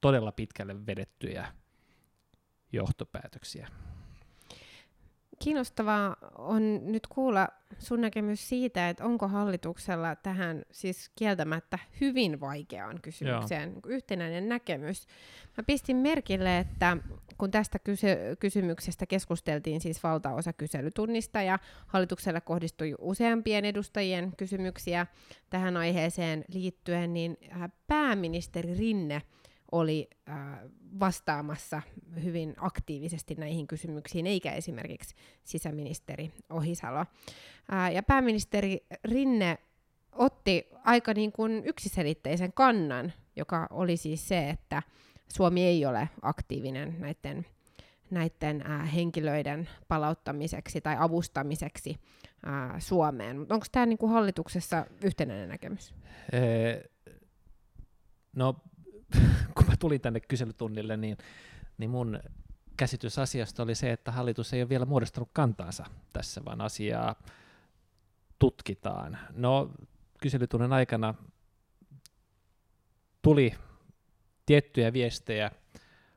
todella 0.00 0.32
pitkälle 0.32 0.86
vedettyjä 0.86 1.52
johtopäätöksiä. 2.72 3.68
Kiinnostavaa 5.38 6.16
on 6.38 6.92
nyt 6.92 7.06
kuulla 7.06 7.48
sun 7.78 8.00
näkemys 8.00 8.48
siitä, 8.48 8.88
että 8.88 9.04
onko 9.04 9.28
hallituksella 9.28 10.16
tähän 10.16 10.62
siis 10.70 11.10
kieltämättä 11.16 11.78
hyvin 12.00 12.40
vaikeaan 12.40 13.00
kysymykseen 13.02 13.70
Joo. 13.72 13.80
yhtenäinen 13.86 14.48
näkemys. 14.48 15.06
Mä 15.56 15.64
pistin 15.66 15.96
merkille, 15.96 16.58
että 16.58 16.96
kun 17.38 17.50
tästä 17.50 17.78
kysy- 17.78 18.36
kysymyksestä 18.38 19.06
keskusteltiin 19.06 19.80
siis 19.80 20.02
valtaosa 20.02 20.52
kyselytunnista 20.52 21.42
ja 21.42 21.58
hallitukselle 21.86 22.40
kohdistui 22.40 22.94
useampien 22.98 23.64
edustajien 23.64 24.32
kysymyksiä 24.36 25.06
tähän 25.50 25.76
aiheeseen 25.76 26.44
liittyen, 26.52 27.14
niin 27.14 27.36
äh, 27.52 27.70
pääministeri 27.86 28.74
Rinne– 28.74 29.22
oli 29.72 30.10
äh, 30.28 30.36
vastaamassa 31.00 31.82
hyvin 32.24 32.54
aktiivisesti 32.56 33.34
näihin 33.34 33.66
kysymyksiin, 33.66 34.26
eikä 34.26 34.52
esimerkiksi 34.52 35.14
sisäministeri 35.44 36.32
Ohisalo. 36.50 37.00
Äh, 37.72 37.92
ja 37.94 38.02
pääministeri 38.02 38.86
Rinne 39.04 39.58
otti 40.12 40.68
aika 40.84 41.14
niin 41.14 41.32
kuin 41.32 41.62
yksiselitteisen 41.64 42.52
kannan, 42.52 43.12
joka 43.36 43.66
oli 43.70 43.96
siis 43.96 44.28
se, 44.28 44.50
että 44.50 44.82
Suomi 45.28 45.64
ei 45.64 45.86
ole 45.86 46.08
aktiivinen 46.22 46.96
näiden, 46.98 47.46
näiden 48.10 48.70
äh, 48.70 48.94
henkilöiden 48.94 49.68
palauttamiseksi 49.88 50.80
tai 50.80 50.96
avustamiseksi 50.98 51.96
äh, 52.46 52.80
Suomeen. 52.80 53.40
Onko 53.40 53.66
tämä 53.72 53.86
niin 53.86 53.98
kuin 53.98 54.12
hallituksessa 54.12 54.86
yhtenäinen 55.04 55.48
näkemys? 55.48 55.94
Ee, 56.32 56.90
no 58.36 58.54
kun 59.54 59.66
mä 59.66 59.76
tulin 59.76 60.00
tänne 60.00 60.20
kyselytunnille, 60.20 60.96
niin, 60.96 61.16
niin 61.78 61.90
mun 61.90 62.20
käsitys 62.76 63.18
asiasta 63.18 63.62
oli 63.62 63.74
se, 63.74 63.92
että 63.92 64.12
hallitus 64.12 64.52
ei 64.52 64.62
ole 64.62 64.68
vielä 64.68 64.84
muodostanut 64.84 65.30
kantaansa 65.32 65.84
tässä, 66.12 66.44
vaan 66.44 66.60
asiaa 66.60 67.22
tutkitaan. 68.38 69.18
No, 69.32 69.70
kyselytunnin 70.20 70.72
aikana 70.72 71.14
tuli 73.22 73.54
tiettyjä 74.46 74.92
viestejä 74.92 75.50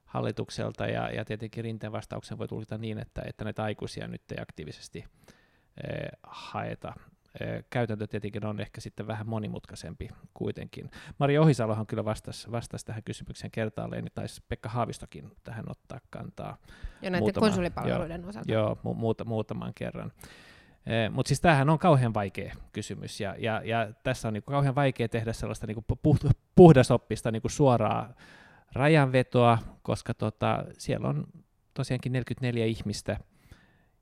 hallitukselta, 0.05 0.87
ja, 0.87 1.09
ja 1.09 1.25
tietenkin 1.25 1.63
rinteen 1.63 1.91
vastauksen 1.91 2.37
voi 2.37 2.47
tulkita 2.47 2.77
niin, 2.77 2.97
että, 2.99 3.21
että 3.25 3.43
näitä 3.43 3.63
aikuisia 3.63 4.07
nyt 4.07 4.31
ei 4.31 4.37
aktiivisesti 4.41 5.05
eh, 5.83 6.11
haeta 6.23 6.93
käytäntö 7.69 8.07
tietenkin 8.07 8.45
on 8.45 8.59
ehkä 8.59 8.82
sitten 8.82 9.07
vähän 9.07 9.29
monimutkaisempi 9.29 10.09
kuitenkin. 10.34 10.91
Maria 11.17 11.41
Ohisalohan 11.41 11.88
kyllä 11.88 12.05
vastasi, 12.05 12.51
vastasi 12.51 12.86
tähän 12.86 13.03
kysymykseen 13.03 13.51
kertaalleen, 13.51 14.03
niin 14.03 14.11
taisi 14.15 14.43
Pekka 14.49 14.69
Haavistokin 14.69 15.32
tähän 15.43 15.65
ottaa 15.69 15.99
kantaa. 16.09 16.57
Ja 17.01 17.09
näiden 17.09 17.23
muutama, 17.23 17.47
konsulipalveluiden 17.47 18.21
joo, 18.21 18.29
osalta. 18.29 18.51
Joo, 18.51 18.77
mu- 18.86 18.93
muuta, 18.93 19.25
muutaman 19.25 19.73
kerran. 19.75 20.11
Mutta 21.11 21.27
siis 21.27 21.41
tämähän 21.41 21.69
on 21.69 21.79
kauhean 21.79 22.13
vaikea 22.13 22.55
kysymys, 22.71 23.19
ja, 23.19 23.36
ja, 23.38 23.61
ja 23.65 23.93
tässä 24.03 24.27
on 24.27 24.34
niinku 24.34 24.51
kauhean 24.51 24.75
vaikea 24.75 25.09
tehdä 25.09 25.34
sellaista 25.34 25.67
niinku 25.67 25.86
puh- 26.07 26.32
puhdasoppista 26.55 27.32
niinku 27.32 27.49
suoraa 27.49 28.13
rajanvetoa, 28.73 29.57
koska 29.82 30.13
tota, 30.13 30.65
siellä 30.77 31.07
on 31.07 31.23
tosiaankin 31.73 32.11
44 32.11 32.65
ihmistä, 32.65 33.17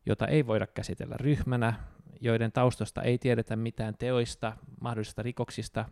jota 0.06 0.28
ei 0.28 0.48
voida 0.48 0.68
käsitellä 0.68 1.16
ryhmänä, 1.20 1.74
joiden 2.22 2.52
taustasta 2.52 3.02
ei 3.02 3.18
tiedetä 3.18 3.56
mitään 3.56 3.96
teoista, 3.98 4.54
mahdollisista 4.82 5.24
rikoksista, 5.24 5.86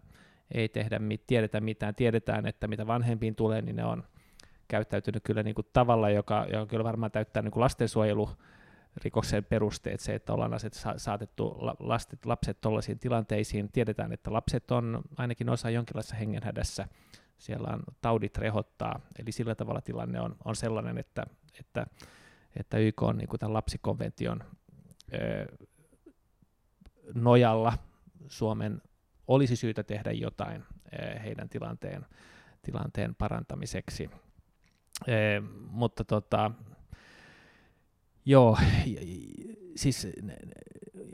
ei 0.52 0.70
tehdä, 0.70 1.00
tiedetä 1.28 1.62
mitään, 1.62 1.96
tiedetään, 1.96 2.46
että 2.46 2.68
mitä 2.68 2.88
vanhempiin 2.88 3.36
tulee, 3.36 3.62
niin 3.62 3.76
ne 3.76 3.86
on 3.86 4.04
käyttäytynyt 4.68 5.24
kyllä 5.24 5.44
niin 5.44 5.56
kuin 5.56 5.68
tavalla, 5.74 6.10
joka, 6.10 6.46
joka 6.54 6.66
kyllä 6.66 6.84
varmaan 6.84 7.12
täyttää 7.12 7.44
niin 7.44 7.52
kuin 7.52 7.62
lastensuojelu 7.62 8.30
rikoksen 9.04 9.46
perusteet, 9.46 10.00
se, 10.00 10.16
että 10.16 10.34
ollaan 10.34 10.54
aset, 10.54 10.74
saatettu 10.98 11.58
lastet, 11.80 12.26
lapset 12.26 12.62
tuollaisiin 12.62 13.00
tilanteisiin. 13.00 13.72
Tiedetään, 13.72 14.14
että 14.14 14.34
lapset 14.34 14.72
on 14.72 15.02
ainakin 15.18 15.50
osa 15.50 15.70
jonkinlaisessa 15.70 16.16
hengenhädässä, 16.16 16.88
siellä 17.38 17.68
on 17.74 17.84
taudit 18.02 18.38
rehottaa, 18.38 19.00
eli 19.20 19.32
sillä 19.32 19.56
tavalla 19.56 19.82
tilanne 19.82 20.22
on, 20.22 20.36
on 20.46 20.56
sellainen, 20.56 20.98
että, 20.98 21.24
että, 21.60 21.86
että 22.56 22.78
YK 22.78 23.04
on 23.04 23.18
niin 23.18 23.28
kuin 23.28 23.40
tämän 23.40 23.54
lapsikonvention 23.54 24.44
nojalla 27.14 27.74
Suomen 28.28 28.82
olisi 29.28 29.56
syytä 29.56 29.84
tehdä 29.84 30.12
jotain 30.12 30.64
eh, 30.92 31.24
heidän 31.24 31.50
tilanteen, 31.50 32.06
tilanteen 32.62 33.16
parantamiseksi. 33.16 34.10
Eh, 35.08 35.44
mutta 35.70 36.04
tota, 36.04 36.52
joo, 38.26 38.58
siis 39.76 40.08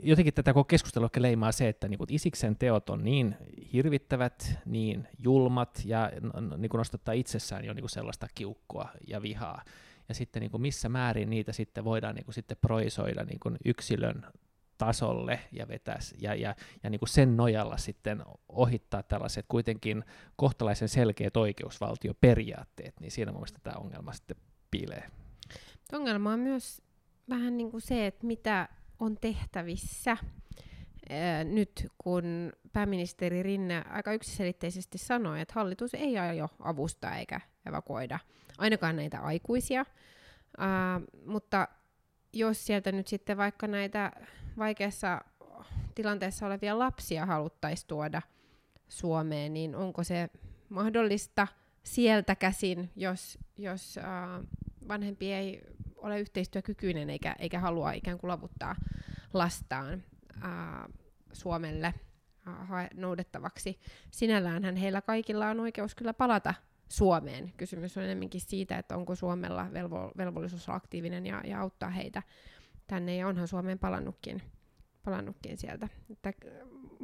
jotenkin 0.02 0.34
tätä 0.34 0.52
koko 0.52 0.64
keskustelua 0.64 1.08
leimaa 1.18 1.52
se, 1.52 1.68
että 1.68 1.88
niin 1.88 1.98
Isiksen 2.08 2.56
teot 2.56 2.90
on 2.90 3.04
niin 3.04 3.36
hirvittävät, 3.72 4.58
niin 4.66 5.08
julmat 5.18 5.82
ja 5.84 6.10
niin 6.56 6.70
nostattaa 6.74 7.14
itsessään 7.14 7.64
jo 7.64 7.72
niin 7.72 7.88
sellaista 7.88 8.26
kiukkoa 8.34 8.88
ja 9.08 9.22
vihaa. 9.22 9.62
Ja 10.08 10.14
sitten 10.14 10.40
niin 10.40 10.62
missä 10.62 10.88
määrin 10.88 11.30
niitä 11.30 11.52
sitten 11.52 11.84
voidaan 11.84 12.14
niin 12.14 12.24
sitten 12.30 12.56
proisoida 12.60 13.24
niin 13.24 13.58
yksilön 13.64 14.26
tasolle 14.84 15.40
ja 15.52 15.68
vetäisi, 15.68 16.16
ja, 16.20 16.34
ja, 16.34 16.54
ja 16.82 16.90
niin 16.90 16.98
kuin 16.98 17.08
sen 17.08 17.36
nojalla 17.36 17.76
sitten 17.76 18.22
ohittaa 18.48 19.02
tällaiset 19.02 19.46
kuitenkin 19.48 20.04
kohtalaisen 20.36 20.88
selkeät 20.88 21.36
oikeusvaltioperiaatteet, 21.36 23.00
niin 23.00 23.10
siinä 23.10 23.32
mielestäni 23.32 23.62
tämä 23.62 23.76
ongelma 23.76 24.12
sitten 24.12 24.36
piilee. 24.70 25.02
Ongelma 25.92 26.32
on 26.32 26.40
myös 26.40 26.82
vähän 27.28 27.56
niin 27.56 27.70
kuin 27.70 27.80
se, 27.80 28.06
että 28.06 28.26
mitä 28.26 28.68
on 28.98 29.16
tehtävissä 29.20 30.16
nyt, 31.44 31.86
kun 31.98 32.52
pääministeri 32.72 33.42
Rinne 33.42 33.84
aika 33.90 34.12
yksiselitteisesti 34.12 34.98
sanoi, 34.98 35.40
että 35.40 35.54
hallitus 35.54 35.94
ei 35.94 36.18
aio 36.18 36.48
avustaa 36.60 37.16
eikä 37.16 37.40
evakuoida 37.66 38.18
ainakaan 38.58 38.96
näitä 38.96 39.20
aikuisia, 39.20 39.84
uh, 40.58 41.24
mutta 41.26 41.68
jos 42.32 42.66
sieltä 42.66 42.92
nyt 42.92 43.08
sitten 43.08 43.36
vaikka 43.36 43.66
näitä 43.66 44.12
vaikeassa 44.58 45.20
tilanteessa 45.94 46.46
olevia 46.46 46.78
lapsia 46.78 47.26
haluttaisiin 47.26 47.88
tuoda 47.88 48.22
Suomeen, 48.88 49.54
niin 49.54 49.76
onko 49.76 50.04
se 50.04 50.28
mahdollista 50.68 51.46
sieltä 51.82 52.34
käsin, 52.34 52.90
jos, 52.96 53.38
jos 53.56 53.98
äh, 53.98 54.04
vanhempi 54.88 55.32
ei 55.32 55.62
ole 55.96 56.20
yhteistyökykyinen 56.20 57.10
eikä, 57.10 57.36
eikä 57.38 57.60
halua 57.60 57.92
ikään 57.92 58.18
kuin 58.18 58.28
lavuttaa 58.28 58.76
lastaan 59.32 60.02
äh, 60.44 60.50
Suomelle 61.32 61.94
äh, 62.48 62.88
noudettavaksi. 62.94 63.80
Sinälläänhän 64.10 64.76
heillä 64.76 65.00
kaikilla 65.00 65.48
on 65.48 65.60
oikeus 65.60 65.94
kyllä 65.94 66.14
palata 66.14 66.54
Suomeen. 66.88 67.52
Kysymys 67.56 67.96
on 67.96 68.04
enemmänkin 68.04 68.40
siitä, 68.40 68.78
että 68.78 68.96
onko 68.96 69.14
Suomella 69.14 69.72
velvo, 69.72 70.12
velvollisuus 70.16 70.68
olla 70.68 70.76
aktiivinen 70.76 71.26
ja, 71.26 71.42
ja 71.44 71.60
auttaa 71.60 71.90
heitä 71.90 72.22
tänne, 72.86 73.16
ja 73.16 73.28
onhan 73.28 73.48
Suomeen 73.48 73.78
palannutkin 73.78 74.42
palannutkin 75.04 75.58
sieltä. 75.58 75.88
Että 76.10 76.32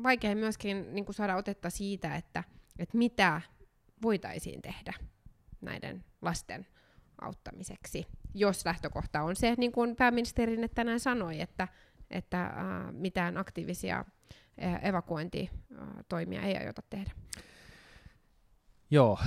vaikea 0.03 0.37
myöskin 0.37 0.95
niin 0.95 1.05
kuin 1.05 1.15
saada 1.15 1.37
otetta 1.37 1.71
siitä, 1.71 2.17
että, 2.17 2.45
että 2.79 2.99
mitä 2.99 3.41
voitaisiin 4.03 4.63
tehdä 4.63 4.93
näiden 5.61 6.05
lasten 6.23 6.67
auttamiseksi, 7.21 8.07
jos 8.35 8.65
lähtökohta 8.65 9.23
on 9.23 9.37
se, 9.37 9.55
niin 9.59 9.73
kuin 9.73 9.97
pääministeri 9.97 10.69
tänään 10.69 11.01
sanoi, 11.01 11.41
että, 11.41 11.69
että 12.11 12.47
äh, 12.47 12.53
mitään 12.93 13.37
aktiivisia 13.37 14.05
äh, 14.63 14.85
evakuointitoimia 14.85 16.43
ei 16.43 16.57
aiota 16.57 16.83
tehdä. 16.91 17.11
Joo, 18.91 19.19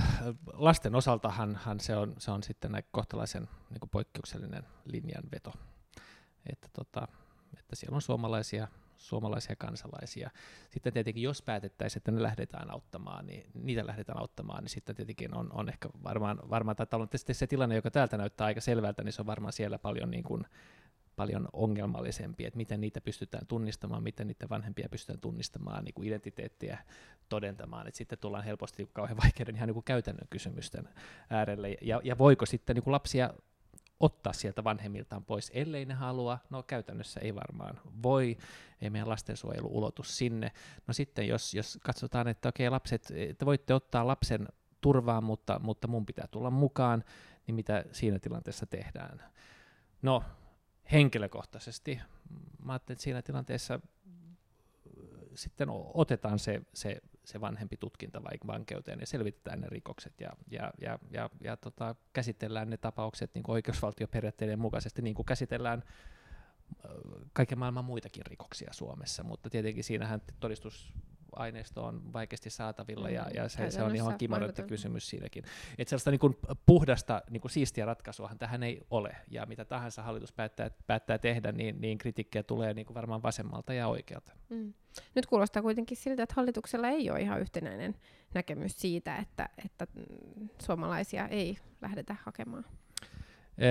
lasten 0.52 0.94
osaltahan 0.94 1.80
se, 1.80 1.96
on, 1.96 2.14
se 2.18 2.30
on 2.30 2.42
sitten 2.42 2.72
näin 2.72 2.84
kohtalaisen 2.90 3.48
niin 3.70 3.90
poikkeuksellinen 3.90 4.62
linjanveto. 4.84 5.52
Että, 6.52 6.68
tota, 6.72 7.08
että 7.58 7.76
siellä 7.76 7.94
on 7.94 8.02
suomalaisia, 8.02 8.68
suomalaisia 8.96 9.56
kansalaisia. 9.56 10.30
Sitten 10.70 10.92
tietenkin, 10.92 11.22
jos 11.22 11.42
päätettäisiin, 11.42 12.00
että 12.00 12.10
ne 12.10 12.22
lähdetään 12.22 12.70
auttamaan, 12.70 13.26
niin 13.26 13.50
niitä 13.54 13.86
lähdetään 13.86 14.20
auttamaan, 14.20 14.64
niin 14.64 14.70
sitten 14.70 14.96
tietenkin 14.96 15.34
on, 15.34 15.52
on 15.52 15.68
ehkä 15.68 15.88
varmaan, 16.02 16.38
varmaan 16.50 16.76
tai 16.76 16.86
on 16.92 17.08
se 17.32 17.46
tilanne, 17.46 17.74
joka 17.74 17.90
täältä 17.90 18.16
näyttää 18.16 18.44
aika 18.44 18.60
selvältä, 18.60 19.04
niin 19.04 19.12
se 19.12 19.22
on 19.22 19.26
varmaan 19.26 19.52
siellä 19.52 19.78
paljon 19.78 20.10
niin 20.10 20.24
kuin, 20.24 20.44
paljon 21.16 21.48
ongelmallisempi, 21.52 22.44
että 22.44 22.56
miten 22.56 22.80
niitä 22.80 23.00
pystytään 23.00 23.46
tunnistamaan, 23.46 24.02
miten 24.02 24.26
niiden 24.26 24.48
vanhempia 24.48 24.88
pystytään 24.88 25.20
tunnistamaan, 25.20 25.84
niin 25.84 25.94
kuin 25.94 26.08
identiteettiä 26.08 26.78
todentamaan, 27.28 27.86
että 27.86 27.98
sitten 27.98 28.18
tullaan 28.18 28.44
helposti 28.44 28.82
niin 28.82 28.90
kauhean 28.92 29.18
vaikeiden 29.22 29.56
ihan 29.56 29.66
niin 29.66 29.74
kuin 29.74 29.84
käytännön 29.84 30.28
kysymysten 30.30 30.88
äärelle, 31.30 31.76
ja, 31.80 32.00
ja 32.04 32.18
voiko 32.18 32.46
sitten 32.46 32.76
niin 32.76 32.84
kuin 32.84 32.92
lapsia 32.92 33.34
ottaa 34.00 34.32
sieltä 34.32 34.64
vanhemmiltaan 34.64 35.24
pois, 35.24 35.50
ellei 35.54 35.84
ne 35.84 35.94
halua, 35.94 36.38
no 36.50 36.62
käytännössä 36.62 37.20
ei 37.20 37.34
varmaan 37.34 37.80
voi, 38.02 38.36
ei 38.80 38.90
meidän 38.90 39.08
lastensuojelu 39.08 39.68
ulotu 39.76 40.02
sinne. 40.02 40.52
No 40.86 40.94
sitten 40.94 41.28
jos, 41.28 41.54
jos 41.54 41.78
katsotaan, 41.82 42.28
että 42.28 42.48
okei 42.48 42.70
lapset, 42.70 43.12
että 43.16 43.46
voitte 43.46 43.74
ottaa 43.74 44.06
lapsen 44.06 44.48
turvaan, 44.80 45.24
mutta, 45.24 45.60
mutta 45.62 45.88
mun 45.88 46.06
pitää 46.06 46.26
tulla 46.26 46.50
mukaan, 46.50 47.04
niin 47.46 47.54
mitä 47.54 47.84
siinä 47.92 48.18
tilanteessa 48.18 48.66
tehdään? 48.66 49.24
No, 50.02 50.22
henkilökohtaisesti. 50.92 52.00
Mä 52.64 52.72
ajattelin, 52.72 52.96
että 52.96 53.04
siinä 53.04 53.22
tilanteessa 53.22 53.80
sitten 55.34 55.68
otetaan 55.94 56.38
se, 56.38 56.62
se, 56.74 57.00
se 57.24 57.40
vanhempi 57.40 57.76
tutkinta 57.76 58.22
vankeuteen 58.46 59.00
ja 59.00 59.06
selvitetään 59.06 59.60
ne 59.60 59.66
rikokset 59.70 60.20
ja, 60.20 60.30
ja, 60.50 60.72
ja, 60.80 60.98
ja, 61.10 61.30
ja 61.40 61.56
tota, 61.56 61.94
käsitellään 62.12 62.70
ne 62.70 62.76
tapaukset 62.76 63.34
niin 63.34 63.44
oikeusvaltioperiaatteiden 63.48 64.58
mukaisesti, 64.58 65.02
niin 65.02 65.14
kuin 65.14 65.26
käsitellään 65.26 65.82
kaiken 67.32 67.58
maailman 67.58 67.84
muitakin 67.84 68.26
rikoksia 68.26 68.72
Suomessa, 68.72 69.22
mutta 69.22 69.50
tietenkin 69.50 69.84
siinähän 69.84 70.22
todistus 70.40 70.92
aineisto 71.36 71.84
on 71.84 72.12
vaikeasti 72.12 72.50
saatavilla 72.50 73.10
ja, 73.10 73.22
mm, 73.22 73.30
ja 73.34 73.48
se, 73.48 73.70
se 73.70 73.82
on 73.82 73.96
ihan 73.96 74.18
kimaroitti 74.18 74.62
kysymys 74.62 75.10
siinäkin. 75.10 75.44
Että 75.78 75.90
sellaista 75.90 76.10
niin 76.10 76.18
kuin 76.18 76.36
puhdasta, 76.66 77.22
niin 77.30 77.40
kuin 77.40 77.52
siistiä 77.52 77.84
ratkaisuahan 77.84 78.38
tähän 78.38 78.62
ei 78.62 78.80
ole 78.90 79.16
ja 79.30 79.46
mitä 79.46 79.64
tahansa 79.64 80.02
hallitus 80.02 80.32
päättää, 80.32 80.70
päättää 80.86 81.18
tehdä, 81.18 81.52
niin, 81.52 81.80
niin 81.80 81.98
kritiikkiä 81.98 82.42
tulee 82.42 82.74
niin 82.74 82.86
kuin 82.86 82.94
varmaan 82.94 83.22
vasemmalta 83.22 83.74
ja 83.74 83.88
oikealta. 83.88 84.32
Mm. 84.48 84.74
Nyt 85.14 85.26
kuulostaa 85.26 85.62
kuitenkin 85.62 85.96
siltä, 85.96 86.22
että 86.22 86.34
hallituksella 86.36 86.88
ei 86.88 87.10
ole 87.10 87.20
ihan 87.20 87.40
yhtenäinen 87.40 87.94
näkemys 88.34 88.80
siitä, 88.80 89.16
että, 89.16 89.48
että 89.64 89.86
suomalaisia 90.62 91.28
ei 91.28 91.58
lähdetä 91.82 92.16
hakemaan. 92.22 92.64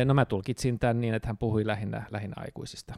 No 0.05 0.13
mä 0.13 0.25
tulkitsin 0.25 0.79
tämän 0.79 1.01
niin, 1.01 1.13
että 1.13 1.27
hän 1.27 1.37
puhui 1.37 1.67
lähinnä, 1.67 2.03
lähinnä 2.11 2.35
aikuisista. 2.37 2.93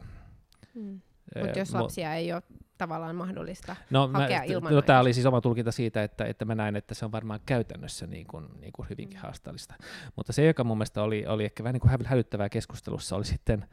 Mm. 0.74 1.00
Mutta 1.42 1.58
jos 1.58 1.74
lapsia 1.74 2.14
ei 2.14 2.32
ole 2.32 2.42
tavallaan 2.78 3.16
mahdollista 3.16 3.76
no, 3.90 4.10
hakea 4.12 4.38
mä, 4.38 4.44
ilman 4.44 4.72
no, 4.72 4.82
Tämä 4.82 5.00
oli 5.00 5.12
siis 5.12 5.26
oma 5.26 5.40
tulkinta 5.40 5.72
siitä, 5.72 6.02
että, 6.02 6.24
että 6.24 6.44
mä 6.44 6.54
näen, 6.54 6.76
että 6.76 6.94
se 6.94 7.04
on 7.04 7.12
varmaan 7.12 7.40
käytännössä 7.46 8.06
niin 8.06 8.26
kuin, 8.26 8.46
niin 8.60 8.72
kuin 8.72 8.88
hyvinkin 8.90 9.18
mm. 9.18 9.22
haasteellista. 9.22 9.74
Mutta 10.16 10.32
se, 10.32 10.46
joka 10.46 10.64
mun 10.64 10.76
mielestä 10.76 11.02
oli, 11.02 11.26
oli 11.26 11.44
ehkä 11.44 11.64
vähän 11.64 11.74
niin 11.74 11.80
kuin 11.80 11.92
hälyttävää 12.04 12.48
keskustelussa, 12.48 13.16
oli 13.16 13.24
sitten, 13.24 13.66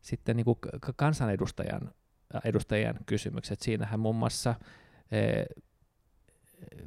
sitten 0.00 0.36
niin 0.36 0.44
kuin 0.44 0.58
kansanedustajan 0.96 1.92
edustajien 2.44 2.94
kysymykset. 3.06 3.60
Siinähän 3.60 4.00
muun 4.00 4.16
muassa 4.16 4.54
e, 5.10 5.44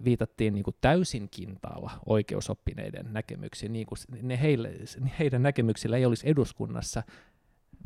viitattiin 0.04 0.54
niin 0.54 0.64
kuin 0.64 0.76
täysin 0.82 1.30
kintaalla 1.30 1.92
oikeusoppineiden 2.06 3.14
näkemyksiin, 3.14 3.74
niin 3.74 3.88
kuin 3.88 3.98
ne 4.22 4.42
heille, 4.42 4.74
heidän 5.20 5.44
näkemyksillä 5.44 5.98
ei 5.98 6.06
olisi 6.06 6.30
eduskunnassa 6.30 7.04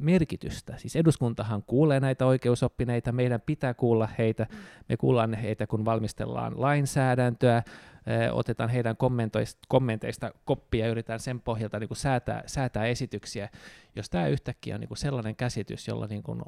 merkitystä. 0.01 0.77
Siis 0.77 0.95
eduskuntahan 0.95 1.63
kuulee 1.63 1.99
näitä 1.99 2.25
oikeusoppineita, 2.25 3.11
meidän 3.11 3.41
pitää 3.41 3.73
kuulla 3.73 4.09
heitä, 4.17 4.47
me 4.89 4.97
kuullaan 4.97 5.33
heitä, 5.33 5.67
kun 5.67 5.85
valmistellaan 5.85 6.61
lainsäädäntöä, 6.61 7.63
otetaan 8.31 8.69
heidän 8.69 8.95
kommenteista 9.67 10.31
koppia 10.45 10.85
ja 10.85 10.91
yritetään 10.91 11.19
sen 11.19 11.41
pohjalta 11.41 11.79
niin 11.79 11.87
kuin 11.87 11.97
säätää, 11.97 12.43
säätää 12.45 12.85
esityksiä. 12.85 13.49
Jos 13.95 14.09
tämä 14.09 14.27
yhtäkkiä 14.27 14.75
on 14.75 14.81
niin 14.81 14.87
kuin 14.87 14.97
sellainen 14.97 15.35
käsitys, 15.35 15.87
jolla 15.87 16.07
niin 16.07 16.23
kuin 16.23 16.41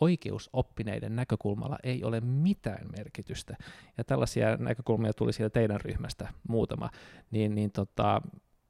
oikeusoppineiden 0.00 1.16
näkökulmalla 1.16 1.78
ei 1.82 2.04
ole 2.04 2.20
mitään 2.20 2.86
merkitystä, 2.96 3.56
ja 3.98 4.04
tällaisia 4.04 4.56
näkökulmia 4.56 5.12
tuli 5.12 5.32
siellä 5.32 5.50
teidän 5.50 5.80
ryhmästä 5.80 6.28
muutama, 6.48 6.90
niin, 7.30 7.54
niin 7.54 7.70
tota, 7.72 8.22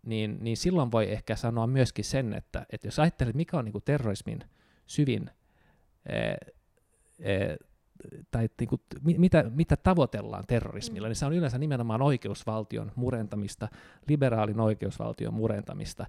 niin, 0.07 0.38
niin 0.40 0.57
silloin 0.57 0.92
voi 0.92 1.12
ehkä 1.12 1.36
sanoa 1.36 1.66
myöskin 1.66 2.05
sen, 2.05 2.34
että, 2.34 2.66
että 2.70 2.86
jos 2.86 2.98
ajattelet, 2.98 3.34
mikä 3.34 3.59
on 3.59 3.64
niin 3.64 3.72
kuin 3.72 3.84
terrorismin 3.84 4.40
syvin, 4.86 5.30
ää, 6.09 6.18
ää, 6.18 7.57
tai 8.30 8.48
niin 8.61 8.68
kuin, 8.68 8.80
mitä, 9.03 9.44
mitä 9.50 9.76
tavoitellaan 9.76 10.44
terrorismilla, 10.46 11.09
niin 11.09 11.16
se 11.16 11.26
on 11.26 11.32
yleensä 11.32 11.59
nimenomaan 11.59 12.03
oikeusvaltion 12.03 12.92
murentamista, 12.94 13.68
liberaalin 14.09 14.61
oikeusvaltion 14.61 15.34
murentamista. 15.34 16.07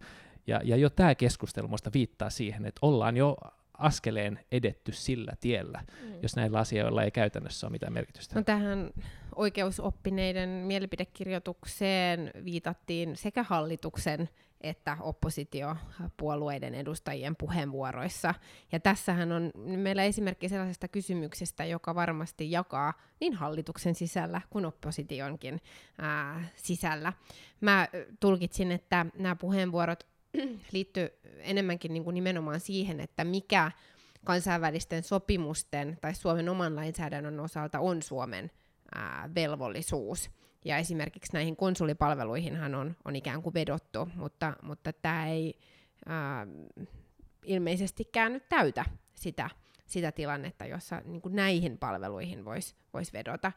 Ja, 0.47 0.61
ja 0.63 0.75
jo 0.75 0.89
tämä 0.89 1.15
keskustelu 1.15 1.69
viittaa 1.93 2.29
siihen, 2.29 2.65
että 2.65 2.79
ollaan 2.81 3.17
jo 3.17 3.37
askeleen 3.83 4.39
edetty 4.51 4.91
sillä 4.91 5.33
tiellä, 5.39 5.83
mm. 6.03 6.13
jos 6.21 6.35
näillä 6.35 6.59
asioilla 6.59 7.03
ei 7.03 7.11
käytännössä 7.11 7.67
ole 7.67 7.71
mitään 7.71 7.93
merkitystä. 7.93 8.35
No 8.35 8.43
tähän 8.43 8.89
oikeusoppineiden 9.35 10.49
mielipidekirjoitukseen 10.49 12.31
viitattiin 12.45 13.15
sekä 13.15 13.43
hallituksen 13.43 14.29
että 14.63 14.97
oppositiopuolueiden 14.99 16.75
edustajien 16.75 17.35
puheenvuoroissa. 17.35 18.33
Ja 18.71 18.79
tässähän 18.79 19.31
on 19.31 19.51
meillä 19.55 20.03
esimerkki 20.03 20.49
sellaisesta 20.49 20.87
kysymyksestä, 20.87 21.65
joka 21.65 21.95
varmasti 21.95 22.51
jakaa 22.51 22.93
niin 23.19 23.33
hallituksen 23.33 23.95
sisällä 23.95 24.41
kuin 24.49 24.65
oppositionkin 24.65 25.61
ää, 25.97 26.43
sisällä. 26.55 27.13
Mä 27.61 27.87
tulkitsin, 28.19 28.71
että 28.71 29.05
nämä 29.17 29.35
puheenvuorot 29.35 30.12
liittyy 30.71 31.09
enemmänkin 31.39 31.93
niin 31.93 32.03
kuin 32.03 32.13
nimenomaan 32.13 32.59
siihen, 32.59 32.99
että 32.99 33.23
mikä 33.23 33.71
kansainvälisten 34.25 35.03
sopimusten 35.03 35.97
tai 36.01 36.15
Suomen 36.15 36.49
oman 36.49 36.75
lainsäädännön 36.75 37.39
osalta 37.39 37.79
on 37.79 38.01
Suomen 38.01 38.51
ää, 38.95 39.29
velvollisuus. 39.35 40.29
Ja 40.65 40.77
esimerkiksi 40.77 41.33
näihin 41.33 41.55
konsulipalveluihinhan 41.55 42.75
on, 42.75 42.95
on 43.05 43.15
ikään 43.15 43.41
kuin 43.41 43.53
vedottu, 43.53 44.09
mutta, 44.15 44.53
mutta 44.61 44.93
tämä 44.93 45.27
ei 45.27 45.59
ää, 46.05 46.47
ilmeisestikään 47.43 48.33
nyt 48.33 48.49
täytä 48.49 48.85
sitä, 49.13 49.49
sitä 49.85 50.11
tilannetta, 50.11 50.65
jossa 50.65 51.01
niin 51.05 51.21
näihin 51.29 51.77
palveluihin 51.77 52.45
voisi 52.45 52.75
vois 52.93 53.13
vedota. 53.13 53.51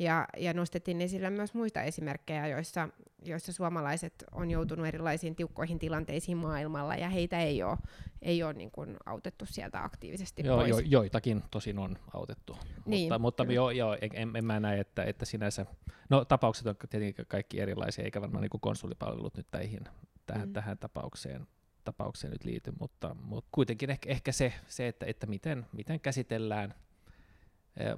Ja, 0.00 0.26
ja 0.36 0.54
nostettiin 0.54 1.00
esille 1.00 1.30
myös 1.30 1.54
muita 1.54 1.82
esimerkkejä, 1.82 2.46
joissa, 2.46 2.88
joissa 3.24 3.52
suomalaiset 3.52 4.24
on 4.32 4.50
joutunut 4.50 4.86
erilaisiin 4.86 5.36
tiukkoihin 5.36 5.78
tilanteisiin 5.78 6.38
maailmalla, 6.38 6.94
ja 6.94 7.08
heitä 7.08 7.40
ei 7.40 7.62
ole, 7.62 7.78
ei 8.22 8.42
ole 8.42 8.52
niin 8.52 8.70
kuin 8.70 8.96
autettu 9.06 9.46
sieltä 9.46 9.84
aktiivisesti 9.84 10.42
joo, 10.44 10.56
pois. 10.56 10.70
Jo, 10.70 10.78
joitakin 10.78 11.42
tosin 11.50 11.78
on 11.78 11.98
autettu, 12.14 12.58
niin, 12.86 13.04
mutta, 13.04 13.18
mutta 13.18 13.44
joo, 13.44 13.70
joo, 13.70 13.96
en, 14.00 14.36
en 14.36 14.44
mä 14.44 14.60
näe, 14.60 14.80
että, 14.80 15.04
että 15.04 15.24
sinänsä, 15.24 15.66
no 16.08 16.24
tapaukset 16.24 16.66
on 16.66 16.76
tietenkin 16.90 17.26
kaikki 17.28 17.60
erilaisia, 17.60 18.04
eikä 18.04 18.20
varmaan 18.20 18.42
niin 18.42 18.50
kuin 18.50 18.60
konsulipalvelut 18.60 19.36
nyt 19.36 19.46
tähän, 19.50 19.88
tähän, 20.26 20.48
mm. 20.48 20.52
tähän 20.52 20.78
tapaukseen 20.78 21.46
tapaukseen 21.84 22.30
nyt 22.30 22.44
liity, 22.44 22.72
mutta, 22.80 23.16
mutta 23.22 23.48
kuitenkin 23.52 23.90
ehkä, 23.90 24.10
ehkä 24.10 24.32
se, 24.32 24.52
se 24.68 24.88
että, 24.88 25.06
että 25.06 25.26
miten, 25.26 25.66
miten 25.72 26.00
käsitellään 26.00 26.74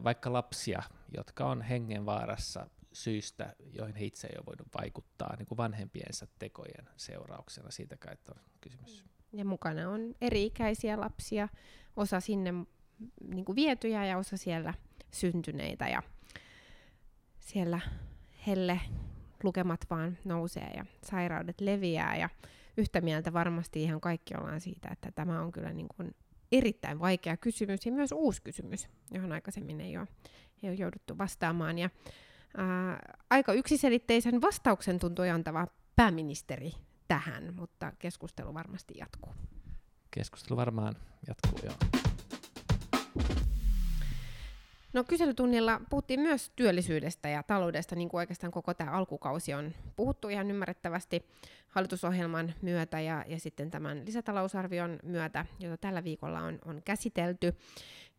vaikka 0.04 0.32
lapsia, 0.32 0.82
jotka 1.16 1.46
on 1.46 1.62
hengenvaarassa 1.62 2.70
syistä, 2.92 3.54
joihin 3.72 3.96
he 3.96 4.04
itse 4.04 4.26
ei 4.26 4.34
ole 4.38 4.46
voinut 4.46 4.68
vaikuttaa 4.80 5.36
niin 5.36 5.46
kuin 5.46 5.56
vanhempiensa 5.56 6.26
tekojen 6.38 6.88
seurauksena. 6.96 7.70
Siitä 7.70 7.96
kai 7.96 8.16
on 8.28 8.40
kysymys. 8.60 9.04
Ja 9.32 9.44
mukana 9.44 9.90
on 9.90 10.14
eri-ikäisiä 10.20 11.00
lapsia, 11.00 11.48
osa 11.96 12.20
sinne 12.20 12.52
niin 13.28 13.44
kuin 13.44 13.56
vietyjä 13.56 14.04
ja 14.04 14.18
osa 14.18 14.36
siellä 14.36 14.74
syntyneitä. 15.10 15.88
Ja 15.88 16.02
siellä 17.40 17.80
helle 18.46 18.80
lukemat 19.42 19.80
vaan 19.90 20.18
nousee 20.24 20.70
ja 20.76 20.86
sairaudet 21.02 21.60
leviää. 21.60 22.16
Ja 22.16 22.28
yhtä 22.76 23.00
mieltä 23.00 23.32
varmasti 23.32 23.82
ihan 23.82 24.00
kaikki 24.00 24.34
ollaan 24.34 24.60
siitä, 24.60 24.88
että 24.92 25.12
tämä 25.12 25.42
on 25.42 25.52
kyllä 25.52 25.72
niin 25.72 25.88
kuin 25.96 26.14
erittäin 26.52 27.00
vaikea 27.00 27.36
kysymys 27.36 27.86
ja 27.86 27.92
myös 27.92 28.12
uusi 28.12 28.42
kysymys, 28.42 28.88
johon 29.10 29.32
aikaisemmin 29.32 29.80
ei 29.80 29.96
ole, 29.96 30.08
ei 30.62 30.70
ole 30.70 30.78
jouduttu 30.78 31.18
vastaamaan. 31.18 31.78
Ja, 31.78 31.90
ää, 32.56 33.16
aika 33.30 33.52
yksiselitteisen 33.52 34.40
vastauksen 34.40 34.98
tuntui 34.98 35.30
antava 35.30 35.66
pääministeri 35.96 36.72
tähän, 37.08 37.54
mutta 37.54 37.92
keskustelu 37.98 38.54
varmasti 38.54 38.94
jatkuu. 38.98 39.34
Keskustelu 40.10 40.56
varmaan 40.56 40.96
jatkuu, 41.28 41.58
joo. 41.64 41.74
No 44.92 45.04
kyselytunnilla 45.04 45.80
puhuttiin 45.90 46.20
myös 46.20 46.52
työllisyydestä 46.56 47.28
ja 47.28 47.42
taloudesta, 47.42 47.96
niin 47.96 48.08
kuin 48.08 48.18
oikeastaan 48.18 48.50
koko 48.50 48.74
tämä 48.74 48.90
alkukausi 48.90 49.54
on 49.54 49.72
puhuttu 49.96 50.28
ihan 50.28 50.50
ymmärrettävästi 50.50 51.26
hallitusohjelman 51.68 52.54
myötä 52.62 53.00
ja, 53.00 53.24
ja 53.28 53.40
sitten 53.40 53.70
tämän 53.70 54.06
lisätalousarvion 54.06 54.98
myötä, 55.02 55.46
jota 55.60 55.76
tällä 55.76 56.04
viikolla 56.04 56.40
on, 56.40 56.58
on 56.64 56.82
käsitelty. 56.84 57.56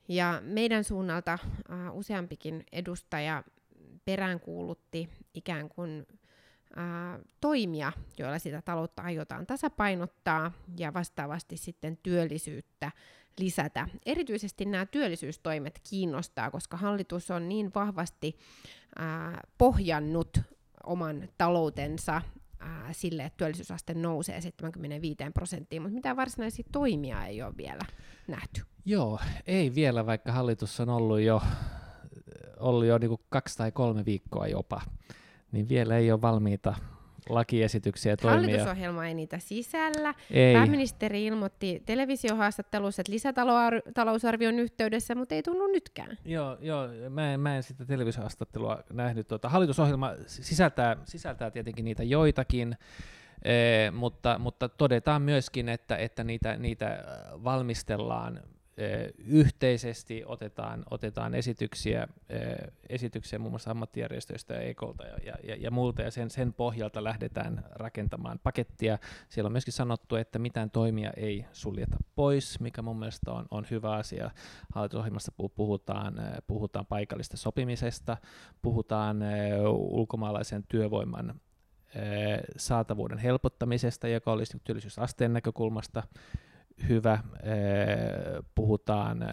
Ja 0.07 0.41
meidän 0.45 0.83
suunnalta 0.83 1.39
uh, 1.43 1.97
useampikin 1.97 2.63
edustaja 2.71 3.43
peräänkuulutti 4.05 5.09
ikään 5.33 5.69
kuin 5.69 6.05
toimia, 7.41 7.91
joilla 8.17 8.39
sitä 8.39 8.61
taloutta 8.61 9.01
aiotaan 9.01 9.45
tasapainottaa 9.45 10.51
ja 10.77 10.93
vastaavasti 10.93 11.57
sitten 11.57 11.97
työllisyyttä 12.03 12.91
lisätä. 13.39 13.87
Erityisesti 14.05 14.65
nämä 14.65 14.85
työllisyystoimet 14.85 15.79
kiinnostaa, 15.89 16.51
koska 16.51 16.77
hallitus 16.77 17.31
on 17.31 17.49
niin 17.49 17.71
vahvasti 17.75 18.37
ää, 18.95 19.41
pohjannut 19.57 20.41
oman 20.83 21.29
taloutensa 21.37 22.21
ää, 22.59 22.93
sille, 22.93 23.23
että 23.23 23.37
työllisyysaste 23.37 23.93
nousee 23.93 24.41
75 24.41 25.17
prosenttiin, 25.33 25.81
mutta 25.81 25.95
mitään 25.95 26.17
varsinaisia 26.17 26.65
toimia 26.71 27.25
ei 27.25 27.41
ole 27.41 27.57
vielä 27.57 27.83
nähty. 28.27 28.61
Joo, 28.85 29.19
ei 29.47 29.75
vielä, 29.75 30.05
vaikka 30.05 30.31
hallitus 30.31 30.79
on 30.79 30.89
ollut 30.89 31.19
jo, 31.19 31.41
ollut 32.59 32.85
jo 32.85 32.97
niin 32.97 33.17
kaksi 33.29 33.57
tai 33.57 33.71
kolme 33.71 34.05
viikkoa 34.05 34.47
jopa, 34.47 34.81
niin 35.51 35.69
vielä 35.69 35.97
ei 35.97 36.11
ole 36.11 36.21
valmiita 36.21 36.75
lakiesityksiä 37.29 38.17
toimia. 38.17 38.39
Hallitusohjelma 38.39 39.05
ei 39.07 39.13
niitä 39.13 39.39
sisällä. 39.39 40.13
Ei. 40.31 40.53
Pääministeri 40.53 41.25
ilmoitti 41.25 41.83
televisiohaastattelussa, 41.85 43.01
että 43.01 43.11
lisätalousarvion 43.11 44.59
yhteydessä, 44.59 45.15
mutta 45.15 45.35
ei 45.35 45.43
tunnu 45.43 45.67
nytkään. 45.67 46.17
Joo, 46.25 46.57
joo 46.61 46.87
mä, 47.09 47.33
en, 47.33 47.39
mä 47.39 47.55
en 47.55 47.63
sitä 47.63 47.85
televisiohaastattelua 47.85 48.83
nähnyt. 48.93 49.27
Tuota, 49.27 49.49
hallitusohjelma 49.49 50.11
sisältää, 50.27 50.97
sisältää 51.05 51.51
tietenkin 51.51 51.85
niitä 51.85 52.03
joitakin, 52.03 52.77
Eh, 53.43 53.91
mutta, 53.91 54.39
mutta 54.39 54.69
todetaan 54.69 55.21
myöskin, 55.21 55.69
että, 55.69 55.95
että 55.95 56.23
niitä, 56.23 56.57
niitä 56.57 57.03
valmistellaan 57.43 58.41
yhteisesti 59.17 60.23
otetaan, 60.25 60.83
otetaan 60.91 61.35
esityksiä, 61.35 62.07
esityksiä 62.89 63.39
muun 63.39 63.51
muassa 63.51 63.71
ammattijärjestöistä 63.71 64.53
ja 64.53 64.61
EKolta 64.61 65.03
ja, 65.03 65.17
ja, 65.43 65.55
ja 65.59 65.71
muulta, 65.71 66.01
ja 66.01 66.11
sen, 66.11 66.29
sen 66.29 66.53
pohjalta 66.53 67.03
lähdetään 67.03 67.63
rakentamaan 67.71 68.39
pakettia. 68.39 68.97
Siellä 69.29 69.47
on 69.47 69.51
myöskin 69.51 69.73
sanottu, 69.73 70.15
että 70.15 70.39
mitään 70.39 70.71
toimia 70.71 71.11
ei 71.17 71.45
suljeta 71.51 71.97
pois, 72.15 72.59
mikä 72.59 72.81
mun 72.81 72.99
mielestä 72.99 73.31
on, 73.31 73.45
on 73.51 73.65
hyvä 73.71 73.91
asia. 73.91 74.31
Hallitusohjelmassa 74.73 75.31
puhutaan, 75.55 76.13
puhutaan 76.47 76.85
paikallista 76.85 77.37
sopimisesta, 77.37 78.17
puhutaan 78.61 79.19
ulkomaalaisen 79.69 80.63
työvoiman 80.69 81.41
saatavuuden 82.57 83.17
helpottamisesta, 83.17 84.07
joka 84.07 84.31
olisi 84.31 84.61
työllisyysasteen 84.63 85.33
näkökulmasta 85.33 86.03
hyvä. 86.87 87.19
Puhutaan 88.55 89.25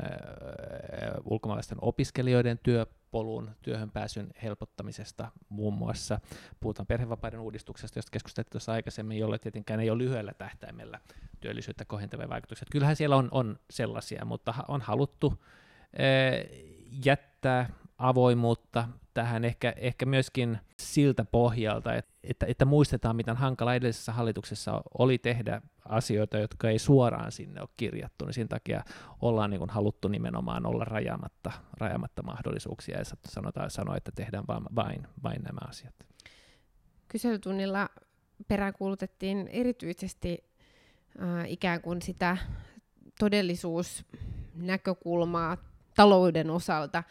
ulkomaalaisten 1.24 1.78
opiskelijoiden 1.80 2.58
työpolun, 2.62 3.50
työhön 3.62 3.90
pääsyn 3.90 4.28
helpottamisesta 4.42 5.30
muun 5.48 5.74
muassa. 5.74 6.20
Puhutaan 6.60 6.86
perhevapaiden 6.86 7.40
uudistuksesta, 7.40 7.98
josta 7.98 8.10
keskusteltiin 8.10 8.50
tuossa 8.50 8.72
aikaisemmin, 8.72 9.18
jolle 9.18 9.38
tietenkään 9.38 9.80
ei 9.80 9.90
ole 9.90 9.98
lyhyellä 9.98 10.32
tähtäimellä 10.38 11.00
työllisyyttä 11.40 11.84
kohentavia 11.84 12.28
vaikutuksia. 12.28 12.66
Kyllähän 12.72 12.96
siellä 12.96 13.16
on, 13.16 13.28
on 13.30 13.58
sellaisia, 13.70 14.24
mutta 14.24 14.54
on 14.68 14.80
haluttu 14.80 15.44
jättää 17.04 17.68
avoimuutta 17.98 18.88
tähän 19.14 19.44
ehkä, 19.44 19.74
ehkä 19.76 20.06
myöskin 20.06 20.58
siltä 20.78 21.24
pohjalta, 21.24 21.94
että, 21.94 22.12
että, 22.22 22.46
että 22.46 22.64
muistetaan, 22.64 23.16
miten 23.16 23.36
hankala 23.36 23.74
edellisessä 23.74 24.12
hallituksessa 24.12 24.82
oli 24.98 25.18
tehdä 25.18 25.62
asioita, 25.84 26.38
jotka 26.38 26.70
ei 26.70 26.78
suoraan 26.78 27.32
sinne 27.32 27.60
ole 27.60 27.68
kirjattu, 27.76 28.24
niin 28.24 28.34
siinä 28.34 28.48
takia 28.48 28.84
ollaan 29.20 29.50
niin 29.50 29.58
kuin 29.58 29.70
haluttu 29.70 30.08
nimenomaan 30.08 30.66
olla 30.66 30.84
rajaamatta, 30.84 31.52
rajaamatta 31.78 32.22
mahdollisuuksia 32.22 32.98
ja 32.98 33.04
sanotaan, 33.28 33.70
sanoa, 33.70 33.96
että 33.96 34.12
tehdään 34.14 34.44
vain, 34.48 34.62
vain, 34.76 35.06
vain 35.22 35.42
nämä 35.42 35.60
asiat. 35.68 35.94
Kyselytunnilla 37.08 37.88
peräänkuulutettiin 38.48 39.48
erityisesti 39.48 40.44
äh, 41.22 41.50
ikään 41.50 41.80
kuin 41.80 42.02
sitä 42.02 42.36
todellisuusnäkökulmaa 43.18 45.56
talouden 45.96 46.50
osalta 46.50 47.02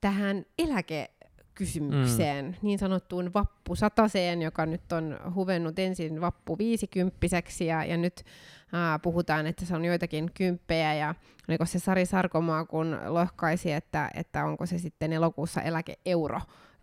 tähän 0.00 0.44
eläke 0.58 1.10
kysymykseen, 1.58 2.44
mm. 2.44 2.54
niin 2.62 2.78
sanottuun 2.78 3.30
vappusataseen, 3.34 4.42
joka 4.42 4.66
nyt 4.66 4.92
on 4.92 5.18
huvennut 5.34 5.78
ensin 5.78 6.20
vappu 6.20 6.58
viisikymppiseksi 6.58 7.66
ja, 7.66 7.84
ja 7.84 7.96
nyt 7.96 8.24
ää, 8.72 8.98
puhutaan, 8.98 9.46
että 9.46 9.64
se 9.64 9.76
on 9.76 9.84
joitakin 9.84 10.30
kymppejä 10.34 10.94
ja 10.94 11.14
oliko 11.48 11.64
se 11.64 11.78
Sari 11.78 12.06
Sarkomaa, 12.06 12.64
kun 12.64 12.98
lohkaisi, 13.06 13.72
että, 13.72 14.10
että 14.14 14.44
onko 14.44 14.66
se 14.66 14.78
sitten 14.78 15.12
elokuussa 15.12 15.62
eläkeeuro, 15.62 16.40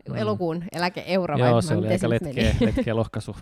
mm. 0.09 0.15
elokuun 0.15 0.63
eläkeeuro 0.71 1.39
vai 1.39 1.49
Joo, 1.49 1.61
se 1.61 1.75
oli 1.75 1.87
aika 1.87 2.09
letkeä, 2.09 2.55
letkeä 2.75 2.95
lohkaisu. 2.95 3.35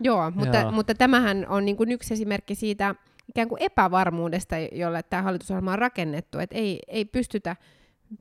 Joo, 0.00 0.30
mutta, 0.30 0.58
Joo. 0.58 0.72
mutta 0.72 0.94
tämähän 0.94 1.46
on 1.48 1.64
niin 1.64 1.76
kuin 1.76 1.92
yksi 1.92 2.14
esimerkki 2.14 2.54
siitä 2.54 2.94
ikään 3.28 3.48
kuin 3.48 3.62
epävarmuudesta, 3.62 4.56
jolle 4.72 5.02
tämä 5.02 5.22
hallitusohjelma 5.22 5.72
on 5.72 5.78
rakennettu, 5.78 6.38
että 6.38 6.56
ei, 6.56 6.78
ei 6.88 7.04
pystytä 7.04 7.56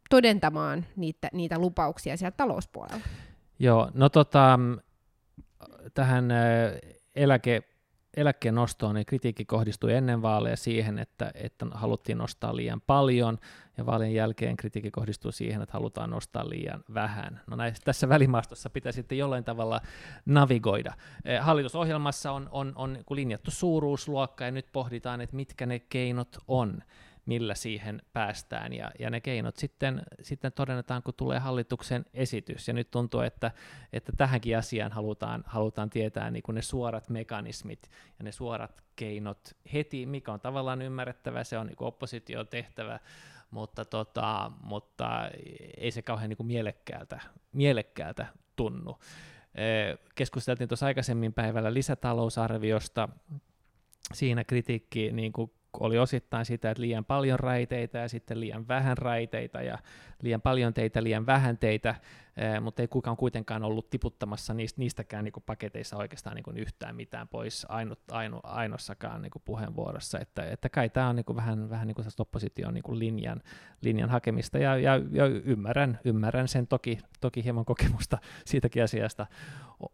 todentamaan 0.10 0.86
niitä, 0.96 1.30
niitä 1.34 1.60
lupauksia 1.60 2.18
sieltä 2.18 2.38
talouspuolella? 2.38 3.02
Joo, 3.60 3.92
no 3.94 4.10
tota, 4.10 4.60
tähän 5.94 6.30
eläke, 7.16 7.64
eläkkeen 8.18 8.56
nostoon 8.56 8.96
niin 8.96 9.06
kritiikki 9.06 9.46
kohdistui 9.46 9.94
ennen 9.94 10.22
vaaleja 10.22 10.58
siihen, 10.58 11.00
että, 11.00 11.32
että 11.34 11.66
haluttiin 11.72 12.18
nostaa 12.18 12.56
liian 12.56 12.82
paljon, 12.82 13.38
ja 13.78 13.86
vaalien 13.86 14.14
jälkeen 14.14 14.58
kritiikki 14.58 14.92
kohdistuu 14.92 15.32
siihen, 15.32 15.62
että 15.62 15.74
halutaan 15.74 16.10
nostaa 16.10 16.50
liian 16.50 16.84
vähän. 16.94 17.42
No 17.48 17.56
näissä, 17.56 17.82
tässä 17.86 18.10
välimaastossa 18.10 18.70
pitää 18.70 18.92
sitten 18.92 19.18
jollain 19.18 19.44
tavalla 19.44 19.82
navigoida. 20.26 20.94
Hallitusohjelmassa 21.42 22.32
on, 22.32 22.50
on, 22.52 22.74
on 22.76 22.98
linjattu 23.10 23.52
suuruusluokka, 23.52 24.46
ja 24.46 24.52
nyt 24.52 24.68
pohditaan, 24.72 25.22
että 25.22 25.36
mitkä 25.36 25.66
ne 25.66 25.80
keinot 25.80 26.38
on 26.48 26.82
millä 27.26 27.56
siihen 27.56 28.02
päästään. 28.14 28.74
Ja, 28.74 28.92
ja 29.00 29.10
ne 29.10 29.22
keinot 29.22 29.58
sitten, 29.58 30.02
sitten 30.22 30.52
todennetaan, 30.52 31.04
kun 31.04 31.14
tulee 31.18 31.40
hallituksen 31.40 32.06
esitys. 32.14 32.68
Ja 32.68 32.74
nyt 32.74 32.92
tuntuu, 32.92 33.22
että, 33.22 33.52
että 33.94 34.12
tähänkin 34.18 34.58
asiaan 34.58 34.92
halutaan, 34.92 35.44
halutaan 35.48 35.90
tietää 35.90 36.32
niin 36.32 36.44
kuin 36.44 36.56
ne 36.56 36.62
suorat 36.62 37.10
mekanismit 37.10 37.90
ja 38.20 38.24
ne 38.24 38.32
suorat 38.32 38.84
keinot 38.96 39.58
heti, 39.74 40.06
mikä 40.06 40.34
on 40.34 40.40
tavallaan 40.40 40.82
ymmärrettävä, 40.82 41.44
se 41.44 41.58
on 41.58 41.68
niin 41.68 41.76
opposition 41.80 42.48
tehtävä, 42.48 43.00
mutta, 43.52 43.86
tota, 43.86 44.52
mutta 44.64 45.30
ei 45.78 45.92
se 45.92 46.02
kauhean 46.02 46.30
niin 46.30 46.38
kuin 46.38 46.48
mielekkäältä, 46.48 47.22
mielekkäältä 47.52 48.26
tunnu. 48.56 49.00
Keskusteltiin 50.16 50.68
tuossa 50.68 50.86
aikaisemmin 50.86 51.34
päivällä 51.34 51.74
lisätalousarviosta, 51.74 53.10
siinä 54.14 54.44
kritiikki 54.44 55.12
niin 55.12 55.32
kuin 55.32 55.52
oli 55.80 55.98
osittain 55.98 56.46
sitä, 56.46 56.72
että 56.72 56.82
liian 56.82 57.06
paljon 57.06 57.40
raiteita 57.40 57.98
ja 57.98 58.10
sitten 58.10 58.40
liian 58.40 58.68
vähän 58.68 58.98
raiteita 58.98 59.62
ja 59.62 59.78
liian 60.22 60.42
paljon 60.42 60.74
teitä, 60.74 61.04
liian 61.04 61.26
vähän 61.26 61.58
teitä, 61.58 61.96
mutta 62.62 62.82
ei 62.82 62.88
kukaan 62.88 63.18
kuitenkaan 63.18 63.64
ollut 63.64 63.90
tiputtamassa 63.90 64.54
niistä, 64.54 64.80
niistäkään 64.80 65.24
niin 65.24 65.32
kuin 65.32 65.44
paketeissa 65.46 65.98
oikeastaan 65.98 66.36
niin 66.36 66.44
kuin 66.44 66.58
yhtään 66.58 66.96
mitään 66.96 67.28
pois 67.28 67.66
ainut, 67.70 68.00
ainu, 68.12 68.40
ainossakaan 68.44 69.22
niin 69.22 69.32
kuin 69.32 69.42
puheenvuorossa, 69.46 70.20
että, 70.20 70.46
että 70.46 70.70
kai 70.70 70.90
tämä 70.90 71.10
on 71.10 71.16
niin 71.16 71.26
kuin 71.26 71.36
vähän, 71.36 71.70
vähän 71.70 71.88
niin 71.88 71.96
kuin 71.96 72.08
opposition 72.20 72.74
niin 72.74 72.84
kuin 72.84 73.00
linjan, 73.00 73.42
linjan 73.82 74.10
hakemista 74.10 74.58
ja, 74.58 74.78
ja, 74.78 75.02
ja 75.12 75.26
ymmärrän, 75.26 76.00
ymmärrän 76.06 76.48
sen 76.48 76.68
toki, 76.68 77.00
toki 77.22 77.44
hieman 77.44 77.66
kokemusta 77.66 78.18
siitäkin 78.46 78.84
asiasta 78.84 79.28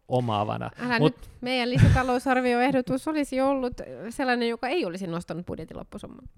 omaavana. 0.08 0.70
Älä 0.80 0.98
Mut, 0.98 1.16
nyt, 1.16 1.30
meidän 1.40 1.70
lisätalousarvioehdotus 1.70 3.08
olisi 3.08 3.40
ollut 3.40 3.80
sellainen, 4.10 4.48
joka 4.48 4.68
ei 4.68 4.84
olisi 4.84 5.06
nostanut 5.06 5.46
budjetin 5.46 5.76
loppusumman. 5.76 6.28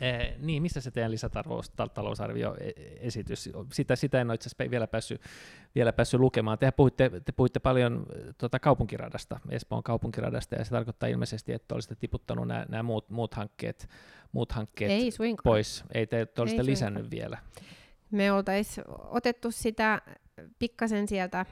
Eh, 0.00 0.34
niin, 0.38 0.62
missä 0.62 0.80
se 0.80 0.90
teidän 0.90 1.10
lisätalousarvioesitys? 1.10 3.50
Sitä, 3.72 3.96
sitä 3.96 4.20
en 4.20 4.30
ole 4.30 4.34
itse 4.34 4.48
asiassa 4.48 4.70
vielä 4.70 4.86
päässyt, 4.86 5.20
vielä 5.74 5.92
päässyt 5.92 6.20
lukemaan. 6.20 6.58
Te 6.58 6.70
puhuitte, 6.70 7.10
te 7.24 7.32
puhuitte 7.32 7.60
paljon 7.60 8.06
tuota 8.38 8.58
kaupunkiradasta, 8.58 9.40
Espoon 9.50 9.82
kaupunkiradasta, 9.82 10.54
ja 10.54 10.64
se 10.64 10.70
tarkoittaa 10.70 11.08
ilmeisesti, 11.08 11.52
että 11.52 11.74
olisitte 11.74 11.94
tiputtanut 11.94 12.48
nämä, 12.48 12.66
nämä 12.68 12.82
muut, 12.82 13.10
muut 13.10 13.34
hankkeet, 13.34 13.88
muut 14.32 14.52
hankkeet 14.52 14.90
Ei 14.90 15.10
suinkaan. 15.10 15.44
pois? 15.44 15.84
Ei 15.94 16.06
te 16.06 16.16
olisitte 16.20 16.42
suinkaan. 16.46 16.66
lisännyt 16.66 17.10
vielä? 17.10 17.38
Me 18.10 18.32
oltaisiin 18.32 18.84
otettu 18.88 19.50
sitä 19.50 20.02
pikkasen 20.58 21.08
sieltä 21.08 21.46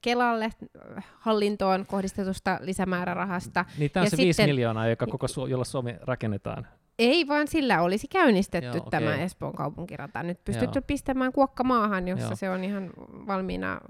Kelalle 0.00 0.44
äh, 0.44 1.04
hallintoon 1.18 1.86
kohdistetusta 1.86 2.58
lisämäärärahasta. 2.62 3.64
Niin 3.78 3.90
tämä 3.90 4.02
on 4.02 4.06
Ja 4.06 4.10
se 4.10 4.16
5 4.16 4.36
sitten- 4.36 4.50
miljoonaa, 4.54 4.88
joka 4.88 5.06
koko 5.06 5.26
Su- 5.26 5.48
jolla 5.50 5.64
Suomi 5.64 5.94
rakennetaan. 6.00 6.66
Ei 6.98 7.28
vaan 7.28 7.48
sillä 7.48 7.82
olisi 7.82 8.08
käynnistetty 8.08 8.78
Joo, 8.78 8.90
tämä 8.90 9.10
okei. 9.10 9.22
Espoon 9.22 9.54
kaupunkirata. 9.54 10.22
Nyt 10.22 10.44
pystytty 10.44 10.78
Joo. 10.78 10.84
pistämään 10.86 11.32
kuokka 11.32 11.64
maahan, 11.64 12.08
jossa 12.08 12.26
Joo. 12.26 12.36
se 12.36 12.50
on 12.50 12.64
ihan 12.64 12.90
valmiina 13.26 13.80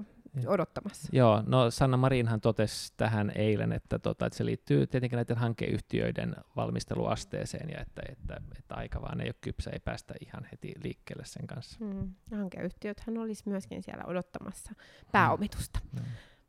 odottamassa. 0.47 1.09
Joo, 1.13 1.43
no 1.47 1.71
Sanna 1.71 1.97
Marinhan 1.97 2.41
totesi 2.41 2.93
tähän 2.97 3.33
eilen, 3.35 3.73
että, 3.73 3.99
tota, 3.99 4.27
että 4.27 4.37
se 4.37 4.45
liittyy 4.45 4.87
tietenkin 4.87 5.17
näiden 5.17 5.37
hankeyhtiöiden 5.37 6.37
valmisteluasteeseen 6.57 7.71
ja 7.71 7.81
että, 7.81 8.03
että, 8.09 8.41
että 8.59 8.75
aika 8.75 9.03
vaan 9.03 9.21
ei 9.21 9.29
ole 9.29 9.35
kypsä, 9.41 9.71
ei 9.71 9.81
päästä 9.81 10.15
ihan 10.21 10.49
heti 10.53 10.73
liikkeelle 10.83 11.25
sen 11.25 11.47
kanssa. 11.47 11.85
Mm. 11.85 12.15
Hankeyhtiöthän 12.31 13.19
olisi 13.19 13.43
myöskin 13.47 13.83
siellä 13.83 14.05
odottamassa 14.07 14.73
pääomitusta. 15.13 15.81
Joo. 15.95 16.05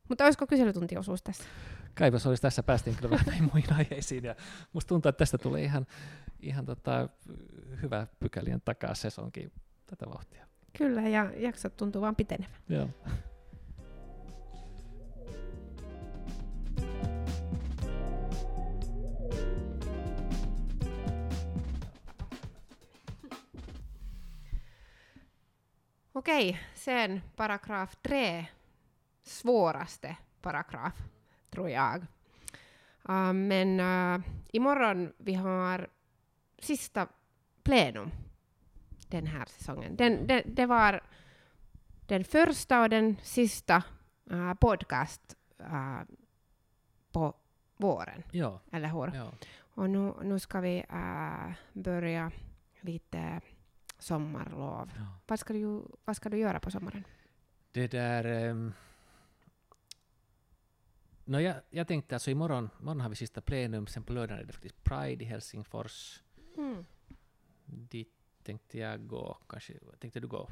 Mutta 0.09 0.25
olisiko 0.25 0.47
kyselytuntiosuus 0.47 1.23
tässä? 1.23 1.43
Kaivos 1.93 2.27
olisi 2.27 2.41
tässä, 2.41 2.63
päästiin 2.63 2.95
kyllä 2.95 3.17
vähän 3.25 3.49
muihin 3.53 3.73
aiheisiin 3.73 4.23
ja 4.23 4.35
musta 4.73 4.89
tuntuu, 4.89 5.09
että 5.09 5.19
tästä 5.19 5.37
tulee 5.37 5.63
ihan, 5.63 5.85
ihan 6.39 6.65
tota, 6.65 7.09
hyvä 7.81 8.07
pykälien 8.19 8.61
takaa 8.65 8.95
sesonkin 8.95 9.51
tätä 9.85 10.05
vauhtia. 10.05 10.47
Kyllä, 10.77 11.01
ja 11.01 11.31
jaksot 11.37 11.77
tuntuu 11.77 12.01
vaan 12.01 12.15
pitenevän. 12.15 12.61
Joo. 12.69 12.89
Okej, 26.17 26.57
sen 26.73 27.23
paragraf 27.35 27.93
3, 28.09 28.47
svåraste 29.23 30.15
paragraf, 30.41 30.93
tror 31.51 31.69
jag. 31.69 32.05
Uh, 33.09 33.33
men 33.33 33.79
uh, 33.79 34.21
imorgon 34.53 35.13
vi 35.17 35.33
har 35.33 35.87
sista 36.59 37.07
plenum 37.63 38.11
den 39.07 39.27
här 39.27 39.45
säsongen. 39.45 39.95
Den, 39.95 40.27
den, 40.27 40.41
det 40.45 40.65
var 40.65 41.01
den 42.07 42.23
första 42.23 42.81
och 42.81 42.89
den 42.89 43.15
sista 43.23 43.83
uh, 44.31 44.53
podcast 44.53 45.35
uh, 45.61 46.01
på 47.11 47.33
våren, 47.77 48.23
Joo, 48.31 48.59
eller 48.71 48.87
hur? 48.87 49.15
joo. 49.15 49.31
Och 49.59 49.89
nu, 49.89 50.13
nu 50.23 50.39
ska 50.39 50.59
vi 50.59 50.85
uh, 50.93 51.53
börja 51.73 52.31
lite 52.81 53.41
sommarlov. 53.99 54.91
joo. 54.95 55.05
Vad 55.27 55.39
ska, 55.39 55.53
du, 55.53 55.83
vad 56.05 56.15
ska 56.15 56.29
du 56.29 56.37
göra 56.37 56.59
på 56.59 56.71
sommaren? 56.71 57.03
Det 57.71 57.87
där... 57.87 58.23
ehm, 58.25 58.73
No 61.25 61.39
jag, 61.39 61.55
jag 61.69 61.87
tänkte 61.87 62.15
alltså 62.15 62.31
imorgon, 62.31 62.69
imorgon 62.81 63.01
har 63.01 63.09
vi 63.09 63.15
sista 63.15 63.41
plenum, 63.41 63.87
sen 63.87 64.03
på 64.03 64.13
lördagen 64.13 64.43
är 64.43 64.47
det 64.47 64.53
faktiskt 64.53 64.83
Pride 64.83 65.23
i 65.23 65.27
Helsingfors. 65.27 66.23
Mm. 66.57 66.85
Dit 67.65 68.13
tänkte 68.43 68.77
jag 68.77 69.07
gå, 69.07 69.37
kanske, 69.49 69.73
tänkte 69.99 70.19
du 70.19 70.27
gå? 70.27 70.49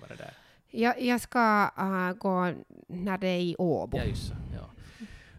Vara 0.00 0.16
där? 0.16 0.34
Jag, 0.70 1.02
jag 1.02 1.20
ska 1.20 1.70
uh, 1.78 2.12
gå 2.12 2.54
när 2.88 3.18
det 3.18 3.26
är 3.28 3.40
i 3.40 3.56
Åbo. 3.58 3.96
Ja, 3.98 4.04
just 4.04 4.28
så, 4.28 4.34
ja. 4.54 4.70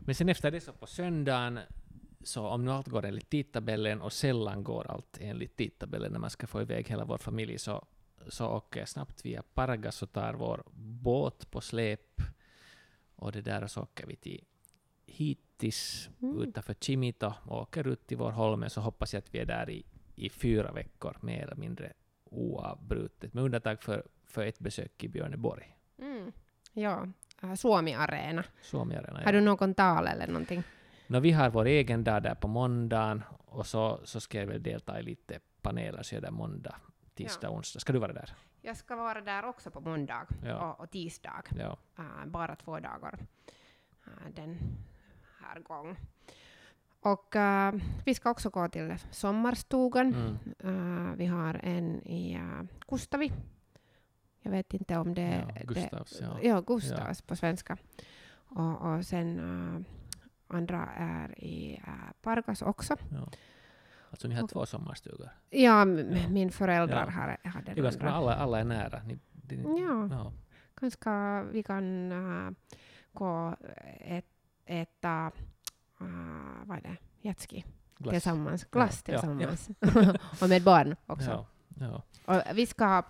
Men 0.05 0.15
sen 0.15 0.29
efter 0.29 0.51
det 0.51 0.61
så 0.61 0.73
på 0.73 0.87
söndagen, 0.87 1.59
så 2.23 2.47
om 2.47 2.65
nu 2.65 2.71
allt 2.71 2.87
går 2.87 3.05
enligt 3.05 3.29
tidtabellen 3.29 4.01
och 4.01 4.13
sällan 4.13 4.63
går 4.63 4.91
allt 4.91 5.17
enligt 5.21 5.55
tidtabellen 5.55 6.11
när 6.11 6.19
man 6.19 6.29
ska 6.29 6.47
få 6.47 6.61
iväg 6.61 6.87
hela 6.87 7.05
vår 7.05 7.17
familj 7.17 7.59
så, 7.59 7.85
så 8.27 8.47
åker 8.47 8.79
jag 8.79 8.89
snabbt 8.89 9.25
via 9.25 9.43
Pargas 9.53 10.01
och 10.03 10.11
tar 10.11 10.33
vår 10.33 10.63
båt 10.75 11.51
på 11.51 11.61
släp 11.61 12.21
och 13.15 13.31
det 13.31 13.41
där 13.41 13.63
och 13.63 13.71
så 13.71 13.81
åker 13.81 14.07
vi 14.07 14.15
till 14.15 14.43
Hitis 15.05 16.09
Mm. 16.21 16.41
utanför 16.41 16.73
Chimito 16.73 17.33
och 17.43 17.61
åker 17.61 17.87
ut 17.87 18.07
till 18.07 18.17
vår 18.17 18.31
holme 18.31 18.69
så 18.69 18.81
hoppas 18.81 19.13
jag 19.13 19.19
att 19.21 19.35
vi 19.35 19.39
är 19.39 19.45
där 19.45 19.69
i, 19.69 19.85
i 20.19 20.29
fyra 20.29 20.71
veckor 20.71 21.17
mer 21.21 21.43
eller 21.43 21.55
mindre 21.55 21.93
oavbrutet 22.23 23.33
med 23.33 23.43
undantag 23.43 23.83
för, 23.83 24.03
för 24.25 24.45
ett 24.45 24.59
besök 24.59 25.03
i 25.03 25.07
Björneborg. 25.07 25.75
Mm. 25.97 26.31
Ja, 26.73 27.07
uh, 27.43 27.53
Suomi-areena. 27.53 28.43
Suomiarena, 28.61 29.21
Har 29.23 29.33
du 29.33 29.41
någon 29.41 29.73
tal 29.73 30.07
eller 30.07 30.27
någonting? 30.27 30.63
No, 31.07 31.19
vi 31.19 31.31
har 31.31 31.49
vår 31.49 31.65
egen 31.65 32.03
dag 32.03 32.23
där 32.23 32.35
på 32.35 32.47
måndagen 32.47 33.23
och 33.45 33.67
så, 33.67 33.99
så 34.03 34.19
ska 34.19 34.39
jag 34.39 34.47
väl 34.47 34.63
delta 34.63 34.99
i 34.99 35.03
lite 35.03 35.39
paneler 35.61 36.03
så 36.03 36.15
är 36.15 36.21
det 36.21 36.31
måndag, 36.31 36.75
tisdag, 37.13 37.49
onsdag. 37.49 37.79
Ska 37.79 37.93
du 37.93 37.99
vara 37.99 38.13
där? 38.13 38.33
Jag 38.61 38.77
ska 38.77 38.95
vara 38.95 39.21
där 39.21 39.45
också 39.45 39.71
på 39.71 39.79
måndag 39.81 40.27
Ja. 40.43 40.71
och, 40.71 40.79
och 40.79 40.91
tisdag. 40.91 41.43
Ja. 41.57 41.77
Uh, 41.99 42.25
bara 42.25 42.55
två 42.55 42.79
dagar 42.79 43.19
uh, 44.07 44.33
den 44.35 44.57
här 45.39 45.59
gången. 45.59 45.95
Och 47.01 47.35
uh, 47.35 47.81
vi 48.05 48.13
ska 48.13 48.29
också 48.31 48.49
gå 48.49 48.67
till 48.67 48.95
sommarstugan. 49.11 50.13
Mm. 50.13 50.37
Uh, 50.75 51.15
vi 51.15 51.25
har 51.25 51.53
en 51.63 52.01
i 52.07 52.37
uh, 52.37 52.63
Kustavi. 52.87 53.31
Jag 54.41 54.51
vet 54.51 54.73
inte 54.73 54.97
om 54.97 55.13
det 55.13 55.45
Ja, 55.55 55.61
Gustavs, 55.63 56.19
det, 56.19 56.25
ja. 56.25 56.39
ja. 56.41 56.61
Gustavs 56.61 57.21
på 57.21 57.35
svenska. 57.35 57.77
Och, 58.31 58.81
och 58.81 59.05
sen 59.05 59.39
uh, 59.39 59.81
andra 60.47 60.89
är 60.95 61.39
i 61.43 61.81
uh, 61.87 62.11
Pargas 62.21 62.61
också. 62.61 62.95
ja. 63.11 63.29
Alltså 64.11 64.27
ni 64.27 64.35
har 64.35 64.43
Och- 64.43 64.49
två 64.49 64.65
sommarstugor. 64.65 65.29
Ja, 65.49 65.59
Ja. 65.59 65.85
min 66.29 66.51
föräldrar 66.51 67.05
Ja. 67.05 67.11
har, 67.11 67.51
har 67.51 67.61
den 67.61 67.77
är 67.77 67.81
ganska 67.83 68.01
bra, 68.03 68.09
andra. 68.11 68.31
alla, 68.33 68.35
alla 68.43 68.59
är 68.59 68.63
nära. 68.63 69.01
Ni, 69.03 69.19
det, 69.31 69.55
Ja, 69.55 70.07
ja. 70.11 70.31
ganska, 70.81 71.43
vi 71.51 71.63
kan 71.63 72.11
uh, 72.11 72.51
gå 73.13 73.55
ett, 73.99 74.25
äta, 74.65 75.31
uh, 76.01 76.65
vad 76.65 76.77
är 76.77 76.81
det, 76.81 76.97
jetski 77.21 77.65
Glass. 77.97 78.13
tillsammans, 78.13 78.65
glass 78.65 79.03
Ja, 79.05 79.13
ja, 79.13 79.19
tillsammans. 79.19 79.69
och 80.41 80.49
med 80.49 80.63
barn 80.63 80.95
också. 81.05 81.29
Ja, 81.29 81.47
ja. 81.79 82.03
Och 82.25 82.57
vi 82.57 82.65
ska, 82.65 83.03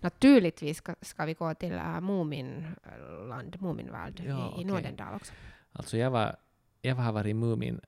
naturligtvis 0.00 0.76
ska, 0.76 0.94
ska 1.00 1.24
vi 1.24 1.34
gå 1.34 1.54
till 1.54 1.72
uh, 1.72 2.00
Muminland, 2.00 3.56
Muminvärld 3.60 4.22
Ja, 4.26 4.48
i, 4.48 4.50
i 4.50 4.54
okej. 4.54 4.64
Nordendal 4.64 5.14
också. 5.14 5.32
Alltså 5.72 5.96
jag, 5.96 6.10
var, 6.10 6.36
jag 6.82 6.94
har 6.96 7.12
varit 7.12 7.30
i 7.30 7.34
Mumindalen, 7.34 7.82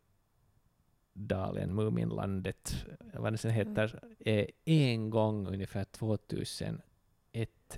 Muminlandet, 1.75 2.87
vad 3.15 3.33
det 3.33 3.39
sen 3.39 3.51
heter, 3.51 4.01
eh, 4.21 4.47
en 4.65 5.11
gång 5.11 5.47
ungefär 5.47 5.85
2001 5.85 6.81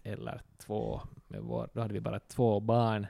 eller 0.04 0.42
två. 0.58 1.00
Med 1.28 1.40
vår, 1.42 1.70
då 1.72 1.80
hade 1.80 1.94
vi 1.94 2.00
bara 2.00 2.20
två 2.20 2.60
barn. 2.60 3.06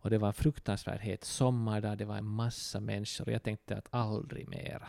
Och 0.00 0.10
det 0.10 0.18
var 0.18 0.28
en 0.28 0.34
fruktansvärt 0.34 1.00
het 1.00 1.24
sommardag, 1.24 1.98
det 1.98 2.04
var 2.04 2.16
en 2.16 2.24
massa 2.24 2.80
människor 2.80 3.24
och 3.28 3.32
jag 3.32 3.42
tänkte 3.42 3.76
att 3.76 3.88
aldrig 3.90 4.48
mera. 4.48 4.88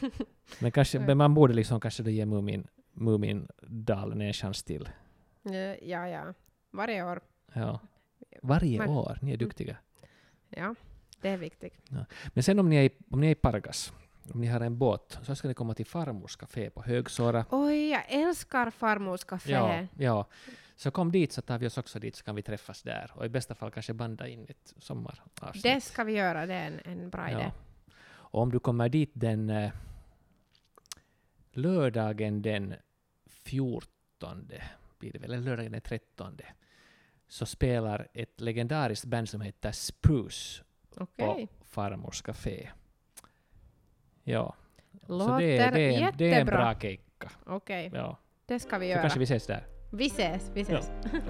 Men, 0.60 0.72
kanske, 0.72 0.98
men 1.00 1.18
man 1.18 1.34
borde 1.34 1.54
liksom 1.54 1.80
kanske 1.80 2.02
då 2.02 2.10
ge 2.10 2.26
Mumin, 2.26 2.66
Mumindalen 2.92 4.20
en 4.20 4.32
chans 4.32 4.62
till. 4.62 4.88
Ja, 5.82 6.08
ja, 6.08 6.34
varje 6.70 7.04
år. 7.04 7.20
Ja. 7.52 7.80
Varje 8.42 8.78
Man- 8.78 8.88
år, 8.88 9.18
ni 9.22 9.32
är 9.32 9.36
duktiga. 9.36 9.76
Ja, 10.48 10.74
det 11.20 11.28
är 11.28 11.36
viktigt. 11.36 11.74
Men 12.34 12.42
sen 12.42 12.58
om 12.58 12.68
ni 12.68 12.76
är, 12.76 12.90
om 13.10 13.20
ni 13.20 13.26
är 13.26 13.30
i 13.30 13.34
Pargas, 13.34 13.92
om 14.34 14.40
ni 14.40 14.46
har 14.46 14.60
en 14.60 14.78
båt, 14.78 15.18
så 15.22 15.34
ska 15.34 15.48
ni 15.48 15.54
komma 15.54 15.74
till 15.74 15.86
Farmors 15.86 16.36
café 16.36 16.70
på 16.70 16.82
Högsåra. 16.82 17.44
Oj, 17.50 17.90
jag 17.90 18.02
älskar 18.08 18.70
farmors 18.70 19.24
café. 19.24 19.52
Ja, 19.52 19.86
ja. 19.98 20.26
Så 20.76 20.90
kom 20.90 21.12
dit 21.12 21.32
så 21.32 21.42
tar 21.42 21.58
vi 21.58 21.66
oss 21.66 21.78
också 21.78 21.98
dit 21.98 22.16
så 22.16 22.24
kan 22.24 22.34
vi 22.34 22.42
träffas 22.42 22.82
där 22.82 23.10
och 23.14 23.26
i 23.26 23.28
bästa 23.28 23.54
fall 23.54 23.70
kanske 23.70 23.92
banda 23.94 24.28
in 24.28 24.46
ett 24.48 24.74
sommaravsnitt. 24.78 25.62
Det 25.62 25.80
ska 25.80 26.04
vi 26.04 26.12
göra, 26.12 26.46
det 26.46 26.54
är 26.54 26.66
en, 26.66 26.80
en 27.02 27.10
bra 27.10 27.30
idé. 27.30 27.40
ja. 27.40 27.52
Och 28.12 28.40
om 28.42 28.52
du 28.52 28.58
kommer 28.58 28.88
dit 28.88 29.10
den 29.14 29.50
eh, 29.50 29.72
lördagen 31.52 32.42
den 32.42 32.74
14 33.26 34.50
blir 34.98 35.12
det 35.12 35.18
väl, 35.18 35.32
eller 35.32 35.42
lördagen 35.44 35.72
den 35.72 35.80
13 35.80 36.38
så 37.28 37.46
spelar 37.46 38.08
ett 38.14 38.40
legendariskt 38.40 39.04
band 39.06 39.28
som 39.28 39.40
heter 39.40 39.72
Spruce 39.72 40.62
Okej. 40.96 41.46
på 41.48 41.64
Farmors 41.64 42.22
café. 42.22 42.68
Ja. 44.24 44.54
Låter 45.06 45.26
så 45.32 45.38
det, 45.38 45.58
är- 45.58 45.72
det, 45.72 45.80
är 45.96 46.02
en, 46.08 46.12
det 46.16 46.32
är 46.34 46.40
en 46.40 46.46
bra 46.46 46.74
keikka. 46.80 47.30
Okej, 47.46 47.90
Ja. 47.94 48.18
det 48.46 48.60
ska 48.60 48.78
vi 48.78 48.86
Så 48.86 48.90
göra. 48.90 49.00
kanske 49.00 49.18
vi 49.18 49.24
ses 49.24 49.46
där. 49.46 49.66
Vi 49.92 50.08
ses, 50.08 50.50
vi 50.54 50.64
ses. 50.64 50.72
Ja. 50.72 51.20